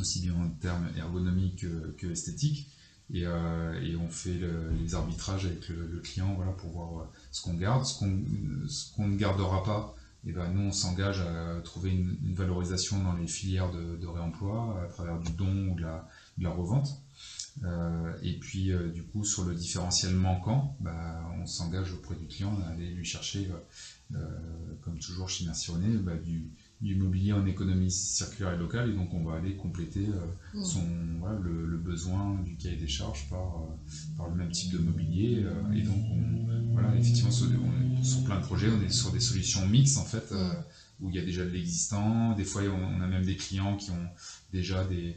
aussi 0.00 0.20
bien 0.20 0.34
en 0.34 0.48
termes 0.60 0.88
ergonomiques 0.96 1.66
que, 1.96 2.06
esthétiques. 2.06 2.68
Et, 3.12 3.26
on 3.26 4.08
fait 4.10 4.40
les 4.80 4.94
arbitrages 4.96 5.46
avec 5.46 5.68
le, 5.68 6.00
client 6.00 6.36
pour 6.58 6.70
voir 6.70 7.08
ce 7.30 7.42
qu'on 7.42 7.54
garde, 7.54 7.84
ce 7.84 7.98
qu'on 7.98 9.06
ne 9.06 9.16
gardera 9.16 9.62
pas. 9.62 9.95
Et 10.26 10.32
ben, 10.32 10.48
nous, 10.48 10.68
on 10.68 10.72
s'engage 10.72 11.20
à 11.20 11.60
trouver 11.62 11.90
une, 11.90 12.34
valorisation 12.34 13.02
dans 13.02 13.14
les 13.14 13.28
filières 13.28 13.70
de, 13.70 14.06
réemploi 14.06 14.82
à 14.84 14.88
travers 14.88 15.18
du 15.18 15.32
don 15.32 15.68
ou 15.68 15.74
de 15.76 15.82
la 15.82 16.50
revente. 16.50 17.00
Euh, 17.64 18.12
et 18.22 18.38
puis, 18.38 18.72
euh, 18.72 18.90
du 18.90 19.02
coup, 19.02 19.24
sur 19.24 19.44
le 19.44 19.54
différentiel 19.54 20.14
manquant, 20.14 20.76
bah, 20.80 21.22
on 21.40 21.46
s'engage 21.46 21.92
auprès 21.92 22.14
du 22.14 22.26
client 22.26 22.58
à 22.64 22.70
aller 22.70 22.90
lui 22.90 23.04
chercher, 23.04 23.50
euh, 24.14 24.18
comme 24.82 24.98
toujours 24.98 25.28
chez 25.28 25.44
Merci 25.44 25.70
René, 25.70 25.96
bah, 25.96 26.16
du, 26.16 26.50
du, 26.80 26.94
mobilier 26.96 27.32
en 27.32 27.46
économie 27.46 27.90
circulaire 27.90 28.54
et 28.54 28.58
locale. 28.58 28.90
Et 28.90 28.92
donc, 28.94 29.12
on 29.14 29.22
va 29.22 29.36
aller 29.36 29.56
compléter 29.56 30.06
mmh. 30.54 30.64
son, 30.64 30.82
le, 31.42 31.76
besoin 31.76 32.40
du 32.44 32.56
cahier 32.56 32.76
des 32.76 32.88
charges 32.88 33.28
par, 33.28 33.60
par 34.16 34.28
le 34.28 34.34
même 34.34 34.50
type 34.50 34.72
de 34.72 34.78
mobilier. 34.78 35.44
et 35.74 35.82
donc, 35.82 36.04
voilà, 36.72 36.94
effectivement, 36.96 37.30
sur, 37.30 37.46
sur, 38.02 38.24
plein 38.24 38.40
de 38.40 38.44
projets, 38.44 38.68
on 38.70 38.82
est 38.82 38.90
sur 38.90 39.12
des 39.12 39.20
solutions 39.20 39.66
mixtes, 39.66 39.98
en 39.98 40.04
fait, 40.04 40.30
mmh. 40.32 40.50
où 41.00 41.10
il 41.10 41.16
y 41.16 41.18
a 41.18 41.24
déjà 41.24 41.44
de 41.44 41.50
l'existant. 41.50 42.34
Des 42.34 42.44
fois, 42.44 42.62
on 42.62 43.00
a 43.00 43.06
même 43.06 43.24
des 43.24 43.36
clients 43.36 43.76
qui 43.76 43.90
ont 43.90 44.08
déjà 44.52 44.84
des 44.84 45.16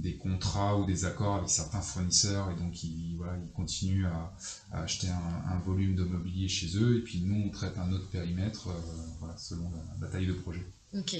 des 0.00 0.16
contrats 0.16 0.78
ou 0.78 0.86
des 0.86 1.04
accords 1.04 1.36
avec 1.36 1.50
certains 1.50 1.80
fournisseurs 1.80 2.50
et 2.50 2.54
donc 2.54 2.82
ils, 2.82 3.16
voilà, 3.16 3.36
ils 3.44 3.52
continuent 3.52 4.06
à, 4.06 4.34
acheter 4.72 5.08
un, 5.08 5.58
volume 5.58 5.94
de 5.94 6.04
mobilier 6.04 6.48
chez 6.48 6.76
eux 6.76 6.98
et 6.98 7.00
puis 7.00 7.20
nous 7.20 7.46
on 7.46 7.50
traite 7.50 7.76
un 7.78 7.92
autre 7.92 8.08
périmètre 8.08 8.68
euh, 8.68 8.72
voilà, 9.18 9.36
selon 9.36 9.70
la, 10.00 10.08
taille 10.08 10.26
de 10.26 10.32
projet. 10.32 10.64
Ok. 10.94 11.16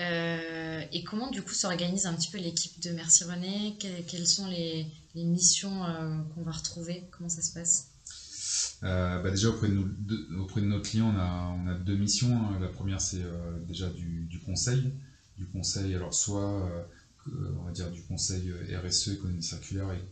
Euh, 0.00 0.82
et 0.92 1.02
comment 1.02 1.30
du 1.30 1.42
coup 1.42 1.54
s'organise 1.54 2.06
un 2.06 2.14
petit 2.14 2.30
peu 2.30 2.38
l'équipe 2.38 2.80
de 2.80 2.90
Merci 2.90 3.24
René? 3.24 3.76
Quelles, 3.78 4.26
sont 4.26 4.46
les, 4.46 4.86
missions 5.14 5.84
euh, 5.84 6.18
qu'on 6.34 6.42
va 6.42 6.52
retrouver? 6.52 7.04
Comment 7.10 7.28
ça 7.28 7.42
se 7.42 7.52
passe? 7.52 7.88
Bah 8.80 9.28
déjà 9.30 9.48
auprès 9.48 9.68
de, 9.68 9.74
nous, 9.74 10.40
auprès 10.40 10.60
de 10.60 10.66
nos 10.66 10.80
clients 10.80 11.12
on 11.12 11.68
a, 11.68 11.74
deux 11.74 11.96
missions. 11.96 12.34
Hein. 12.36 12.58
La 12.60 12.68
première 12.68 13.00
c'est 13.00 13.24
déjà 13.66 13.88
du, 13.90 14.26
du, 14.26 14.38
conseil. 14.38 14.92
Du 15.36 15.46
conseil 15.46 15.94
alors 15.96 16.14
soit 16.14 16.88
on 17.58 17.64
va 17.64 17.72
dire, 17.72 17.90
du 17.90 18.02
conseil 18.02 18.50
euh, 18.50 18.80
RSE, 18.80 19.08
économie 19.08 19.42
circulaire, 19.42 19.92
et 19.92 20.04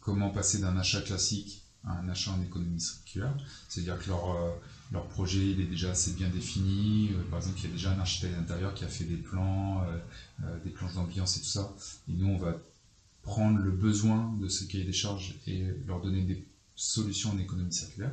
comment 0.00 0.30
passer 0.30 0.58
d'un 0.58 0.76
achat 0.76 1.00
classique 1.00 1.62
à 1.84 1.92
un 1.92 2.08
achat 2.08 2.30
en 2.32 2.42
économie 2.42 2.80
circulaire. 2.80 3.36
C'est-à-dire 3.68 3.98
que 3.98 4.08
leur, 4.08 4.30
euh, 4.30 4.50
leur 4.94 5.06
projet 5.08 5.50
il 5.50 5.60
est 5.60 5.66
déjà 5.66 5.90
assez 5.90 6.12
bien 6.12 6.30
défini. 6.30 7.10
Euh, 7.12 7.22
par 7.30 7.40
exemple, 7.40 7.58
il 7.60 7.64
y 7.64 7.68
a 7.68 7.72
déjà 7.72 7.92
un 7.92 7.98
architecte 7.98 8.34
d'intérieur 8.34 8.72
qui 8.74 8.84
a 8.84 8.88
fait 8.88 9.04
des 9.04 9.16
plans, 9.16 9.84
des 10.64 10.70
planches 10.70 10.94
d'ambiance 10.94 11.36
et 11.36 11.40
tout 11.40 11.46
ça. 11.46 11.74
Et 12.08 12.12
nous, 12.12 12.28
on 12.28 12.38
va 12.38 12.56
prendre 13.22 13.58
le 13.58 13.70
besoin 13.70 14.34
de 14.40 14.48
ce 14.48 14.64
cahier 14.64 14.84
des 14.84 14.92
charges 14.92 15.34
et 15.46 15.64
leur 15.86 16.00
donner 16.00 16.22
des 16.22 16.44
solutions 16.76 17.30
en 17.30 17.38
économie 17.38 17.72
circulaire. 17.72 18.12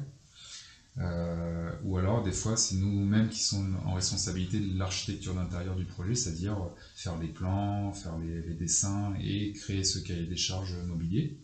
Euh, 0.98 1.72
ou 1.84 1.98
alors, 1.98 2.24
des 2.24 2.32
fois, 2.32 2.58
c'est 2.58 2.76
nous-mêmes 2.76 3.30
qui 3.30 3.40
sommes 3.40 3.78
en 3.86 3.94
responsabilité 3.94 4.60
de 4.60 4.78
l'architecture 4.78 5.34
d'intérieur 5.34 5.76
du 5.76 5.86
projet, 5.86 6.16
c'est-à-dire 6.16 6.58
faire 6.96 7.18
les 7.18 7.28
plans, 7.28 7.94
faire 7.94 8.18
les, 8.18 8.54
dessins 8.54 9.14
et 9.22 9.54
créer 9.54 9.84
ce 9.84 10.00
cahier 10.00 10.26
des 10.26 10.38
charges 10.38 10.76
mobilier. 10.88 11.38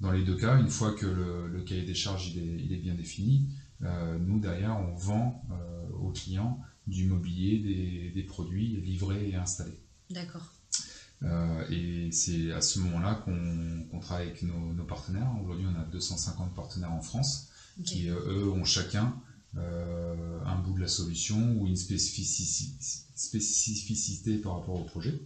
Dans 0.00 0.12
les 0.12 0.22
deux 0.22 0.36
cas, 0.36 0.58
une 0.58 0.70
fois 0.70 0.92
que 0.92 1.06
le, 1.06 1.60
cahier 1.62 1.82
des 1.82 1.94
charges 1.94 2.28
il 2.28 2.72
est, 2.72 2.76
bien 2.76 2.94
défini, 2.94 3.46
euh, 3.46 3.67
nous, 3.80 4.40
derrière, 4.40 4.78
on 4.78 4.94
vend 4.94 5.44
euh, 5.50 5.88
aux 6.00 6.10
clients 6.10 6.60
du 6.86 7.06
mobilier, 7.06 8.12
des, 8.14 8.22
produits 8.22 8.80
livrés 8.80 9.30
et 9.30 9.36
installés. 9.36 9.78
D'accord. 10.10 10.52
et 11.70 12.10
c'est 12.12 12.52
à 12.52 12.60
ce 12.60 12.78
moment-là 12.80 13.22
qu'on 13.24 14.00
travaille 14.00 14.28
avec 14.28 14.42
nos, 14.42 14.72
nos 14.72 14.84
partenaires. 14.84 15.30
Aujourd'hui, 15.42 15.66
on 15.66 15.78
a 15.78 15.84
250 15.84 16.54
partenaires 16.54 16.92
en 16.92 17.02
France 17.02 17.48
qui 17.84 18.08
euh, 18.08 18.18
eux 18.26 18.50
ont 18.50 18.64
chacun 18.64 19.14
euh, 19.56 20.40
un 20.44 20.56
bout 20.56 20.74
de 20.74 20.80
la 20.80 20.88
solution 20.88 21.54
ou 21.56 21.66
une 21.66 21.76
spécificité, 21.76 24.36
par 24.38 24.58
rapport 24.58 24.80
au 24.80 24.84
projet. 24.84 25.20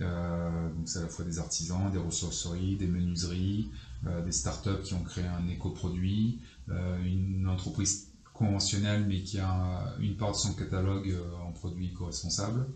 Euh, 0.00 0.74
donc 0.74 0.88
c'est 0.88 1.00
à 1.00 1.02
la 1.02 1.08
fois 1.08 1.24
des 1.24 1.38
artisans, 1.38 1.92
des 1.92 1.98
ressourceries, 1.98 2.76
des 2.76 2.86
menuiseries, 2.86 3.70
des 4.24 4.32
startups 4.32 4.82
qui 4.82 4.94
ont 4.94 5.04
créé 5.04 5.24
un 5.24 5.46
éco-produit, 5.46 6.40
une 6.68 7.46
entreprise 7.48 8.08
conventionnelle 8.32 9.04
mais 9.06 9.22
qui 9.22 9.38
a 9.38 9.94
une 10.00 10.16
part 10.16 10.32
de 10.32 10.36
son 10.36 10.54
catalogue 10.54 11.14
en 11.44 11.52
produits 11.52 11.88
éco-responsables. 11.88 12.66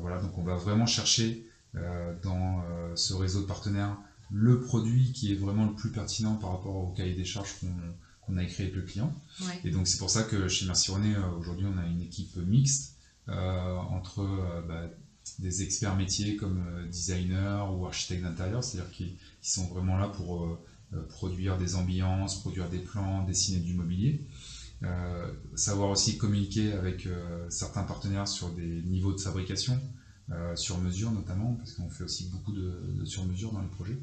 voilà, 0.00 0.20
donc 0.20 0.36
on 0.38 0.42
va 0.42 0.56
vraiment 0.56 0.86
chercher 0.86 1.46
dans 2.22 2.62
ce 2.94 3.14
réseau 3.14 3.40
de 3.42 3.46
partenaires 3.46 3.96
le 4.30 4.60
produit 4.60 5.12
qui 5.12 5.32
est 5.32 5.34
vraiment 5.34 5.64
le 5.64 5.74
plus 5.74 5.90
pertinent 5.90 6.34
par 6.34 6.50
rapport 6.50 6.74
au 6.74 6.90
cahier 6.90 7.14
des 7.14 7.24
charges 7.24 7.54
qu'on 8.20 8.36
a 8.36 8.42
écrit 8.42 8.64
avec 8.64 8.76
le 8.76 8.82
client. 8.82 9.12
Et 9.64 9.70
donc 9.70 9.86
c'est 9.86 9.98
pour 9.98 10.10
ça 10.10 10.22
que 10.22 10.48
chez 10.48 10.66
Merci 10.66 10.90
René, 10.90 11.14
euh, 11.14 11.28
aujourd'hui, 11.38 11.66
on 11.66 11.78
a 11.78 11.86
une 11.86 12.00
équipe 12.00 12.36
mixte 12.36 12.92
euh, 13.28 13.74
entre 13.74 14.20
euh, 14.20 14.62
bah, 14.66 14.82
des 15.38 15.62
experts 15.62 15.96
métiers 15.96 16.36
comme 16.36 16.86
designers 16.88 17.64
ou 17.72 17.86
architectes 17.86 18.22
d'intérieur, 18.22 18.64
c'est-à-dire 18.64 18.90
qui, 18.90 19.16
sont 19.42 19.66
vraiment 19.68 19.96
là 19.96 20.08
pour 20.08 20.58
produire 21.08 21.56
des 21.56 21.74
ambiances, 21.74 22.40
produire 22.40 22.68
des 22.68 22.78
plans, 22.78 23.22
dessiner 23.22 23.58
du 23.58 23.74
mobilier. 23.74 24.20
savoir 25.54 25.90
aussi 25.90 26.16
communiquer 26.16 26.72
avec 26.72 27.08
certains 27.48 27.82
partenaires 27.82 28.28
sur 28.28 28.50
des 28.50 28.82
niveaux 28.82 29.12
de 29.12 29.20
fabrication, 29.20 29.80
sur 30.54 30.78
mesure 30.78 31.10
notamment, 31.10 31.54
parce 31.54 31.72
qu'on 31.72 31.88
fait 31.88 32.04
aussi 32.04 32.24
beaucoup 32.24 32.52
de, 32.52 32.92
de 32.94 33.04
sur-mesure 33.04 33.52
dans 33.52 33.60
les 33.60 33.68
projets. 33.68 33.98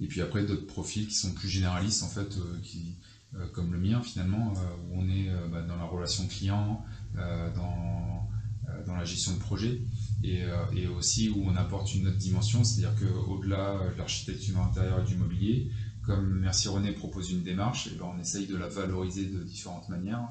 Et 0.00 0.06
puis 0.06 0.20
après, 0.20 0.44
d'autres 0.44 0.66
profils 0.66 1.06
qui 1.06 1.14
sont 1.14 1.32
plus 1.32 1.48
généralistes, 1.48 2.02
en 2.02 2.08
fait, 2.08 2.36
euh, 2.36 2.58
qui, 2.62 2.96
euh, 3.34 3.46
comme 3.48 3.72
le 3.72 3.78
mien 3.78 4.02
finalement, 4.02 4.52
euh, 4.56 4.60
où 4.88 5.00
on 5.00 5.08
est 5.08 5.30
bah, 5.50 5.62
dans 5.62 5.76
la 5.76 5.84
relation 5.84 6.26
client, 6.26 6.84
dans 7.14 8.94
la 8.94 9.04
gestion 9.04 9.32
de 9.32 9.38
projet, 9.38 9.80
et, 10.22 10.44
et, 10.74 10.86
aussi 10.86 11.28
où 11.28 11.42
on 11.44 11.56
apporte 11.56 11.94
une 11.94 12.08
autre 12.08 12.16
dimension, 12.16 12.64
c'est-à-dire 12.64 12.94
qu'au-delà 12.98 13.78
de 13.92 13.98
l'architecture 13.98 14.58
intérieure 14.58 15.00
et 15.00 15.04
du 15.04 15.16
mobilier, 15.16 15.70
comme 16.02 16.40
Merci 16.40 16.68
René 16.68 16.92
propose 16.92 17.30
une 17.30 17.42
démarche, 17.42 17.88
et 17.88 17.96
ben 17.96 18.06
on 18.16 18.18
essaye 18.18 18.46
de 18.46 18.56
la 18.56 18.68
valoriser 18.68 19.26
de 19.26 19.42
différentes 19.42 19.88
manières. 19.88 20.28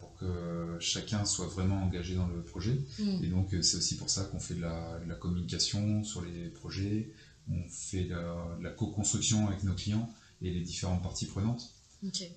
pour 0.00 0.14
que 0.16 0.76
chacun 0.80 1.24
soit 1.24 1.46
vraiment 1.46 1.82
engagé 1.82 2.14
dans 2.14 2.26
le 2.26 2.42
projet. 2.42 2.80
Mmh. 2.98 3.24
Et 3.24 3.28
donc 3.28 3.48
c'est 3.62 3.76
aussi 3.76 3.96
pour 3.96 4.10
ça 4.10 4.24
qu'on 4.24 4.40
fait 4.40 4.54
de 4.54 4.62
la, 4.62 4.98
de 4.98 5.08
la, 5.08 5.14
communication 5.14 6.04
sur 6.04 6.22
les 6.22 6.48
projets, 6.48 7.10
on 7.50 7.68
fait 7.68 8.04
de 8.04 8.16
la, 8.60 8.70
co-construction 8.70 9.48
avec 9.48 9.64
nos 9.64 9.74
clients 9.74 10.08
et 10.40 10.50
les 10.50 10.60
différentes 10.60 11.02
parties 11.02 11.26
prenantes. 11.26 11.74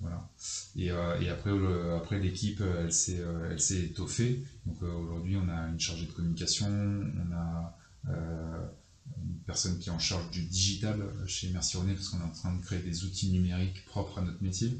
Voilà. 0.01 0.29
Et, 0.75 0.87
et 0.87 1.29
après, 1.29 1.51
après 1.95 2.19
l'équipe, 2.19 2.61
elle 2.61 2.93
s'est, 2.93 3.21
elle 3.49 3.59
s'est 3.59 3.81
étoffée. 3.81 4.43
Donc 4.65 4.81
aujourd'hui, 4.81 5.37
on 5.37 5.49
a 5.49 5.67
une 5.69 5.79
chargée 5.79 6.05
de 6.05 6.11
communication, 6.11 6.67
on 6.67 7.33
a 7.33 7.77
une 8.07 9.39
personne 9.45 9.79
qui 9.79 9.89
est 9.89 9.91
en 9.91 9.99
charge 9.99 10.29
du 10.31 10.43
digital 10.43 11.01
chez 11.25 11.49
Merci 11.49 11.77
René, 11.77 11.93
parce 11.93 12.09
qu'on 12.09 12.19
est 12.19 12.23
en 12.23 12.29
train 12.29 12.53
de 12.53 12.61
créer 12.61 12.79
des 12.79 13.03
outils 13.05 13.29
numériques 13.29 13.85
propres 13.85 14.19
à 14.19 14.21
notre 14.21 14.43
métier. 14.43 14.77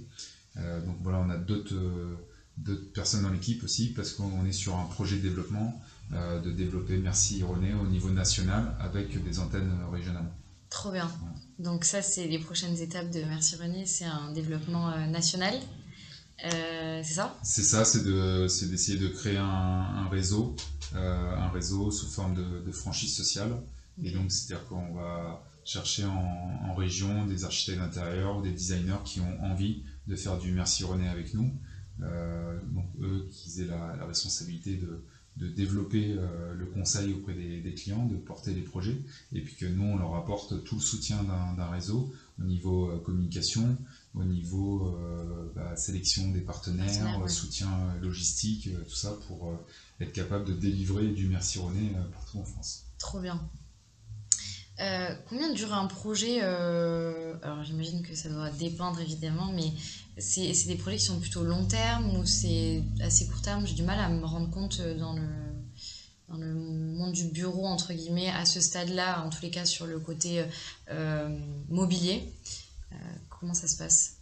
donc 0.56 0.98
voilà, 1.02 1.20
on 1.20 1.30
a 1.30 1.38
d'autres 1.38 1.76
d'autres 2.58 2.92
personnes 2.94 3.24
dans 3.24 3.30
l'équipe 3.30 3.64
aussi, 3.64 3.88
parce 3.90 4.12
qu'on 4.12 4.46
est 4.46 4.52
sur 4.52 4.78
un 4.78 4.86
projet 4.86 5.18
de 5.18 5.22
développement, 5.22 5.82
euh, 6.14 6.40
de 6.40 6.52
développer 6.52 6.98
Merci 6.98 7.44
René 7.44 7.74
au 7.74 7.88
niveau 7.88 8.10
national 8.10 8.76
avec 8.80 9.22
des 9.24 9.40
antennes 9.40 9.74
régionales. 9.92 10.30
Trop 10.70 10.92
bien. 10.92 11.10
Donc 11.60 11.86
ça, 11.86 12.02
c'est 12.02 12.28
les 12.28 12.40
prochaines 12.40 12.78
étapes 12.80 13.10
de 13.12 13.24
Merci 13.24 13.56
René, 13.56 13.86
c'est 13.86 14.06
un 14.06 14.32
développement 14.34 14.90
euh, 14.90 15.06
national. 15.06 15.54
Euh, 16.46 17.02
c'est 17.04 17.14
ça? 17.14 17.38
C'est 17.44 17.64
ça, 17.64 17.86
c'est 17.86 18.04
d'essayer 18.04 19.00
de, 19.00 19.08
créer 19.08 19.38
un, 19.38 20.08
réseau, 20.10 20.56
un 20.94 21.50
réseau 21.50 21.92
sous 21.92 22.08
forme 22.08 22.36
de, 22.36 22.72
franchise 22.72 23.16
sociale. 23.16 23.56
Et 24.04 24.12
donc, 24.12 24.30
c'est-à-dire 24.30 24.68
qu'on 24.68 24.94
va 24.94 25.42
chercher 25.64 26.04
en, 26.04 26.70
en, 26.70 26.76
région 26.76 27.26
des 27.26 27.46
architectes 27.46 27.80
d'intérieur 27.80 28.38
ou 28.38 28.42
des 28.42 28.52
designers 28.52 29.00
qui 29.06 29.22
ont 29.22 29.44
envie 29.44 29.84
de 30.08 30.16
faire 30.16 30.38
du 30.38 30.52
Merci 30.52 30.84
René 30.84 31.08
avec 31.08 31.34
nous. 31.34 31.52
Euh, 32.04 32.60
donc 32.72 32.86
eux 33.02 33.30
qui 33.32 33.62
aient 33.62 33.66
la, 33.66 34.06
responsabilité 34.06 34.76
de, 34.76 35.04
de 35.38 35.48
développer 35.50 36.16
euh, 36.18 36.54
le 36.54 36.66
conseil 36.66 37.14
auprès 37.14 37.34
des, 37.34 37.74
clients, 37.74 38.06
de 38.06 38.16
porter 38.16 38.54
les 38.54 38.62
projets, 38.62 38.98
et 39.34 39.42
puis 39.42 39.56
que 39.56 39.66
nous, 39.66 39.84
on 39.84 39.98
leur 39.98 40.16
apporte 40.16 40.64
tout 40.64 40.76
le 40.76 40.82
soutien 40.82 41.18
d'un 41.24 41.70
réseau 41.70 42.14
au 42.40 42.44
niveau 42.44 42.90
euh, 42.90 43.00
communication, 43.00 43.78
au 44.14 44.24
niveau 44.24 44.98
bah, 45.56 45.76
sélection 45.76 46.32
des 46.32 46.40
partenaires, 46.40 47.30
soutien 47.30 47.70
logistique, 48.02 48.70
tout 48.88 48.96
ça 48.96 49.12
pour 49.28 49.52
être 50.00 50.14
capable 50.14 50.46
de 50.46 50.54
délivrer 50.54 51.10
du 51.10 51.28
Merci 51.28 51.60
René 51.60 51.92
partout 52.14 52.40
en 52.40 52.46
France. 52.46 52.86
Trop 52.98 53.20
bien. 53.20 53.42
combien 55.28 55.52
dure 55.52 55.74
un 55.74 55.88
projet 55.88 56.40
Alors 56.40 57.62
j'imagine 57.66 58.04
que 58.04 58.16
ça 58.16 58.30
doit 58.30 58.50
dépendre 58.52 59.02
évidemment, 59.02 59.52
mais 59.54 59.74
c'est 60.18 60.68
des 60.68 60.76
projets 60.76 60.98
qui 60.98 61.06
sont 61.06 61.20
plutôt 61.20 61.44
long 61.44 61.66
terme 61.66 62.18
ou 62.18 62.26
c'est 62.26 62.84
assez 63.02 63.28
court 63.28 63.42
terme 63.42 63.68
J'ai 63.68 63.74
du 63.74 63.84
mal 63.84 64.00
à 64.00 64.10
me 64.10 64.26
rendre 64.26 64.50
compte 64.50 64.80
euh, 64.80 64.98
dans 64.98 65.14
le, 65.14 65.28
dans 66.30 66.38
le 66.38 66.54
monde 66.54 67.12
du 67.12 67.26
bureau, 67.26 67.66
entre 67.66 67.94
guillemets, 67.94 68.30
à 68.30 68.46
ce 68.46 68.62
stade-là, 68.62 69.26
en 69.26 69.30
tous 69.30 69.42
les 69.42 69.50
cas 69.50 69.66
sur 69.66 69.86
le 69.86 70.00
côté 70.00 70.46
euh, 70.90 71.38
mobilier. 71.70 72.32
Euh, 72.92 72.96
comment 73.30 73.54
ça 73.54 73.68
se 73.68 73.78
passe? 73.78 74.14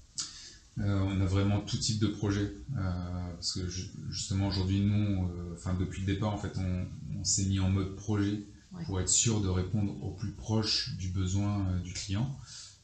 On 0.78 1.22
a 1.22 1.26
vraiment 1.26 1.62
tout 1.62 1.78
type 1.78 2.00
de 2.00 2.08
projet. 2.08 2.52
parce 2.74 3.54
que 3.54 3.70
justement, 4.10 4.48
aujourd'hui, 4.48 4.80
nous, 4.80 5.30
enfin, 5.54 5.76
depuis 5.80 6.02
le 6.02 6.08
départ, 6.08 6.34
en 6.34 6.38
fait, 6.40 6.54
on, 6.58 7.24
s'est 7.24 7.46
mis 7.46 7.60
en 7.60 7.70
mode 7.70 7.96
projet 7.96 8.44
pour 8.88 9.00
être 9.00 9.08
sûr 9.08 9.40
de 9.40 9.50
répondre 9.50 9.94
au 10.04 10.10
plus 10.10 10.32
proche 10.32 10.96
du 10.98 11.10
besoin 11.10 11.78
du 11.84 11.94
client. 11.94 12.28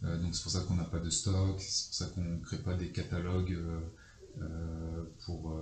Euh, 0.04 0.18
donc 0.18 0.36
c'est 0.36 0.44
pour 0.44 0.52
ça 0.52 0.62
qu'on 0.62 0.76
n'a 0.76 0.84
pas 0.84 1.00
de 1.00 1.10
stock, 1.10 1.60
c'est 1.60 1.88
pour 1.88 1.94
ça 1.94 2.06
qu'on 2.08 2.24
ne 2.24 2.38
crée 2.38 2.58
pas 2.58 2.74
des 2.74 2.88
catalogues 2.88 3.54
euh, 3.54 3.80
euh, 4.42 5.04
pour 5.26 5.56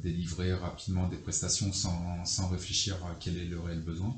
délivrer 0.00 0.54
rapidement 0.54 1.08
des 1.08 1.16
prestations 1.16 1.72
sans, 1.72 2.24
sans, 2.24 2.48
réfléchir 2.48 3.04
à 3.04 3.16
quel 3.18 3.36
est 3.36 3.46
le 3.46 3.58
réel 3.58 3.80
besoin. 3.80 4.14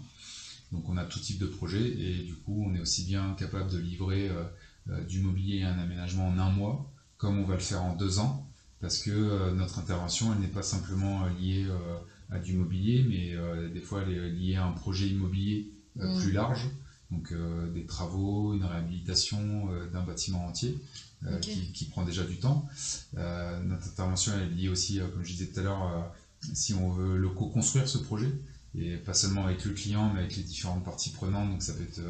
Donc 0.72 0.88
on 0.90 0.99
a 0.99 1.05
tout 1.05 1.20
type 1.20 1.38
de 1.38 1.47
projet 1.47 1.86
et 1.86 2.22
du 2.22 2.34
coup 2.34 2.64
on 2.66 2.74
est 2.74 2.80
aussi 2.80 3.05
bien 3.05 3.34
capable 3.38 3.70
de 3.70 3.78
livrer 3.78 4.30
du 5.09 5.20
mobilier 5.20 5.59
et 5.59 5.64
un 5.64 5.78
aménagement 5.78 6.28
en 6.28 6.38
un 6.38 6.51
mois 6.51 6.90
comme 7.16 7.38
on 7.38 7.45
va 7.45 7.55
le 7.55 7.61
faire 7.61 7.82
en 7.82 7.97
deux 7.97 8.18
ans 8.18 8.47
parce 8.80 8.99
que 8.99 9.53
notre 9.55 9.78
intervention 9.78 10.34
elle 10.34 10.40
n'est 10.40 10.49
pas 10.49 10.62
simplement 10.62 11.26
liée 11.28 11.66
à 12.30 12.38
du 12.38 12.53
mobilier 12.53 13.03
mais 13.09 13.70
des 13.70 13.80
fois 13.80 14.03
elle 14.03 14.12
est 14.12 14.30
liée 14.30 14.57
à 14.57 14.66
un 14.66 14.72
projet 14.72 15.07
immobilier 15.07 15.70
mmh. 15.97 16.20
plus 16.20 16.32
large 16.32 16.68
donc 17.11 17.32
euh, 17.32 17.70
des 17.72 17.84
travaux, 17.84 18.55
une 18.55 18.64
réhabilitation 18.64 19.68
euh, 19.70 19.88
d'un 19.90 20.02
bâtiment 20.02 20.46
entier 20.46 20.78
euh, 21.26 21.38
qui, 21.38 21.84
prend 21.86 22.05
déjà 22.05 22.24
du 22.24 22.36
temps. 22.36 22.68
notre 23.14 23.88
intervention 23.88 24.32
est 24.34 24.48
liée 24.48 24.68
aussi, 24.68 24.98
comme 24.98 25.24
je 25.24 25.32
disais 25.32 25.46
tout 25.46 25.61
à 25.61 25.62
l'heure, 25.62 26.12
si 26.52 26.74
on 26.74 26.90
veut 26.90 27.16
le 27.16 27.28
co-construire 27.30 27.88
ce 27.88 27.98
projet, 27.98 28.30
et 28.76 28.96
pas 28.96 29.14
seulement 29.14 29.46
avec 29.46 29.64
le 29.64 29.72
client, 29.72 30.12
mais 30.12 30.20
avec 30.20 30.36
les 30.36 30.42
différentes 30.42 30.84
parties 30.84 31.11
prenantes. 31.11 31.48
Donc 31.48 31.62
ça 31.62 31.72
peut 31.72 31.84
être 31.84 32.00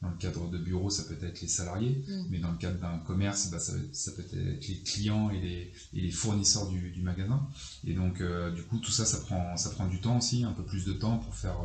dans 0.00 0.08
le 0.08 0.16
cadre 0.16 0.48
de 0.48 0.56
bureau, 0.56 0.88
ça 0.88 1.02
peut 1.02 1.18
être 1.26 1.42
les 1.42 1.48
salariés, 1.48 2.02
mm. 2.08 2.24
mais 2.30 2.38
dans 2.38 2.50
le 2.50 2.56
cadre 2.56 2.78
d'un 2.78 2.98
commerce, 2.98 3.50
bah, 3.50 3.58
ça, 3.58 3.72
peut 4.12 4.22
être 4.22 4.34
les 4.34 4.78
clients 4.78 5.30
et 5.30 5.70
les, 5.92 6.10
fournisseurs 6.10 6.68
du, 6.68 7.02
magasin. 7.02 7.46
Et 7.86 7.92
donc 7.92 8.22
du 8.54 8.62
coup, 8.62 8.78
tout 8.78 8.92
ça, 8.92 9.04
ça 9.04 9.18
prend, 9.18 9.54
ça 9.58 9.68
prend 9.70 9.86
du 9.86 10.00
temps 10.00 10.16
aussi, 10.16 10.44
un 10.44 10.52
peu 10.52 10.62
plus 10.62 10.86
de 10.86 10.94
temps 10.94 11.18
pour 11.18 11.34
faire 11.34 11.58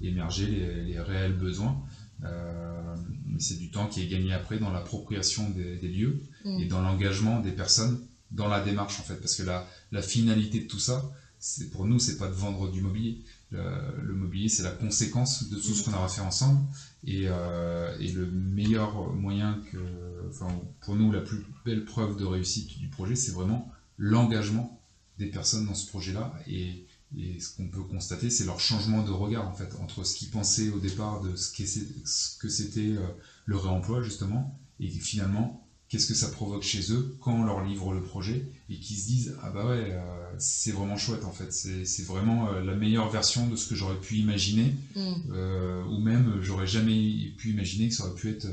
émerger 0.00 0.46
les, 0.46 1.00
réels 1.00 1.36
besoins. 1.36 1.82
Euh, 2.24 2.96
c'est 3.38 3.58
du 3.58 3.70
temps 3.70 3.86
qui 3.86 4.02
est 4.02 4.06
gagné 4.06 4.32
après 4.32 4.58
dans 4.58 4.70
l'appropriation 4.70 5.50
des, 5.50 5.88
lieux 5.88 6.22
mm. 6.44 6.60
et 6.60 6.66
dans 6.66 6.80
l'engagement 6.80 7.40
des 7.40 7.52
personnes 7.52 8.00
dans 8.30 8.48
la 8.48 8.60
démarche 8.60 9.00
en 9.00 9.02
fait. 9.02 9.16
Parce 9.16 9.34
que 9.34 9.42
la, 9.42 9.66
la 9.90 10.02
finalité 10.02 10.60
de 10.60 10.66
tout 10.66 10.78
ça, 10.78 11.10
c'est 11.38 11.70
pour 11.70 11.86
nous, 11.86 11.98
c'est 11.98 12.18
pas 12.18 12.28
de 12.28 12.34
vendre 12.34 12.70
du 12.70 12.80
mobilier. 12.80 13.18
Le, 13.50 14.14
mobilier, 14.14 14.48
c'est 14.48 14.62
la 14.62 14.70
conséquence 14.70 15.50
de 15.50 15.56
tout 15.56 15.74
ce 15.74 15.82
mm. 15.82 15.92
qu'on 15.92 15.98
aura 15.98 16.08
fait 16.08 16.20
ensemble. 16.20 16.60
Et, 17.04 17.24
euh, 17.26 17.98
et, 17.98 18.12
le 18.12 18.26
meilleur 18.26 19.12
moyen 19.12 19.60
que, 19.70 19.78
enfin, 20.30 20.48
pour 20.82 20.94
nous, 20.94 21.10
la 21.10 21.20
plus 21.20 21.44
belle 21.64 21.84
preuve 21.84 22.16
de 22.16 22.24
réussite 22.24 22.78
du 22.78 22.88
projet, 22.88 23.16
c'est 23.16 23.32
vraiment 23.32 23.70
l'engagement 23.98 24.80
des 25.18 25.26
personnes 25.26 25.66
dans 25.66 25.74
ce 25.74 25.86
projet-là. 25.88 26.32
Et, 26.46 26.86
et 27.18 27.40
ce 27.40 27.54
qu'on 27.54 27.68
peut 27.68 27.82
constater, 27.82 28.30
c'est 28.30 28.44
leur 28.44 28.60
changement 28.60 29.02
de 29.02 29.10
regard 29.10 29.46
en 29.46 29.52
fait 29.52 29.74
entre 29.82 30.04
ce 30.04 30.14
qu'ils 30.14 30.30
pensaient 30.30 30.70
au 30.70 30.78
départ 30.78 31.20
de 31.20 31.36
ce 31.36 31.50
que 32.38 32.48
c'était 32.48 32.80
euh, 32.80 33.06
le 33.44 33.56
réemploi 33.56 34.02
justement, 34.02 34.58
et 34.80 34.88
finalement 34.88 35.66
qu'est-ce 35.88 36.06
que 36.06 36.14
ça 36.14 36.28
provoque 36.28 36.62
chez 36.62 36.92
eux 36.92 37.14
quand 37.20 37.34
on 37.34 37.44
leur 37.44 37.62
livre 37.62 37.92
le 37.92 38.00
projet 38.00 38.46
et 38.70 38.76
qu'ils 38.76 38.96
se 38.96 39.06
disent 39.06 39.36
ah 39.42 39.50
bah 39.50 39.66
ouais 39.66 39.90
euh, 39.90 40.00
c'est 40.38 40.72
vraiment 40.72 40.96
chouette 40.96 41.24
en 41.24 41.32
fait, 41.32 41.52
c'est 41.52 42.06
vraiment 42.06 42.48
euh, 42.48 42.64
la 42.64 42.74
meilleure 42.74 43.10
version 43.10 43.46
de 43.46 43.56
ce 43.56 43.68
que 43.68 43.74
j'aurais 43.74 44.00
pu 44.00 44.16
imaginer, 44.16 44.74
mm. 44.96 45.88
ou 45.90 45.98
même 45.98 46.38
j'aurais 46.40 46.66
jamais 46.66 47.32
pu 47.36 47.50
imaginer 47.50 47.88
que 47.88 47.94
ça 47.94 48.06
aurait 48.06 48.14
pu 48.14 48.30
être 48.30 48.46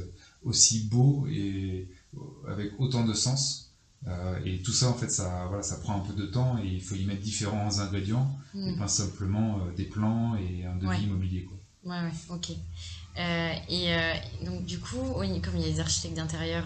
aussi 0.43 0.81
beau 0.81 1.27
et 1.29 1.87
avec 2.47 2.71
autant 2.79 3.05
de 3.05 3.13
sens 3.13 3.68
euh, 4.07 4.39
et 4.45 4.61
tout 4.61 4.71
ça, 4.71 4.89
en 4.89 4.93
fait, 4.93 5.09
ça, 5.09 5.45
voilà, 5.47 5.63
ça 5.63 5.77
prend 5.77 5.95
un 5.97 5.99
peu 5.99 6.13
de 6.13 6.25
temps 6.25 6.57
et 6.57 6.67
il 6.67 6.81
faut 6.81 6.95
y 6.95 7.05
mettre 7.05 7.21
différents 7.21 7.79
ingrédients 7.79 8.37
et 8.55 8.71
mm. 8.71 8.77
pas 8.77 8.87
simplement 8.87 9.59
euh, 9.59 9.75
des 9.75 9.83
plans 9.83 10.35
et 10.37 10.65
un 10.65 10.75
devis 10.75 11.03
immobilier. 11.03 11.43
Quoi. 11.43 11.57
Ouais, 11.85 12.01
ouais, 12.01 12.13
ok. 12.29 12.51
Euh, 13.17 13.53
et 13.69 14.45
donc, 14.45 14.65
du 14.65 14.79
coup, 14.79 14.97
comme 14.97 15.55
il 15.55 15.61
y 15.61 15.65
a 15.65 15.71
des 15.71 15.79
architectes 15.79 16.15
d'intérieur 16.15 16.65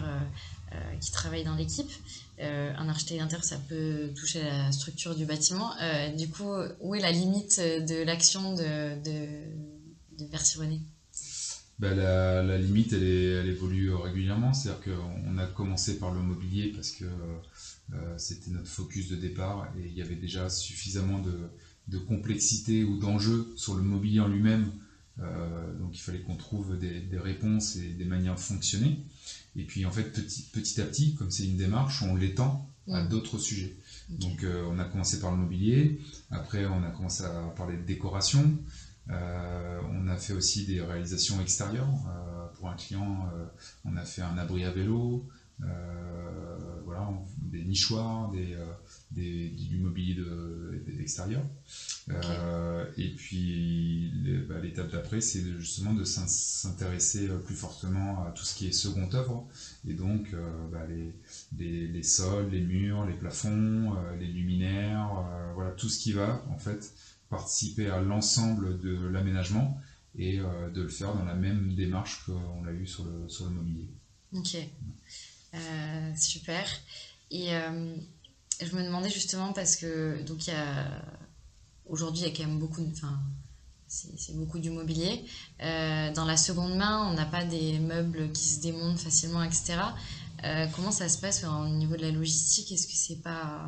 qui 1.00 1.12
travaillent 1.12 1.44
dans 1.44 1.56
l'équipe, 1.56 1.92
un 2.40 2.90
architecte 2.90 3.20
d'intérieur, 3.20 3.46
ça 3.46 3.58
peut 3.70 4.12
toucher 4.16 4.42
à 4.42 4.66
la 4.66 4.72
structure 4.72 5.16
du 5.16 5.26
bâtiment. 5.26 5.72
du 6.18 6.30
coup, 6.30 6.52
où 6.82 6.94
est 6.96 7.00
la 7.00 7.12
limite 7.12 7.60
de 7.60 8.04
l'action 8.04 8.54
de, 8.54 9.02
de, 9.04 9.28
de 10.20 10.26
bah, 11.84 11.94
la, 11.94 12.58
limite, 12.58 12.94
elle, 12.94 13.04
elle, 13.04 13.50
évolue 13.50 13.94
régulièrement. 13.94 14.54
C'est-à-dire 14.54 14.96
qu'on 14.96 15.38
a 15.38 15.46
commencé 15.46 16.00
par 16.00 16.12
le 16.12 16.22
mobilier 16.22 16.72
parce 16.74 16.92
que 16.92 17.04
euh, 17.94 18.18
c'était 18.18 18.52
notre 18.52 18.70
focus 18.70 19.10
de 19.10 19.18
départ 19.18 19.68
et 19.78 19.88
il 19.88 19.94
y 19.94 20.02
avait 20.02 20.16
déjà 20.16 20.50
suffisamment 20.50 21.20
de, 21.20 21.98
complexité 22.08 22.86
ou 22.86 22.98
d'enjeux 22.98 23.54
sur 23.58 23.76
le 23.76 23.82
mobilier 23.82 24.22
en 24.22 24.30
lui-même. 24.30 24.72
Euh, 25.20 25.78
donc 25.78 25.96
il 25.96 26.00
fallait 26.02 26.22
qu'on 26.22 26.38
trouve 26.38 26.80
des, 26.80 27.20
réponses 27.20 27.76
et 27.76 27.90
des 27.90 28.06
manières 28.06 28.36
de 28.36 28.40
fonctionner. 28.40 29.00
Et 29.58 29.64
puis 29.64 29.86
en 29.86 29.92
fait, 29.92 30.14
petit, 30.14 30.44
petit 30.54 30.80
à 30.80 30.86
petit, 30.86 31.16
comme 31.16 31.32
c'est 31.32 31.44
une 31.46 31.58
démarche, 31.58 32.02
on 32.02 32.16
l'étend 32.16 32.70
à 32.92 33.04
d'autres 33.04 33.38
sujets. 33.38 33.76
Donc 34.10 34.44
euh, 34.44 34.64
on 34.72 34.80
a 34.80 34.86
commencé 34.86 35.20
par 35.20 35.32
le 35.32 35.38
mobilier, 35.38 36.00
après 36.32 36.66
on 36.66 36.84
a 36.84 36.90
commencé 36.90 37.24
à 37.24 37.54
parler 37.56 37.78
de 37.78 37.84
décoration, 37.84 38.58
on 39.10 40.08
a 40.08 40.18
fait 40.18 40.34
aussi 40.34 40.66
des 40.66 40.82
réalisations 40.82 41.42
extérieures. 41.42 41.88
Euh, 42.08 42.48
pour 42.56 42.70
un 42.70 42.76
client, 42.76 43.28
euh, 43.34 43.46
on 43.86 43.96
a 43.98 44.06
fait 44.06 44.22
un 44.22 44.38
abri 44.38 44.64
à 44.64 44.72
vélo, 44.72 45.26
voilà, 46.86 47.10
des 47.38 47.64
nichoirs, 47.64 48.32
des, 49.12 49.50
du 49.50 49.78
mobilier 49.78 50.22
extérieur. 51.00 51.42
et 52.98 53.10
puis 53.16 54.12
bah, 54.48 54.60
l'étape 54.62 54.92
d'après, 54.92 55.22
c'est 55.22 55.42
justement 55.58 55.94
de 55.94 56.04
s'intéresser 56.04 57.30
plus 57.46 57.56
fortement 57.56 58.26
à 58.26 58.32
tout 58.32 58.44
ce 58.44 58.54
qui 58.56 58.68
est 58.68 58.72
second 58.72 59.10
œuvre, 59.14 59.48
et 59.88 59.94
donc 59.94 60.36
bah, 60.72 60.86
les, 61.58 61.88
les, 61.88 62.04
sols, 62.04 62.50
les 62.50 62.62
murs, 62.62 63.06
les 63.06 63.16
plafonds, 63.16 63.96
les 64.20 64.28
luminaires, 64.28 65.24
voilà 65.54 65.72
tout 65.72 65.88
ce 65.88 65.98
qui 65.98 66.12
va 66.12 66.44
en 66.50 66.58
fait 66.58 66.92
participer 67.34 67.90
à 67.90 68.00
l'ensemble 68.00 68.80
de 68.80 69.08
l'aménagement 69.08 69.78
et 70.18 70.40
euh, 70.40 70.70
de 70.70 70.82
le 70.82 70.90
faire 70.90 71.14
dans 71.16 71.26
la 71.26 71.34
même 71.34 71.74
démarche 71.76 72.24
qu'on 72.26 72.64
l'a 72.64 72.72
eu 72.72 72.86
sur 72.86 73.04
le, 73.06 73.28
sur 73.30 73.46
le 73.46 73.52
mobilier. 73.52 73.88
Ok, 74.34 74.58
euh, 75.54 76.16
super. 76.16 76.66
Et 77.32 77.50
je 78.62 78.76
me 78.76 78.84
demandais 78.84 79.10
justement 79.10 79.54
parce 79.54 79.76
que 79.76 80.22
donc 80.24 80.42
aujourd'hui 81.88 82.22
il 82.22 82.28
y 82.28 82.32
a 82.32 82.36
quand 82.36 82.48
même 82.48 82.60
beaucoup, 82.60 82.88
enfin 82.92 83.20
c'est 83.88 84.36
beaucoup 84.36 84.60
du 84.60 84.70
mobilier. 84.70 85.26
dans 85.60 86.26
la 86.26 86.38
seconde 86.38 86.76
main, 86.76 87.10
on 87.10 87.16
n'a 87.16 87.26
pas 87.26 87.44
des 87.44 87.80
meubles 87.80 88.32
qui 88.34 88.44
se 88.44 88.62
démontent 88.62 89.00
facilement, 89.00 89.42
etc. 89.42 89.80
comment 90.76 90.92
ça 90.92 91.10
se 91.10 91.18
passe 91.18 91.44
au 91.44 91.70
niveau 91.70 91.96
de 91.96 92.04
la 92.04 92.12
logistique? 92.12 92.72
Est-ce 92.72 92.86
que 92.86 92.94
c'est 92.94 93.24
pas 93.24 93.66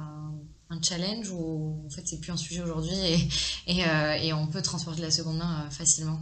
un 0.70 0.82
challenge 0.82 1.30
ou 1.32 1.84
en 1.86 1.90
fait 1.90 2.02
c'est 2.06 2.20
plus 2.20 2.32
un 2.32 2.38
sujet 2.38 2.62
aujourd'hui 2.62 2.96
et, 2.96 3.30
et, 3.68 3.86
euh, 3.86 4.36
on 4.36 4.48
peut 4.48 4.62
transporter 4.62 5.02
la 5.02 5.12
seconde 5.12 5.38
main 5.38 5.66
euh, 5.66 5.70
facilement 5.70 6.20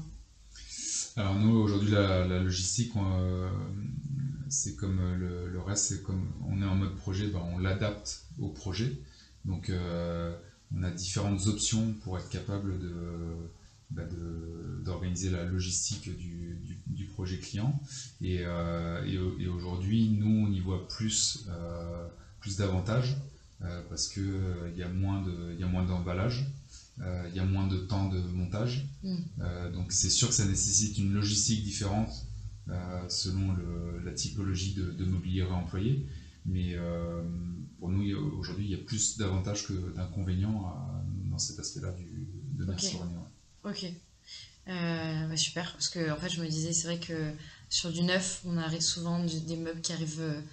Alors 1.15 1.35
nous 1.35 1.55
aujourd'hui 1.55 1.91
la, 1.91 2.25
logistique 2.39 2.91
euh, 2.97 3.49
c'est 4.49 4.75
comme 4.75 4.99
le, 5.15 5.59
reste, 5.61 5.85
c'est 5.85 6.03
comme 6.03 6.31
on 6.47 6.61
est 6.61 6.65
en 6.65 6.75
mode 6.75 6.95
projet, 6.95 7.27
ben, 7.27 7.41
on 7.53 7.57
l'adapte 7.57 8.25
au 8.37 8.49
projet. 8.49 8.99
Donc 9.45 9.71
on 10.75 10.83
a 10.83 10.91
différentes 10.91 11.47
options 11.47 11.93
pour 12.03 12.17
être 12.19 12.29
capable 12.29 12.77
de, 12.79 12.93
ben, 13.89 14.07
d'organiser 14.83 15.31
la 15.31 15.43
logistique 15.43 16.15
du, 16.15 16.59
du, 16.85 17.05
projet 17.05 17.39
client. 17.39 17.79
Et, 18.21 18.41
et, 18.41 19.47
aujourd'hui, 19.47 20.09
nous, 20.09 20.45
on 20.47 20.51
y 20.51 20.59
voit 20.59 20.87
plus, 20.87 21.47
plus 22.39 22.57
d'avantages 22.57 23.17
parce 23.89 24.07
qu'il 24.07 24.23
euh, 24.23 24.69
il 24.71 24.77
y 24.77 24.83
a 24.83 24.87
moins 24.87 25.85
d'emballage. 25.85 26.45
Euh, 27.01 27.27
il 27.29 27.35
y 27.35 27.39
a 27.39 27.45
moins 27.45 27.67
de 27.67 27.77
temps 27.77 28.09
de 28.09 28.19
montage. 28.19 28.87
Mm. 29.03 29.17
donc 29.73 29.91
c'est 29.91 30.09
sûr 30.09 30.29
que 30.29 30.35
ça 30.35 30.45
nécessite 30.45 30.97
une 30.97 31.13
logistique 31.13 31.63
différente 31.63 32.25
selon 33.09 33.55
la 34.05 34.11
typologie 34.11 34.73
de, 34.73 35.05
mobilier 35.05 35.43
réemployé. 35.43 36.07
Mais 36.45 36.77
pour 37.79 37.89
nous, 37.89 38.15
aujourd'hui, 38.37 38.65
il 38.65 38.71
y 38.71 38.75
a 38.75 38.83
plus 38.85 39.17
d'avantages 39.17 39.67
que 39.67 39.95
d'inconvénients 39.95 40.75
dans 41.29 41.39
cet 41.39 41.59
aspect-là 41.59 41.93
de 42.57 42.65
Merci 42.65 42.97
Ok. 43.63 43.85
Bah, 44.67 45.37
super, 45.37 45.73
parce 45.73 45.89
que 45.89 46.11
en 46.11 46.17
fait, 46.17 46.29
je 46.29 46.41
me 46.41 46.47
disais, 46.47 46.73
c'est 46.73 46.87
vrai 46.87 46.99
que 46.99 47.33
sur 47.69 47.91
du 47.91 48.03
neuf, 48.03 48.41
on 48.45 48.57
arrive 48.57 48.81
souvent 48.81 49.23
des 49.25 49.57
meubles 49.57 49.81
qui 49.81 49.93
arrivent 49.93 50.43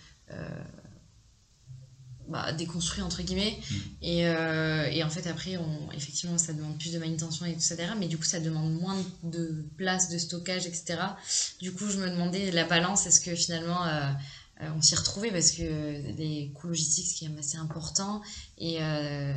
bah, 2.31 2.53
déconstruit 2.53 3.03
entre 3.03 3.23
guillemets. 3.23 3.59
Mm. 3.59 3.75
et, 4.03 4.27
euh, 4.27 4.89
et, 4.91 5.03
en 5.03 5.11
fait 5.11 5.27
après 5.27 5.57
on, 5.57 5.93
effectivement 5.93 6.39
ça 6.39 6.53
demande 6.53 6.79
plus 6.79 6.93
de 6.93 6.99
manutention 6.99 7.45
et 7.47 7.55
tout 7.55 7.61
ça 7.61 7.77
derrière 7.77 7.97
mais 7.97 8.09
du 8.09 8.17
coup 8.17 8.25
ça 8.25 8.41
demande 8.41 8.73
moins 8.73 8.97
de 9.23 9.65
place 9.77 10.09
de 10.09 10.19
stockage 10.19 10.67
etc 10.67 10.99
du 11.61 11.73
coup 11.73 11.89
je 11.89 11.99
me 11.99 12.09
demandais 12.09 12.51
la 12.51 12.65
balance 12.65 13.07
est-ce 13.07 13.21
que 13.21 13.35
finalement 13.35 13.85
euh, 13.87 14.11
euh, 14.63 14.69
on 14.77 14.83
s'y 14.83 14.95
retrouvait? 14.95 15.31
Parce 15.31 15.53
que 15.53 15.63
les 15.63 16.53
coûts 16.55 16.69
logistiques 16.69 17.07
c'est 17.07 17.25
quand 17.25 17.31
même 17.31 17.39
assez 17.39 17.57
important. 17.57 18.21
Et, 18.59 18.77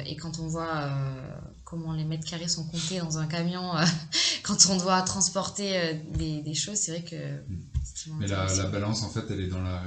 et 0.06 0.18
quand 0.18 0.40
on 0.40 0.48
voit 0.48 0.94
comment 1.74 1.94
les 1.94 2.06
mètres 2.06 2.30
carrés 2.30 2.48
sont 2.48 2.66
comptés 2.66 3.00
dans 3.00 3.18
un 3.18 3.26
camion 3.26 3.72
quand 4.44 4.68
on 4.70 4.78
doit 4.78 5.02
transporter 5.02 6.00
des, 6.14 6.42
des 6.42 6.54
choses 6.54 6.78
c'est 6.78 6.92
vrai 6.92 7.04
que 7.04 7.16
mm. 7.16 7.64
Mais 8.20 8.28
la, 8.28 8.54
la, 8.56 8.66
balance, 8.66 9.04
en 9.04 9.10
fait, 9.10 9.26
elle 9.30 9.40
est 9.40 9.48
dans 9.48 9.62
la, 9.62 9.84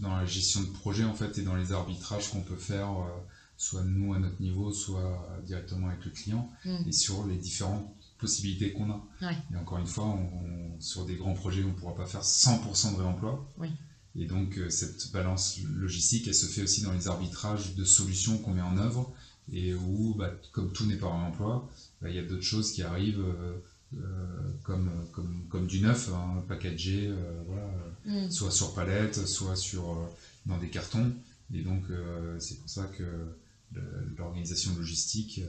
dans 0.00 0.16
la 0.16 0.24
gestion 0.24 0.60
de 0.62 0.66
projet, 0.66 1.04
en 1.04 1.14
fait, 1.14 1.38
et 1.38 1.42
dans 1.42 1.56
les 1.56 1.72
arbitrages 1.72 2.30
qu'on 2.30 2.40
peut 2.40 2.56
faire, 2.56 2.90
euh, 2.90 3.08
soit 3.56 3.82
nous 3.82 4.14
à 4.14 4.18
notre 4.18 4.40
niveau, 4.40 4.72
soit 4.72 5.40
directement 5.44 5.88
avec 5.88 6.04
le 6.04 6.10
client, 6.10 6.50
mm. 6.64 6.88
et 6.88 6.92
sur 6.92 7.26
les 7.26 7.36
différentes 7.36 7.86
possibilités 8.18 8.72
qu'on 8.72 8.90
a. 8.90 9.02
Et 9.52 9.56
encore 9.56 9.78
une 9.78 9.86
fois, 9.86 10.04
on, 10.04 10.80
sur 10.80 11.04
des 11.04 11.16
grands 11.16 11.34
projets, 11.34 11.64
on 11.64 11.68
ne 11.68 11.72
pourra 11.72 11.94
pas 11.94 12.06
faire 12.06 12.22
100% 12.22 12.92
de 12.92 12.96
réemploi. 12.96 13.46
Et 14.16 14.26
donc, 14.26 14.58
euh, 14.58 14.70
cette 14.70 15.12
balance 15.12 15.60
logistique, 15.72 16.26
elle 16.26 16.34
se 16.34 16.46
fait 16.46 16.62
aussi 16.62 16.82
dans 16.82 16.92
les 16.92 17.06
arbitrages 17.06 17.76
de 17.76 17.84
solutions 17.84 18.38
qu'on 18.38 18.52
met 18.52 18.62
en 18.62 18.76
œuvre, 18.76 19.12
et 19.52 19.74
où, 19.74 20.14
bah, 20.14 20.32
comme 20.52 20.72
tout 20.72 20.86
n'est 20.86 20.96
pas 20.96 21.08
réemploi, 21.08 21.68
bah, 22.00 22.08
il 22.08 22.14
y 22.14 22.18
a 22.18 22.22
d'autres 22.22 22.42
choses 22.42 22.72
qui 22.72 22.82
arrivent. 22.82 23.20
Euh, 23.20 23.58
euh, 23.96 24.52
comme, 24.62 24.88
comme, 25.10 25.46
comme, 25.48 25.66
du 25.66 25.80
neuf, 25.80 26.10
hein, 26.10 26.44
packagé, 26.46 27.08
euh, 27.08 27.42
voilà, 27.48 28.26
mm. 28.26 28.30
soit 28.30 28.52
sur 28.52 28.72
palette, 28.72 29.26
soit 29.26 29.56
sur, 29.56 30.08
dans 30.46 30.58
des 30.58 30.68
cartons. 30.68 31.12
Et 31.52 31.62
donc, 31.62 31.82
c'est 32.38 32.60
pour 32.60 32.70
ça 32.70 32.84
que 32.84 33.02
l'organisation 34.16 34.76
logistique, 34.76 35.40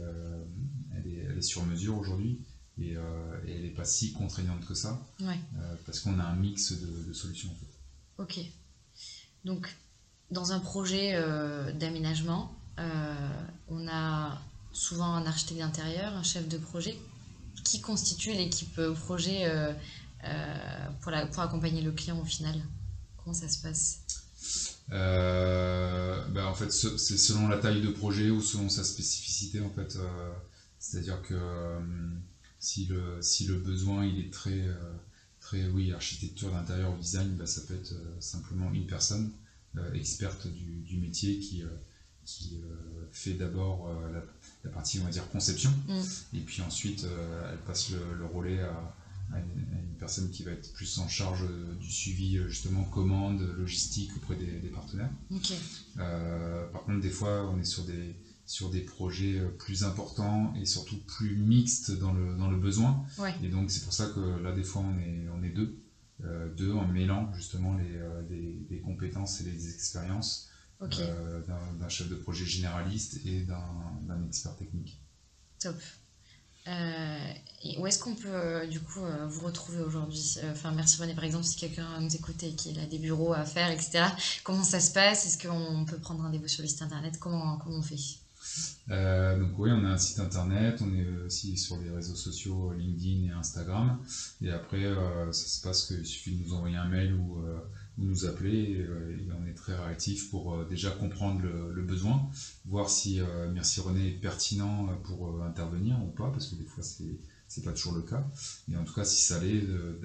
elle, 0.95 1.07
est, 1.07 1.17
elle, 1.29 1.37
est, 1.37 1.43
sur 1.43 1.63
mesure 1.67 1.95
aujourd'hui 1.99 2.39
et, 2.81 2.95
elle 3.47 3.61
n'est 3.61 3.69
pas 3.69 3.85
si 3.85 4.11
contraignante 4.11 4.65
que 4.65 4.73
ça, 4.73 4.99
parce 5.85 5.99
qu'on 5.99 6.17
a 6.17 6.23
un 6.23 6.35
mix 6.35 6.73
de, 6.73 7.13
solutions. 7.13 7.51
En 8.17 8.25
fait. 8.25 8.39
Ok. 8.39 8.51
Donc, 9.45 9.69
dans 10.31 10.51
un 10.51 10.59
projet 10.59 11.13
d'aménagement, 11.75 12.59
on 13.69 13.87
a 13.87 14.41
souvent 14.73 15.13
un 15.13 15.25
architecte 15.25 15.59
d'intérieur, 15.59 16.13
un 16.15 16.23
chef 16.23 16.47
de 16.47 16.57
projet 16.57 16.97
qui 17.63 17.81
constitue 17.81 18.33
l'équipe 18.33 18.77
euh, 18.79 18.93
projet 18.93 19.45
euh, 19.45 19.73
euh, 20.25 20.87
pour, 21.01 21.13
accompagner 21.13 21.81
le 21.81 21.91
client 21.91 22.19
au 22.19 22.25
final 22.25 22.61
Comment 23.17 23.33
ça 23.33 23.49
se 23.49 23.61
passe? 23.61 23.99
Ben 24.89 26.45
en 26.45 26.53
fait, 26.53 26.71
c'est 26.71 27.17
selon 27.17 27.47
la 27.47 27.57
taille 27.57 27.81
de 27.81 27.89
projet 27.89 28.29
ou 28.29 28.41
selon 28.41 28.67
sa 28.67 28.83
spécificité 28.83 29.61
en 29.61 29.69
fait. 29.69 29.97
C'est-à-dire 30.79 31.21
que 31.21 31.39
si, 32.59 32.85
le, 32.87 33.21
si 33.21 33.45
le 33.45 33.55
besoin 33.55 34.05
il 34.05 34.19
est 34.19 34.33
très, 34.33 34.67
très 35.39 35.67
oui, 35.67 35.93
architecture 35.93 36.51
d'intérieur 36.51 36.91
ou 36.91 36.97
design, 36.97 37.29
ben, 37.35 37.45
ça 37.45 37.61
peut 37.61 37.75
être 37.75 37.93
simplement 38.19 38.71
une 38.73 38.87
personne 38.87 39.31
experte 39.93 40.47
du, 40.47 40.81
du, 40.81 40.97
métier 40.97 41.37
qui, 41.37 41.63
qui 42.39 42.61
fait 43.11 43.33
d'abord 43.33 43.89
la 44.13 44.21
la 44.63 44.69
partie, 44.69 44.99
on 44.99 45.05
va 45.05 45.09
dire, 45.09 45.27
conception. 45.29 45.71
Mm. 45.87 46.37
Et 46.37 46.39
puis 46.41 46.61
ensuite, 46.61 47.03
euh, 47.03 47.51
elle 47.51 47.59
passe 47.59 47.91
le, 47.91 48.25
relais 48.25 48.59
à, 48.61 48.93
une, 49.37 49.95
personne 49.99 50.31
qui 50.31 50.43
va 50.43 50.51
être 50.51 50.73
plus 50.73 50.97
en 50.97 51.07
charge 51.07 51.43
euh, 51.43 51.75
du 51.75 51.89
suivi, 51.89 52.37
euh, 52.37 52.47
justement, 52.47 52.83
commande, 52.83 53.41
logistique 53.57 54.11
auprès 54.17 54.35
des, 54.35 54.69
partenaires. 54.69 55.09
par 56.71 56.83
contre, 56.83 57.01
des 57.01 57.09
fois, 57.09 57.49
on 57.51 57.59
est 57.59 57.65
sur 57.65 57.83
des, 57.83 58.15
sur 58.45 58.69
des 58.69 58.81
projets 58.81 59.41
plus 59.59 59.83
importants 59.83 60.53
et 60.59 60.65
surtout 60.65 60.97
plus 61.05 61.35
mixtes 61.35 61.91
dans 61.91 62.13
le, 62.13 62.35
dans 62.35 62.49
le 62.49 62.57
besoin. 62.57 63.03
Et 63.43 63.49
donc, 63.49 63.69
c'est 63.71 63.83
pour 63.83 63.93
ça 63.93 64.07
que 64.07 64.41
là, 64.41 64.51
des 64.53 64.63
fois, 64.63 64.83
on 64.83 64.99
est, 64.99 65.27
on 65.33 65.43
est 65.43 65.49
deux. 65.49 65.77
deux 66.57 66.73
en 66.73 66.87
mêlant 66.87 67.31
justement 67.33 67.77
les, 68.29 68.65
les 68.69 68.79
compétences 68.79 69.41
et 69.41 69.43
les 69.43 69.69
expériences 69.69 70.50
euh, 70.81 71.41
d'un 71.79 71.89
chef 71.89 72.09
de 72.09 72.15
projet 72.15 72.45
généraliste 72.45 73.19
et 73.25 73.41
d'un 73.41 74.25
expert 74.27 74.55
technique. 74.55 74.99
Top. 75.59 75.75
Euh, 76.67 77.33
où 77.79 77.87
est-ce 77.87 77.99
qu'on 77.99 78.15
peut 78.15 78.27
euh, 78.27 78.67
du 78.67 78.79
coup 78.79 78.99
vous 79.27 79.45
retrouver 79.45 79.81
aujourd'hui? 79.81 80.37
Enfin, 80.51 80.71
merci 80.71 80.99
René, 81.01 81.13
par 81.13 81.23
exemple, 81.23 81.45
si 81.45 81.55
quelqu'un 81.55 81.99
nous 81.99 82.15
écoute 82.15 82.41
et 82.43 82.53
qu'il 82.53 82.79
a 82.79 82.85
des 82.85 82.99
bureaux 82.99 83.33
à 83.33 83.45
faire, 83.45 83.69
etc. 83.71 84.05
Comment 84.43 84.63
ça 84.63 84.79
se 84.79 84.91
passe? 84.91 85.25
Est-ce 85.25 85.47
qu'on 85.47 85.85
peut 85.85 85.97
prendre 85.97 86.23
rendez-vous 86.23 86.47
sur 86.47 86.61
le 86.61 86.67
site 86.67 86.81
internet? 86.81 87.17
Comment, 87.19 87.57
comment 87.57 87.77
on 87.77 87.83
fait? 87.83 87.95
Donc 88.87 89.57
oui, 89.59 89.69
on 89.71 89.85
a 89.85 89.89
un 89.89 89.97
site 89.97 90.19
internet, 90.19 90.81
on 90.81 90.93
est 90.93 91.07
aussi 91.25 91.57
sur 91.57 91.77
les 91.77 91.89
réseaux 91.89 92.15
sociaux 92.15 92.73
LinkedIn 92.73 93.27
et 93.27 93.31
Instagram. 93.31 93.99
Et 94.41 94.51
après, 94.51 94.83
ça 95.31 95.47
se 95.47 95.61
passe 95.61 95.85
qu'il 95.85 96.05
suffit 96.05 96.35
de 96.35 96.43
nous 96.43 96.53
envoyer 96.53 96.75
un 96.75 96.89
mail 96.89 97.13
ou 97.13 97.43
nous 97.97 98.25
appeler 98.25 98.77
euh, 98.79 99.17
et, 99.17 99.27
on 99.31 99.45
est 99.47 99.53
très 99.53 99.75
réactif 99.75 100.29
pour 100.29 100.53
euh, 100.53 100.65
déjà 100.65 100.91
comprendre 100.91 101.41
le, 101.41 101.81
besoin, 101.83 102.29
voir 102.65 102.89
si 102.89 103.19
euh, 103.19 103.49
Merci 103.51 103.81
René 103.81 104.07
est 104.07 104.19
pertinent 104.19 104.87
pour 105.03 105.41
intervenir 105.43 105.97
ou 106.03 106.07
pas, 106.07 106.29
parce 106.29 106.47
que 106.47 106.55
des 106.55 106.65
fois 106.65 106.83
c'est 106.83 107.17
c'est 107.47 107.65
pas 107.65 107.73
toujours 107.73 107.95
le 107.95 108.03
cas. 108.03 108.25
Et 108.71 108.77
en 108.77 108.85
tout 108.85 108.93
cas, 108.93 109.03
si 109.03 109.21
ça 109.21 109.35
allait, 109.35 109.59
de, 109.59 109.99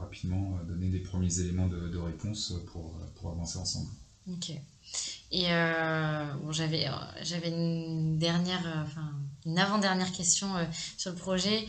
rapidement 0.00 0.58
donner 0.66 0.88
des 0.88 1.00
premiers 1.00 1.40
éléments 1.40 1.68
de, 1.68 1.98
réponse 1.98 2.54
pour, 2.72 2.98
pour, 3.16 3.30
avancer 3.30 3.58
ensemble. 3.58 3.90
Ok. 4.26 4.52
Et 5.30 5.48
bon, 6.42 6.50
j'avais, 6.50 6.86
j'avais 7.22 7.50
une 7.50 8.16
dernière, 8.18 8.86
enfin, 8.86 9.12
une 9.44 9.58
avant-dernière 9.58 10.12
question 10.12 10.48
sur 10.96 11.10
le 11.10 11.16
projet. 11.18 11.66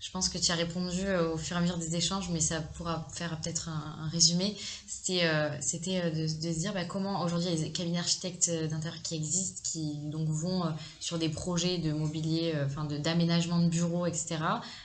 Je 0.00 0.10
pense 0.10 0.30
que 0.30 0.38
tu 0.38 0.50
as 0.50 0.54
répondu 0.54 1.02
euh, 1.04 1.34
au 1.34 1.36
fur 1.36 1.56
et 1.56 1.58
à 1.58 1.60
mesure 1.60 1.76
des 1.76 1.94
échanges, 1.94 2.30
mais 2.30 2.40
ça 2.40 2.62
pourra 2.62 3.06
faire 3.12 3.38
peut-être 3.38 3.68
un, 3.68 4.08
résumé. 4.08 4.56
C'était 4.86 5.26
euh, 5.26 5.50
euh, 5.50 6.10
de, 6.10 6.26
se 6.26 6.58
dire 6.58 6.72
bah, 6.72 6.86
comment 6.86 7.22
aujourd'hui 7.22 7.54
des 7.54 7.70
cabinets 7.70 7.98
architectes 7.98 8.50
d'intérieur 8.50 9.02
qui 9.02 9.14
existent, 9.14 9.60
qui 9.62 9.98
donc 10.06 10.26
vont 10.28 10.74
sur 11.00 11.18
des 11.18 11.28
projets 11.28 11.76
de 11.76 11.92
mobilier, 11.92 12.54
enfin 12.64 12.84
d'aménagement 12.86 13.58
de, 13.58 13.68
bureaux, 13.68 14.06
etc., 14.06 14.38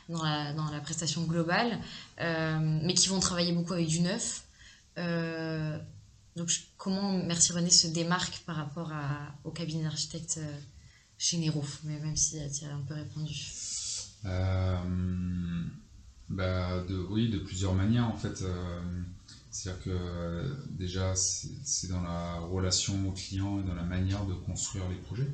dans 0.09 0.21
la, 0.21 0.51
dans 0.51 0.69
la 0.69 0.81
prestation 0.81 1.23
globale, 1.23 1.79
mais 2.19 2.93
qui 2.93 3.07
vont 3.07 3.19
travailler 3.21 3.53
beaucoup 3.53 3.73
avec 3.73 3.87
du 3.87 4.01
neuf. 4.01 4.43
donc 6.35 6.49
comment 6.77 7.13
Merci 7.13 7.53
René 7.53 7.69
se 7.69 7.87
démarque 7.87 8.43
par 8.45 8.57
rapport 8.57 8.91
à, 8.91 9.33
au 9.45 9.51
cabinet 9.51 9.83
d'architectes 9.83 10.39
généraux, 11.17 11.65
mais 11.85 11.99
même 11.99 12.17
si 12.17 12.37
tu 12.51 12.65
as 12.65 12.73
un 12.73 12.81
peu 12.81 12.95
répondu. 12.95 13.33
Euh, 14.25 15.63
bah 16.29 16.81
de, 16.81 16.97
oui, 17.09 17.29
de 17.29 17.39
plusieurs 17.39 17.73
manières 17.73 18.07
en 18.07 18.17
fait. 18.17 18.41
Euh, 18.41 18.81
C'est-à-dire 19.51 19.83
que 19.83 20.55
déjà, 20.71 21.15
c'est 21.15 21.87
dans 21.87 22.01
la 22.01 22.39
relation 22.39 23.07
au 23.07 23.11
client 23.11 23.59
et 23.59 23.63
dans 23.63 23.75
la 23.75 23.83
manière 23.83 24.25
de 24.25 24.33
construire 24.33 24.87
les 24.89 24.97
projets. 24.97 25.31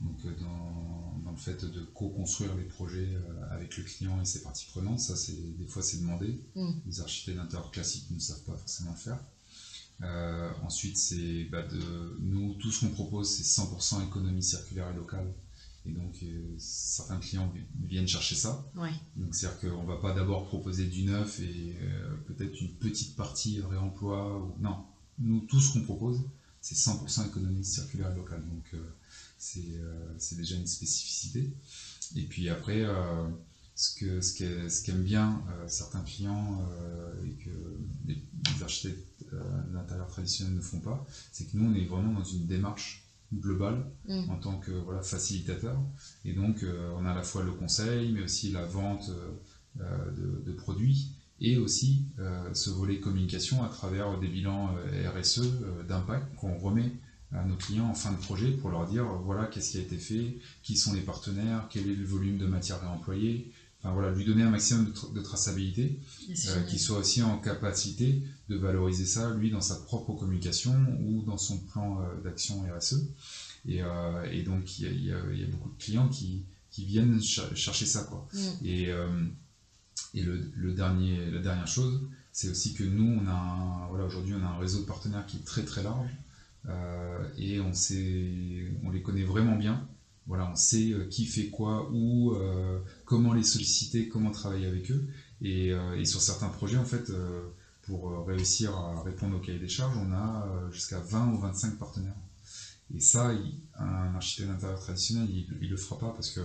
donc 0.00 0.18
dans, 0.40 1.30
le 1.30 1.36
fait 1.36 1.64
de 1.64 1.82
co-construire 1.94 2.54
les 2.56 2.64
projets 2.64 3.16
avec 3.50 3.76
le 3.76 3.84
client 3.84 4.20
et 4.20 4.24
ses 4.24 4.42
parties 4.42 4.66
prenantes, 4.72 4.98
ça 5.00 5.14
c'est 5.14 5.36
des 5.58 5.66
fois 5.66 5.82
c'est 5.82 6.00
demandé. 6.00 6.40
Mm. 6.56 6.70
Les 6.86 7.00
architectes 7.00 7.38
d'intérieur 7.38 7.70
classiques 7.70 8.10
ne 8.10 8.18
savent 8.18 8.42
pas 8.42 8.56
forcément 8.56 8.90
le 8.90 8.96
faire. 8.96 9.18
Euh, 10.02 10.50
ensuite, 10.62 10.96
c'est 10.96 11.44
bah, 11.44 11.62
de 11.62 12.16
nous, 12.20 12.54
tout 12.54 12.70
ce 12.70 12.80
qu'on 12.80 12.92
propose, 12.92 13.28
c'est 13.28 13.42
100% 13.42 14.06
économie 14.06 14.42
circulaire 14.42 14.88
et 14.90 14.94
locale. 14.94 15.26
Et 15.86 15.92
donc, 15.92 16.14
euh, 16.22 16.54
certains 16.58 17.18
clients 17.18 17.52
viennent 17.86 18.08
chercher 18.08 18.34
ça. 18.34 18.70
Donc, 19.16 19.34
c'est-à-dire 19.34 19.60
qu'on 19.60 19.82
ne 19.82 19.86
va 19.86 19.96
pas 19.96 20.12
d'abord 20.12 20.46
proposer 20.46 20.86
du 20.86 21.04
neuf 21.04 21.40
et 21.40 21.76
euh, 21.80 22.16
peut-être 22.26 22.60
une 22.60 22.74
petite 22.74 23.16
partie 23.16 23.62
réemploi. 23.62 24.38
Ou... 24.38 24.54
Non, 24.60 24.84
nous, 25.18 25.40
tout 25.40 25.60
ce 25.60 25.72
qu'on 25.72 25.80
propose, 25.80 26.22
c'est 26.60 26.76
100% 26.76 27.28
économie 27.28 27.64
circulaire 27.64 28.14
locale. 28.14 28.42
Donc, 28.46 28.74
c'est 29.38 30.36
déjà 30.36 30.56
une 30.56 30.66
spécificité. 30.66 31.50
Et 32.14 32.24
puis 32.24 32.50
après, 32.50 32.84
ce 33.74 33.94
que 33.94 34.20
ce 34.20 34.82
qu'aiment 34.82 35.02
bien 35.02 35.42
certains 35.66 36.02
clients 36.02 36.62
et 37.24 37.42
que 37.42 37.50
les, 38.06 38.22
architectes 38.60 39.24
l'intérieur 39.72 40.08
traditionnel 40.08 40.54
ne 40.54 40.60
font 40.60 40.80
pas, 40.80 41.06
c'est 41.32 41.50
que 41.50 41.56
nous, 41.56 41.72
on 41.72 41.74
est 41.74 41.86
vraiment 41.86 42.12
dans 42.12 42.24
une 42.24 42.46
démarche 42.46 43.09
globale 43.32 43.84
mm. 44.08 44.30
en 44.30 44.36
tant 44.36 44.58
que 44.58 44.72
voilà, 44.72 45.02
facilitateur. 45.02 45.76
Et 46.24 46.32
donc, 46.32 46.62
euh, 46.62 46.92
on 46.98 47.04
a 47.04 47.10
à 47.10 47.14
la 47.14 47.22
fois 47.22 47.42
le 47.42 47.52
conseil, 47.52 48.12
mais 48.12 48.22
aussi 48.22 48.50
la 48.50 48.64
vente 48.64 49.10
euh, 49.80 50.10
de, 50.44 50.52
produits 50.52 51.12
et 51.40 51.56
aussi 51.56 52.04
euh, 52.18 52.52
ce 52.52 52.70
volet 52.70 53.00
communication 53.00 53.64
à 53.64 53.68
travers 53.68 54.18
des 54.18 54.28
bilans 54.28 54.74
RSE 55.16 55.42
d'impact 55.88 56.34
qu'on 56.36 56.58
remet 56.58 56.92
à 57.32 57.44
nos 57.44 57.54
clients 57.54 57.88
en 57.88 57.94
fin 57.94 58.10
de 58.12 58.18
projet 58.18 58.50
pour 58.50 58.70
leur 58.70 58.86
dire 58.86 59.04
voilà 59.24 59.46
qu'est-ce 59.46 59.70
qui 59.70 59.78
a 59.78 59.80
été 59.80 59.96
fait, 59.96 60.36
qui 60.62 60.76
sont 60.76 60.92
les 60.92 61.00
partenaires, 61.00 61.68
quel 61.70 61.88
est 61.88 61.94
le 61.94 62.04
volume 62.04 62.36
de 62.36 62.46
matière 62.46 62.80
réemployée, 62.80 63.52
enfin 63.82 63.94
voilà, 63.94 64.10
lui 64.10 64.24
donner 64.24 64.42
un 64.42 64.50
maximum 64.50 64.92
de, 65.14 65.20
traçabilité, 65.20 65.98
euh, 66.48 66.62
qu'il 66.64 66.78
soit 66.78 66.98
aussi 66.98 67.22
en 67.22 67.38
capacité 67.38 68.22
de 68.48 68.56
valoriser 68.56 69.06
ça, 69.06 69.34
lui, 69.34 69.50
dans 69.50 69.60
sa 69.60 69.76
propre 69.76 70.12
communication 70.12 70.74
ou 71.02 71.22
dans 71.22 71.38
son 71.38 71.58
plan 71.58 72.02
euh, 72.02 72.20
d'action 72.22 72.62
RSE. 72.76 73.08
Euh, 73.68 74.30
et, 74.30 74.42
donc, 74.42 74.78
il 74.78 75.04
y, 75.04 75.12
a, 75.12 75.46
beaucoup 75.50 75.70
de 75.70 75.82
clients 75.82 76.08
qui, 76.08 76.44
viennent 76.78 77.20
chercher 77.22 77.84
ça. 77.86 78.04
Quoi. 78.04 78.26
Mm. 78.32 78.66
Et, 78.66 78.88
et 80.14 80.22
le, 80.22 80.72
dernier, 80.72 81.30
la 81.30 81.40
dernière 81.40 81.68
chose, 81.68 82.02
c'est 82.32 82.48
aussi 82.48 82.74
que 82.74 82.84
nous, 82.84 83.20
on 83.22 83.26
a 83.28 83.86
voilà, 83.88 84.04
aujourd'hui, 84.04 84.34
on 84.34 84.44
a 84.44 84.48
un 84.48 84.58
réseau 84.58 84.80
de 84.80 84.86
partenaires 84.86 85.26
qui 85.26 85.38
est 85.38 85.44
très 85.44 85.62
très 85.64 85.82
large 85.82 86.10
et 87.36 87.60
on, 87.60 87.72
on 88.84 88.90
les 88.90 89.02
connaît 89.02 89.24
vraiment 89.24 89.56
bien. 89.56 89.86
Voilà, 90.26 90.46
on 90.46 90.54
sait 90.54 90.92
euh, 90.92 91.04
qui 91.04 91.24
fait 91.24 91.46
quoi, 91.46 91.88
où, 91.90 92.32
euh, 92.32 92.78
comment 93.04 93.32
les 93.32 93.42
solliciter, 93.42 94.08
comment 94.08 94.30
travailler 94.30 94.66
avec 94.66 94.90
eux. 94.90 95.02
Et, 95.40 95.72
euh, 95.72 96.04
sur 96.04 96.20
certains 96.20 96.48
projets, 96.48 96.76
en 96.76 96.84
fait, 96.84 97.12
pour 97.82 98.26
réussir 98.26 98.74
à 98.74 99.02
répondre 99.02 99.36
au 99.36 99.40
cahier 99.40 99.58
des 99.58 99.68
charges, 99.68 99.96
on 99.96 100.12
a 100.12 100.46
jusqu'à 100.70 101.00
20 101.00 101.32
ou 101.32 101.38
25 101.38 101.76
partenaires. 101.78 102.16
Et 102.94 103.00
ça, 103.00 103.32
un 103.74 104.14
architecte 104.14 104.48
d'intérieur 104.48 104.78
traditionnel, 104.78 105.28
il 105.30 105.46
ne 105.60 105.68
le 105.68 105.76
fera 105.76 105.98
pas 105.98 106.10
parce 106.10 106.30
que, 106.30 106.40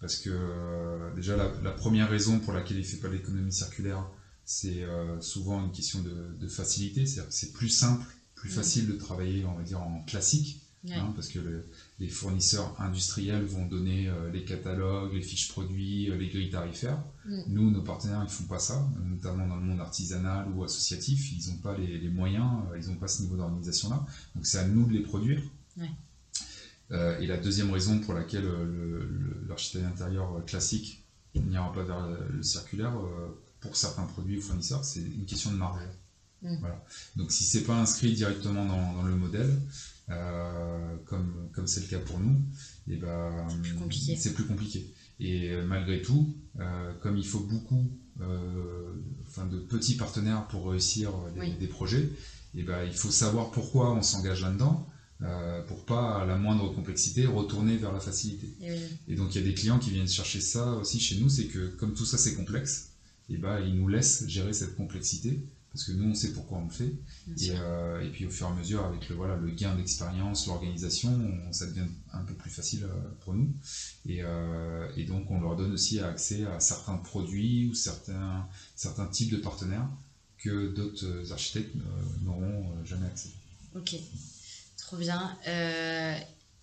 parce 0.00 0.16
que 0.16 1.12
déjà, 1.14 1.36
la, 1.36 1.72
première 1.72 2.08
raison 2.08 2.38
pour 2.38 2.52
laquelle 2.52 2.76
il 2.76 2.82
ne 2.82 2.86
fait 2.86 2.98
pas 2.98 3.08
l'économie 3.08 3.52
circulaire, 3.52 4.06
c'est 4.44 4.84
souvent 5.20 5.62
une 5.64 5.72
question 5.72 6.00
de, 6.00 6.34
de 6.38 6.46
facilité. 6.48 7.06
C'est 7.06 7.52
plus 7.52 7.68
simple, 7.68 8.06
plus 8.34 8.50
facile 8.50 8.86
de 8.86 8.94
travailler, 8.94 9.44
on 9.44 9.54
va 9.54 9.62
dire, 9.62 9.80
en 9.80 10.02
classique 10.02 10.62
Hein, 10.90 11.12
parce 11.14 11.28
que 11.28 11.64
les 11.98 12.08
fournisseurs 12.08 12.74
industriels 12.80 13.44
vont 13.44 13.66
donner 13.66 14.08
euh, 14.08 14.30
les 14.32 14.44
catalogues, 14.44 15.12
les 15.14 15.22
fiches 15.22 15.48
produits, 15.48 16.10
euh, 16.10 16.16
les 16.16 16.28
grilles 16.28 16.50
tarifaires. 16.50 17.02
Mm. 17.26 17.42
Nous, 17.48 17.70
nos 17.70 17.82
partenaires, 17.82 18.22
ils 18.24 18.32
font 18.32 18.44
pas 18.44 18.58
ça, 18.58 18.88
notamment 19.04 19.46
dans 19.46 19.56
le 19.56 19.62
monde 19.62 19.80
artisanal 19.80 20.48
ou 20.54 20.64
associatif. 20.64 21.32
Ils 21.32 21.50
n'ont 21.50 21.58
pas 21.58 21.76
les, 21.76 22.08
moyens, 22.08 22.50
euh, 22.72 22.78
ils 22.78 22.88
n'ont 22.88 22.96
pas 22.96 23.08
ce 23.08 23.22
niveau 23.22 23.36
d'organisation-là. 23.36 24.04
Donc 24.34 24.46
c'est 24.46 24.58
à 24.58 24.66
nous 24.66 24.86
de 24.86 24.92
les 24.92 25.02
produire. 25.02 25.40
et 26.90 27.26
la 27.26 27.38
deuxième 27.38 27.70
raison 27.70 28.00
pour 28.00 28.12
laquelle 28.12 28.46
l'architecte 29.48 29.86
intérieur 29.86 30.44
classique 30.44 31.02
n'ira 31.34 31.72
pas 31.72 31.84
vers 31.84 32.06
le 32.06 32.42
circulaire, 32.42 32.92
pour 33.60 33.76
certains 33.76 34.04
produits 34.04 34.38
ou 34.38 34.42
fournisseurs, 34.42 34.84
c'est 34.84 35.00
une 35.00 35.24
question 35.24 35.52
de 35.52 35.56
marge. 35.56 35.80
Mm. 36.42 36.56
Voilà. 36.60 36.84
Donc 37.16 37.32
si 37.32 37.44
c'est 37.44 37.62
pas 37.62 37.76
inscrit 37.76 38.12
directement 38.12 38.66
dans, 38.66 38.92
dans 38.92 39.02
le 39.04 39.14
modèle, 39.14 39.58
euh, 40.10 40.96
comme 41.06 41.48
comme 41.52 41.66
c'est 41.66 41.80
le 41.80 41.86
cas 41.86 41.98
pour 41.98 42.18
nous, 42.18 42.36
et 42.88 42.94
eh 42.94 42.96
ben 42.96 43.46
c'est 44.16 44.34
plus 44.34 44.44
compliqué. 44.46 44.92
Et 45.20 45.50
euh, 45.50 45.64
malgré 45.64 46.02
tout, 46.02 46.34
euh, 46.58 46.92
comme 47.00 47.16
il 47.16 47.26
faut 47.26 47.40
beaucoup 47.40 47.90
enfin, 49.26 49.46
de 49.46 49.58
petits 49.58 49.94
partenaires 49.94 50.46
pour 50.48 50.70
réussir 50.70 51.12
des, 51.58 51.66
projets, 51.66 52.02
et 52.02 52.10
eh 52.58 52.62
ben, 52.62 52.84
il 52.84 52.94
faut 52.94 53.10
savoir 53.10 53.50
pourquoi 53.50 53.92
on 53.92 54.02
s'engage 54.02 54.42
là-dedans. 54.42 54.86
pour 55.66 55.84
pas, 55.86 56.20
à 56.20 56.26
la 56.26 56.36
moindre 56.36 56.68
complexité, 56.74 57.26
retourner 57.26 57.76
vers 57.76 57.92
la 57.92 58.00
facilité. 58.00 58.54
Et, 59.08 59.14
donc 59.14 59.34
il 59.34 59.40
y 59.40 59.44
a 59.44 59.46
des 59.46 59.54
clients 59.54 59.78
qui 59.78 59.90
viennent 59.90 60.08
chercher 60.08 60.40
ça 60.40 60.72
aussi 60.74 61.00
chez 61.00 61.16
nous, 61.20 61.28
c'est 61.28 61.46
que 61.46 61.68
comme 61.76 61.94
tout 61.94 62.04
ça 62.04 62.18
c'est 62.18 62.34
complexe, 62.34 62.90
et 63.30 63.34
eh 63.34 63.36
ben, 63.38 63.60
ils 63.60 63.74
nous 63.74 63.88
laissent 63.88 64.26
gérer 64.26 64.52
cette 64.52 64.74
complexité 64.76 65.46
parce 65.72 65.84
que 65.84 65.92
nous 65.92 66.10
on 66.10 66.14
sait 66.14 66.32
pourquoi 66.32 66.58
on 66.58 66.64
le 66.64 66.70
fait. 66.70 66.92
Euh, 67.50 68.04
et, 68.04 68.10
puis 68.10 68.26
au 68.26 68.30
fur 68.30 68.46
et 68.46 68.50
à 68.50 68.54
mesure 68.54 68.84
avec 68.84 69.08
le 69.08 69.16
voilà 69.16 69.36
le 69.36 69.50
gain 69.50 69.74
d'expérience 69.74 70.46
l'organisation 70.46 71.10
ça 71.50 71.66
devient 71.66 71.86
un 72.12 72.22
peu 72.22 72.34
plus 72.34 72.50
facile 72.50 72.84
euh, 72.84 73.10
pour 73.20 73.34
nous. 73.34 73.50
Euh, 74.10 74.88
et, 74.96 75.04
donc 75.04 75.30
on 75.30 75.40
leur 75.40 75.56
donne 75.56 75.72
aussi 75.72 76.00
accès 76.00 76.44
à 76.44 76.60
certains 76.60 76.96
produits 76.96 77.68
ou 77.70 77.74
certains 77.74 78.46
certains 78.76 79.06
types 79.06 79.30
de 79.30 79.38
partenaires 79.38 79.88
que 80.38 80.74
d'autres 80.74 81.32
architectes 81.32 81.74
n'auront 82.22 82.84
jamais 82.84 83.06
accès. 83.06 83.30
Ok. 83.74 83.94
Trop 84.76 84.96
bien. 84.98 85.36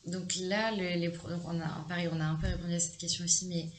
Donc 0.06 0.36
là 0.42 0.72
les, 0.72 1.12
on 1.46 1.60
a 1.60 1.86
pareil 1.88 2.10
on 2.12 2.20
a 2.20 2.26
un 2.26 2.36
peu 2.36 2.48
répondu 2.48 2.74
à 2.74 2.80
cette 2.80 2.98
question 2.98 3.26
aussi 3.26 3.48
mais 3.48 3.70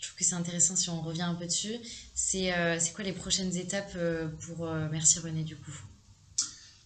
je 0.00 0.06
trouve 0.06 0.18
que 0.18 0.24
c'est 0.24 0.34
intéressant 0.34 0.76
si 0.76 0.88
on 0.88 1.02
revient 1.02 1.22
un 1.22 1.34
peu 1.34 1.44
dessus. 1.44 1.74
C'est 2.14 2.54
euh, 2.54 2.78
quoi 2.94 3.04
les 3.04 3.12
prochaines 3.12 3.54
étapes 3.56 3.92
euh, 3.96 4.28
pour 4.28 4.66
euh, 4.66 4.88
Merci 4.90 5.18
René 5.18 5.44
du 5.44 5.56
coup? 5.56 5.72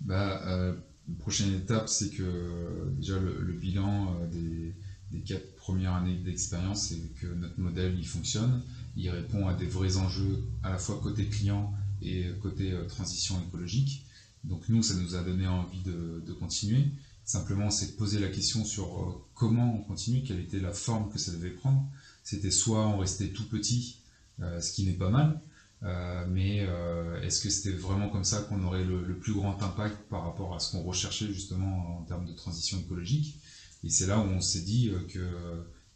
Bah, 0.00 0.42
La 0.44 1.14
prochaine 1.20 1.54
étape, 1.54 1.88
c'est 1.88 2.10
que 2.10 2.90
déjà 2.98 3.18
le, 3.18 3.52
bilan 3.52 4.18
des, 4.32 4.74
des, 5.12 5.20
quatre 5.20 5.54
premières 5.54 5.94
années 5.94 6.16
d'expérience, 6.16 6.88
c'est 6.88 6.98
que 7.20 7.26
notre 7.26 7.58
modèle 7.58 7.94
il 7.96 8.06
fonctionne, 8.06 8.62
il 8.96 9.08
répond 9.08 9.46
à 9.46 9.54
des 9.54 9.66
vrais 9.66 9.96
enjeux 9.96 10.42
à 10.62 10.70
la 10.70 10.78
fois 10.78 11.00
côté 11.00 11.26
client 11.26 11.72
et 12.02 12.26
côté 12.42 12.74
transition 12.88 13.40
écologique. 13.46 14.04
Donc 14.42 14.68
nous, 14.68 14.82
ça 14.82 14.94
nous 14.94 15.14
a 15.14 15.22
donné 15.22 15.46
envie 15.46 15.80
de, 15.82 16.22
de 16.26 16.32
continuer. 16.32 16.88
Simplement, 17.24 17.70
c'est 17.70 17.86
de 17.86 17.92
poser 17.92 18.18
la 18.18 18.28
question 18.28 18.64
sur 18.64 19.24
comment 19.34 19.74
on 19.74 19.82
continue, 19.84 20.22
quelle 20.22 20.40
était 20.40 20.60
la 20.60 20.72
forme 20.72 21.10
que 21.10 21.18
ça 21.18 21.32
devait 21.32 21.50
prendre 21.50 21.88
c'était 22.24 22.50
soit 22.50 22.86
on 22.88 22.98
restait 22.98 23.28
tout 23.28 23.44
petit, 23.44 23.98
euh, 24.42 24.60
ce 24.60 24.72
qui 24.72 24.84
n'est 24.84 24.94
pas 24.94 25.10
mal, 25.10 25.40
euh, 25.84 26.24
mais 26.28 26.64
euh, 26.66 27.20
est-ce 27.22 27.40
que 27.40 27.50
c'était 27.50 27.76
vraiment 27.76 28.08
comme 28.08 28.24
ça 28.24 28.40
qu'on 28.40 28.64
aurait 28.64 28.84
le, 28.84 29.16
plus 29.18 29.34
grand 29.34 29.62
impact 29.62 29.96
par 30.08 30.24
rapport 30.24 30.54
à 30.56 30.58
ce 30.58 30.72
qu'on 30.72 30.82
recherchait 30.82 31.32
justement 31.32 31.98
en 31.98 32.02
termes 32.02 32.26
de 32.26 32.32
transition 32.32 32.78
écologique? 32.80 33.38
Et 33.84 33.90
c'est 33.90 34.06
là 34.06 34.18
où 34.18 34.22
on 34.22 34.40
s'est 34.40 34.62
dit 34.62 34.90
qu'il 35.08 35.20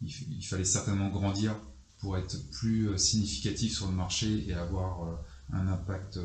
il 0.01 0.45
fallait 0.45 0.63
certainement 0.63 1.09
grandir 1.09 1.55
pour 1.97 2.17
être 2.17 2.37
plus 2.51 2.97
significatif 2.97 3.73
sur 3.73 3.87
le 3.87 3.93
marché 3.93 4.47
et 4.47 4.53
avoir 4.53 5.19
un 5.51 5.67
impact 5.67 6.19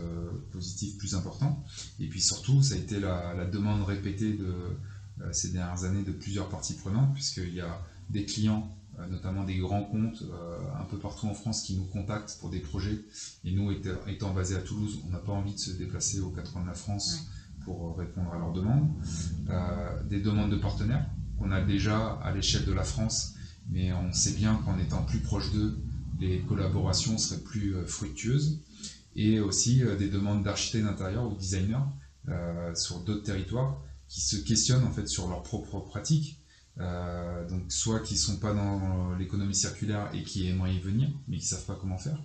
positif 0.53 0.99
plus 0.99 1.15
important. 1.15 1.65
Et 1.99 2.07
puis 2.07 2.21
surtout, 2.21 2.63
ça 2.63 2.75
a 2.75 2.79
été 2.79 3.01
la, 3.01 3.45
demande 3.47 3.83
répétée 3.85 4.35
de 4.35 5.33
ces 5.33 5.49
dernières 5.49 5.85
années 5.85 6.05
de 6.05 6.13
plusieurs 6.13 6.51
parties 6.51 6.75
prenantes, 6.75 7.13
puisqu'il 7.15 7.55
y 7.55 7.61
a 7.61 7.81
des 8.11 8.27
clients 8.27 8.71
notamment 9.11 9.45
des 9.45 9.57
grands 9.57 9.83
comptes 9.83 10.23
euh, 10.23 10.59
un 10.81 10.85
peu 10.85 10.99
partout 10.99 11.27
en 11.27 11.35
France 11.35 11.63
qui 11.63 11.77
nous 11.77 11.85
contactent 11.85 12.39
pour 12.41 12.51
des 12.51 12.61
projets. 12.61 13.01
Et 13.45 13.53
nous, 13.53 13.71
étant 14.07 14.33
basés 14.33 14.57
à 14.57 14.61
Toulouse, 14.61 15.01
on 15.07 15.11
n'a 15.11 15.19
pas 15.19 15.33
envie 15.33 15.55
de 15.55 15.59
se 15.59 15.71
déplacer 15.71 16.21
aux 16.21 16.31
quatre 16.31 16.53
coins 16.53 16.63
de 16.63 16.69
la 16.69 16.75
France 16.75 17.27
pour 17.65 17.89
euh, 17.89 17.93
répondre 17.93 18.33
à 18.33 18.39
leurs 18.39 18.53
demandes. 18.53 18.89
des 20.09 20.21
demandes 20.21 20.51
de 20.51 20.57
partenaires 20.57 21.07
qu'on 21.39 21.51
a 21.51 21.61
déjà 21.61 22.13
à 22.23 22.33
l'échelle 22.33 22.65
de 22.65 22.73
la 22.73 22.85
France, 22.85 23.35
mais 23.69 23.93
on 23.93 24.13
sait 24.13 24.33
bien 24.33 24.61
qu'en 24.65 24.79
étant 24.79 25.03
plus 25.03 25.19
proche 25.19 25.53
d'eux, 25.53 25.77
les 26.21 26.41
collaborations 26.43 27.19
seraient 27.19 27.41
plus 27.41 27.75
fructueuses. 27.87 28.61
Et 29.17 29.39
aussi 29.41 29.83
des 29.99 30.09
demandes 30.09 30.43
d'architectes 30.43 30.85
d'intérieur 30.85 31.31
ou 31.31 31.37
designers 31.37 31.87
sur 32.75 33.01
d'autres 33.01 33.23
territoires 33.23 33.81
qui 34.09 34.21
se 34.21 34.37
questionnent 34.37 34.85
en 34.85 34.91
fait 34.91 35.09
sur 35.09 35.29
leurs 35.29 35.43
propres 35.43 35.81
pratiques 35.81 36.44
donc 36.79 37.63
soit 37.69 38.01
qui 38.01 38.17
sont 38.17 38.39
pas 38.39 38.53
dans 38.53 39.15
l'économie 39.15 39.55
circulaire 39.55 40.11
et 40.13 40.23
qui 40.23 40.49
aimeraient 40.49 40.75
y 40.75 40.81
venir, 40.81 41.09
mais 41.29 41.39
qui 41.39 41.47
savent 41.47 41.65
pas 41.65 41.79
comment 41.81 41.99
faire, 41.99 42.19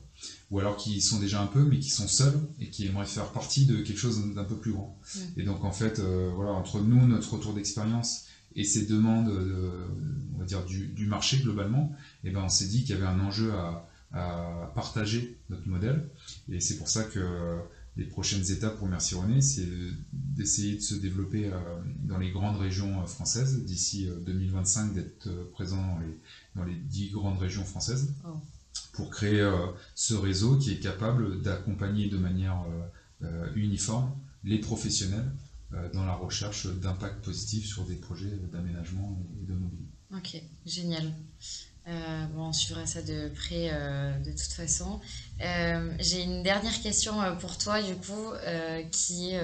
ou 0.50 0.60
alors 0.60 0.76
qui 0.78 1.02
sont 1.02 1.20
déjà 1.20 1.42
un 1.42 1.48
peu, 1.48 1.64
mais 1.64 1.80
qui 1.80 1.90
sont 1.90 2.08
seuls 2.08 2.40
et 2.60 2.70
qui 2.70 2.88
aimeraient 2.88 3.06
faire 3.06 3.32
partie 3.32 3.66
de 3.66 3.82
quelque 3.82 4.00
chose 4.00 4.34
d'un 4.34 4.44
peu 4.44 4.58
plus 4.58 4.72
grand. 4.72 5.00
Et 5.38 5.44
donc 5.44 5.64
en 5.64 5.72
fait, 5.72 6.00
voilà, 6.00 6.52
entre 6.52 6.82
nous, 6.82 7.06
notre 7.08 7.34
retour 7.34 7.54
d'expérience 7.54 8.26
et 8.56 8.64
ces 8.64 8.86
demandes, 8.88 9.30
on 10.36 10.40
va 10.40 10.46
dire 10.46 10.66
du, 10.66 11.06
marché 11.06 11.38
globalement, 11.38 11.96
et 12.24 12.30
eh 12.30 12.32
ben 12.32 12.42
on 12.44 12.50
s'est 12.50 12.68
dit 12.68 12.84
qu'il 12.84 12.96
y 12.96 12.98
avait 12.98 13.08
un 13.08 13.20
enjeu 13.20 13.54
à, 13.54 13.88
à 14.12 14.72
partager 14.74 15.38
notre 15.50 15.68
modèle. 15.68 16.10
Et 16.52 16.60
c'est 16.60 16.78
pour 16.78 16.88
ça 16.88 17.04
que 17.04 17.60
les 18.00 18.06
prochaines 18.06 18.50
étapes 18.50 18.78
pour 18.78 18.88
Merci 18.88 19.16
René, 19.16 19.42
c'est 19.42 19.68
d'essayer 20.14 20.76
de 20.76 20.82
se 20.82 20.96
développer 20.96 21.48
euh, 21.48 21.60
dans 22.04 22.18
les 22.18 22.32
grandes 22.32 22.58
régions 22.58 23.02
euh, 23.02 23.06
françaises, 23.06 23.64
d'ici 23.66 24.08
2025 24.26 24.92
euh, 24.92 24.94
d'être 24.94 25.30
présent 25.52 25.82
dans 25.86 26.00
les, 26.00 26.18
dans 26.56 26.64
les 26.64 26.76
10 26.76 27.12
grandes 27.12 27.40
régions 27.40 27.66
françaises, 27.66 28.14
oh. 28.26 28.38
pour 28.94 29.10
créer 29.10 29.46
ce 29.96 30.14
réseau 30.14 30.58
qui 30.58 30.72
est 30.72 30.80
capable 30.80 31.42
d'accompagner 31.42 32.08
de 32.08 32.18
manière 32.18 32.64
uniforme 33.56 34.12
les 34.44 34.60
professionnels 34.60 35.32
dans 35.94 36.06
la 36.06 36.16
recherche 36.16 36.68
d'impact 36.68 37.24
positif 37.24 37.66
sur 37.66 37.86
des 37.86 37.96
projets 37.96 38.40
d'aménagement 38.52 39.20
et 39.42 39.46
de 39.46 39.54
mobilité. 39.54 39.94
Ok, 40.16 40.42
génial. 40.66 41.14
Euh, 41.90 42.26
bon, 42.36 42.48
on 42.48 42.54
suivra 42.54 42.86
ça 42.86 43.02
de 43.02 43.30
près 43.30 43.70
euh, 43.72 44.18
de 44.20 44.32
toute 44.32 44.52
façon. 44.52 45.00
Euh, 45.42 45.92
j'ai 46.00 46.24
une 46.24 46.44
dernière 46.44 46.82
question 46.82 47.14
pour 47.40 47.58
toi, 47.58 47.82
du 47.82 47.96
coup, 47.96 48.34
qui 48.92 49.32
est 49.32 49.42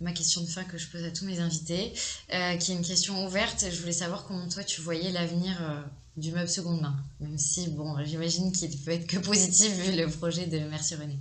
ma 0.00 0.12
question 0.12 0.42
de 0.42 0.46
fin 0.46 0.64
que 0.64 0.78
je 0.78 0.88
pose 0.88 1.04
à 1.04 1.10
tous 1.10 1.24
mes 1.24 1.40
invités, 1.40 1.92
qui 2.28 2.72
est 2.72 2.74
une 2.74 2.84
question 2.84 3.26
ouverte. 3.26 3.64
Je 3.70 3.80
voulais 3.80 3.92
savoir 3.92 4.24
comment 4.24 4.48
toi 4.48 4.64
tu 4.64 4.80
voyais 4.80 5.10
l'avenir 5.10 5.56
du 6.16 6.32
meuble 6.32 6.48
seconde 6.48 6.80
main, 6.80 6.96
même 7.20 7.38
si, 7.38 7.70
bon, 7.70 7.96
j'imagine 8.04 8.52
qu'il 8.52 8.76
peut 8.78 8.90
être 8.90 9.06
que 9.06 9.18
positif 9.18 9.72
vu 9.72 9.96
le 9.96 10.08
projet 10.08 10.46
de 10.46 10.58
Merci 10.68 10.96
René. 10.96 11.18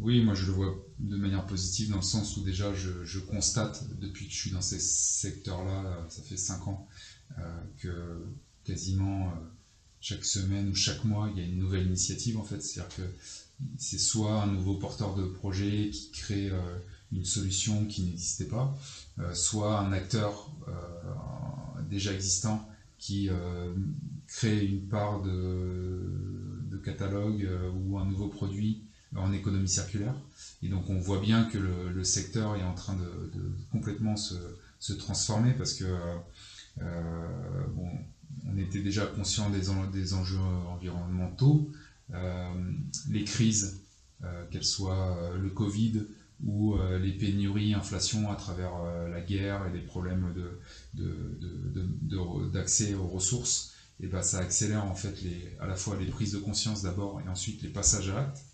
oui, 0.00 0.22
moi 0.22 0.34
je 0.34 0.46
le 0.46 0.52
vois 0.52 0.84
de 0.98 1.16
manière 1.16 1.46
positive 1.46 1.90
dans 1.90 1.96
le 1.96 2.02
sens 2.02 2.36
où 2.36 2.42
déjà 2.42 2.72
je, 2.74 3.04
je 3.04 3.18
constate 3.18 3.84
depuis 4.00 4.26
que 4.26 4.32
je 4.32 4.38
suis 4.38 4.50
dans 4.50 4.62
ces 4.62 4.78
secteurs-là, 4.78 6.06
ça 6.08 6.22
fait 6.22 6.36
5 6.36 6.68
ans, 6.68 6.88
euh, 7.38 7.42
que 7.78 8.26
quasiment 8.64 9.28
euh, 9.28 9.32
chaque 10.04 10.24
semaine 10.24 10.68
ou 10.68 10.74
chaque 10.74 11.02
mois, 11.04 11.30
il 11.32 11.40
y 11.40 11.42
a 11.42 11.48
une 11.48 11.58
nouvelle 11.58 11.86
initiative 11.86 12.36
en 12.38 12.44
fait. 12.44 12.60
C'est-à-dire 12.62 12.94
que 12.94 13.02
c'est 13.78 13.98
soit 13.98 14.42
un 14.42 14.46
nouveau 14.46 14.74
porteur 14.74 15.14
de 15.14 15.24
projet 15.24 15.88
qui 15.90 16.10
crée 16.10 16.50
euh, 16.50 16.60
une 17.10 17.24
solution 17.24 17.86
qui 17.86 18.02
n'existait 18.02 18.48
pas, 18.48 18.76
soit 19.32 19.78
un 19.78 19.92
acteur 19.92 20.50
déjà 21.88 22.12
existant 22.12 22.68
qui 22.98 23.30
crée 24.26 24.66
une 24.66 24.88
part 24.88 25.22
de, 25.22 26.80
catalogue 26.84 27.48
ou 27.76 27.98
un 27.98 28.04
nouveau 28.04 28.26
produit 28.26 28.82
en 29.14 29.32
économie 29.32 29.68
circulaire. 29.68 30.16
Et 30.62 30.68
donc 30.68 30.90
on 30.90 30.98
voit 30.98 31.20
bien 31.20 31.44
que 31.44 31.58
le, 31.58 32.02
secteur 32.02 32.56
est 32.56 32.64
en 32.64 32.74
train 32.74 32.96
de, 32.96 33.30
complètement 33.70 34.16
se, 34.16 34.34
se, 34.80 34.92
transformer 34.92 35.52
parce 35.52 35.74
que 35.74 35.84
euh, 36.82 37.66
bon, 37.74 37.88
on 38.46 38.56
était 38.58 38.80
déjà 38.80 39.06
conscient 39.06 39.50
des, 39.50 39.68
enjeux 40.12 40.38
environnementaux. 40.38 41.70
Euh, 42.12 42.52
les 43.08 43.24
crises, 43.24 43.80
euh, 44.22 44.44
qu'elles 44.50 44.64
soient 44.64 45.32
le 45.36 45.50
Covid 45.50 46.04
ou 46.44 46.76
les 47.00 47.12
pénuries, 47.12 47.74
inflation 47.74 48.30
à 48.30 48.34
travers 48.34 48.72
la 49.08 49.20
guerre 49.20 49.66
et 49.66 49.72
les 49.72 49.80
problèmes 49.80 50.34
d'accès 52.52 52.94
aux 52.94 53.06
ressources, 53.06 53.72
et 54.00 54.08
ben 54.08 54.20
ça 54.20 54.40
accélère 54.40 54.84
en 54.84 54.94
fait 54.94 55.14
à 55.60 55.66
la 55.66 55.76
fois 55.76 55.96
les 55.96 56.06
prises 56.06 56.32
de 56.32 56.38
conscience 56.38 56.82
d'abord 56.82 57.20
et 57.24 57.28
ensuite 57.28 57.62
les 57.62 57.68
passages 57.68 58.10
à 58.10 58.14
l'acte. 58.14 58.44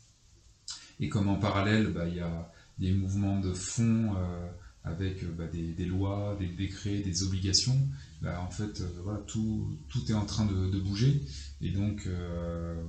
Et 1.01 1.09
comme 1.09 1.29
en 1.29 1.37
parallèle, 1.37 1.89
bah, 1.89 2.07
il 2.07 2.17
y 2.17 2.21
a 2.21 2.53
des 2.79 2.93
mouvements 2.93 3.41
de 3.41 3.53
fond 3.53 4.15
avec 4.85 5.25
bah, 5.35 5.47
des, 5.47 5.87
lois, 5.87 6.37
des 6.39 6.49
décrets, 6.49 7.01
des 7.01 7.23
obligations 7.23 7.79
bah, 8.21 8.41
en 8.47 8.51
fait, 8.51 8.83
euh, 8.83 9.17
tout, 9.27 9.79
est 10.09 10.13
en 10.13 10.27
train 10.27 10.45
de, 10.47 10.79
bouger. 10.81 11.23
Et 11.61 11.71
donc, 11.71 12.07
euh, 12.07 12.83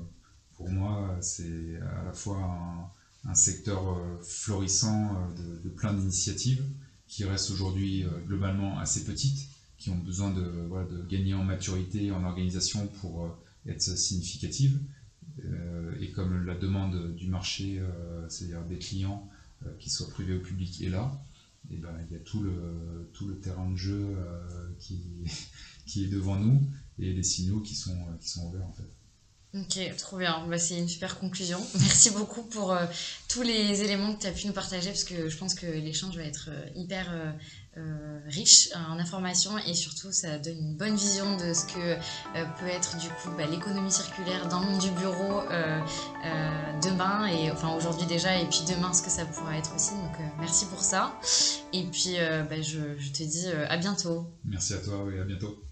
pour 0.55 0.69
moi, 0.69 1.17
c'est 1.21 1.77
à 1.77 2.03
la 2.03 2.13
fois 2.13 2.91
un, 3.25 3.35
secteur 3.35 3.87
euh, 3.89 4.17
florissant 4.21 5.29
de, 5.63 5.69
plein 5.69 5.93
d'initiatives 5.93 6.63
qui 7.07 7.23
restent 7.25 7.51
aujourd'hui 7.51 8.05
globalement 8.25 8.79
assez 8.79 9.03
petites, 9.03 9.49
qui 9.77 9.89
ont 9.89 9.97
besoin 9.97 10.31
de, 10.31 10.41
de 10.41 11.05
gagner 11.07 11.33
en 11.33 11.43
maturité, 11.43 12.11
en 12.11 12.23
organisation 12.23 12.87
pour 12.87 13.37
être 13.67 13.81
significatives. 13.81 14.79
et 15.99 16.11
comme 16.11 16.45
la 16.45 16.55
demande 16.55 17.13
du 17.15 17.27
marché, 17.27 17.81
c'est-à-dire 18.29 18.63
des 18.63 18.77
clients, 18.77 19.29
qu'ils 19.77 19.91
soient 19.91 20.09
privés 20.09 20.37
ou 20.37 20.39
publics, 20.39 20.81
est 20.81 20.89
là, 20.89 21.11
et 21.69 21.77
ben, 21.77 21.95
il 22.09 22.13
y 22.13 22.19
a 22.19 22.23
tout 22.23 22.41
le, 22.41 23.09
tout 23.13 23.27
le 23.27 23.39
terrain 23.39 23.69
de 23.69 23.75
jeu 23.75 24.15
euh, 24.17 24.73
qui, 24.79 25.23
qui 25.85 26.03
est 26.03 26.09
devant 26.09 26.35
nous 26.35 26.61
et 26.99 27.13
les 27.13 27.23
signaux 27.23 27.61
qui 27.61 27.75
sont, 27.75 27.97
qui 28.19 28.29
sont 28.29 28.47
ouverts 28.47 28.65
en 28.65 28.73
fait. 28.73 28.91
Ok, 29.53 29.97
trop 29.97 30.17
bien. 30.17 30.47
Bah, 30.47 30.57
c'est 30.57 30.77
une 30.77 30.87
super 30.87 31.19
conclusion. 31.19 31.59
Merci 31.79 32.11
beaucoup 32.11 32.43
pour 32.43 32.71
euh, 32.71 32.85
tous 33.27 33.41
les 33.41 33.81
éléments 33.81 34.15
que 34.15 34.21
tu 34.21 34.27
as 34.27 34.31
pu 34.31 34.47
nous 34.47 34.53
partager 34.53 34.89
parce 34.89 35.03
que 35.03 35.27
je 35.27 35.37
pense 35.37 35.55
que 35.55 35.65
l'échange 35.65 36.15
va 36.15 36.23
être 36.23 36.49
euh, 36.51 36.69
hyper 36.75 37.35
euh, 37.77 38.19
riche 38.27 38.67
en 38.75 38.99
informations 38.99 39.57
et 39.65 39.73
surtout 39.73 40.11
ça 40.11 40.37
donne 40.39 40.57
une 40.57 40.75
bonne 40.75 40.95
vision 40.95 41.37
de 41.37 41.53
ce 41.53 41.65
que 41.67 41.79
euh, 41.79 42.45
peut 42.59 42.67
être 42.67 42.97
du 42.97 43.07
coup 43.07 43.29
bah, 43.37 43.45
l'économie 43.49 43.91
circulaire 43.91 44.49
dans 44.49 44.59
le 44.59 44.65
monde 44.65 44.81
du 44.81 44.91
bureau 44.91 45.39
euh, 45.49 45.79
demain 46.83 47.27
et 47.27 47.49
enfin 47.49 47.73
aujourd'hui 47.73 48.05
déjà 48.07 48.37
et 48.37 48.45
puis 48.45 48.63
demain 48.67 48.91
ce 48.91 49.01
que 49.01 49.09
ça 49.09 49.25
pourra 49.25 49.57
être 49.57 49.73
aussi. 49.73 49.91
Donc 49.91 50.17
merci 50.39 50.65
pour 50.65 50.81
ça. 50.81 51.17
Et 51.71 51.85
puis 51.85 52.17
bah, 52.49 52.61
je, 52.61 52.97
je, 52.99 53.11
te 53.13 53.23
dis 53.23 53.47
à 53.47 53.77
bientôt. 53.77 54.25
Merci 54.43 54.73
à 54.73 54.79
toi 54.79 55.05
et 55.15 55.21
à 55.21 55.23
bientôt 55.23 55.70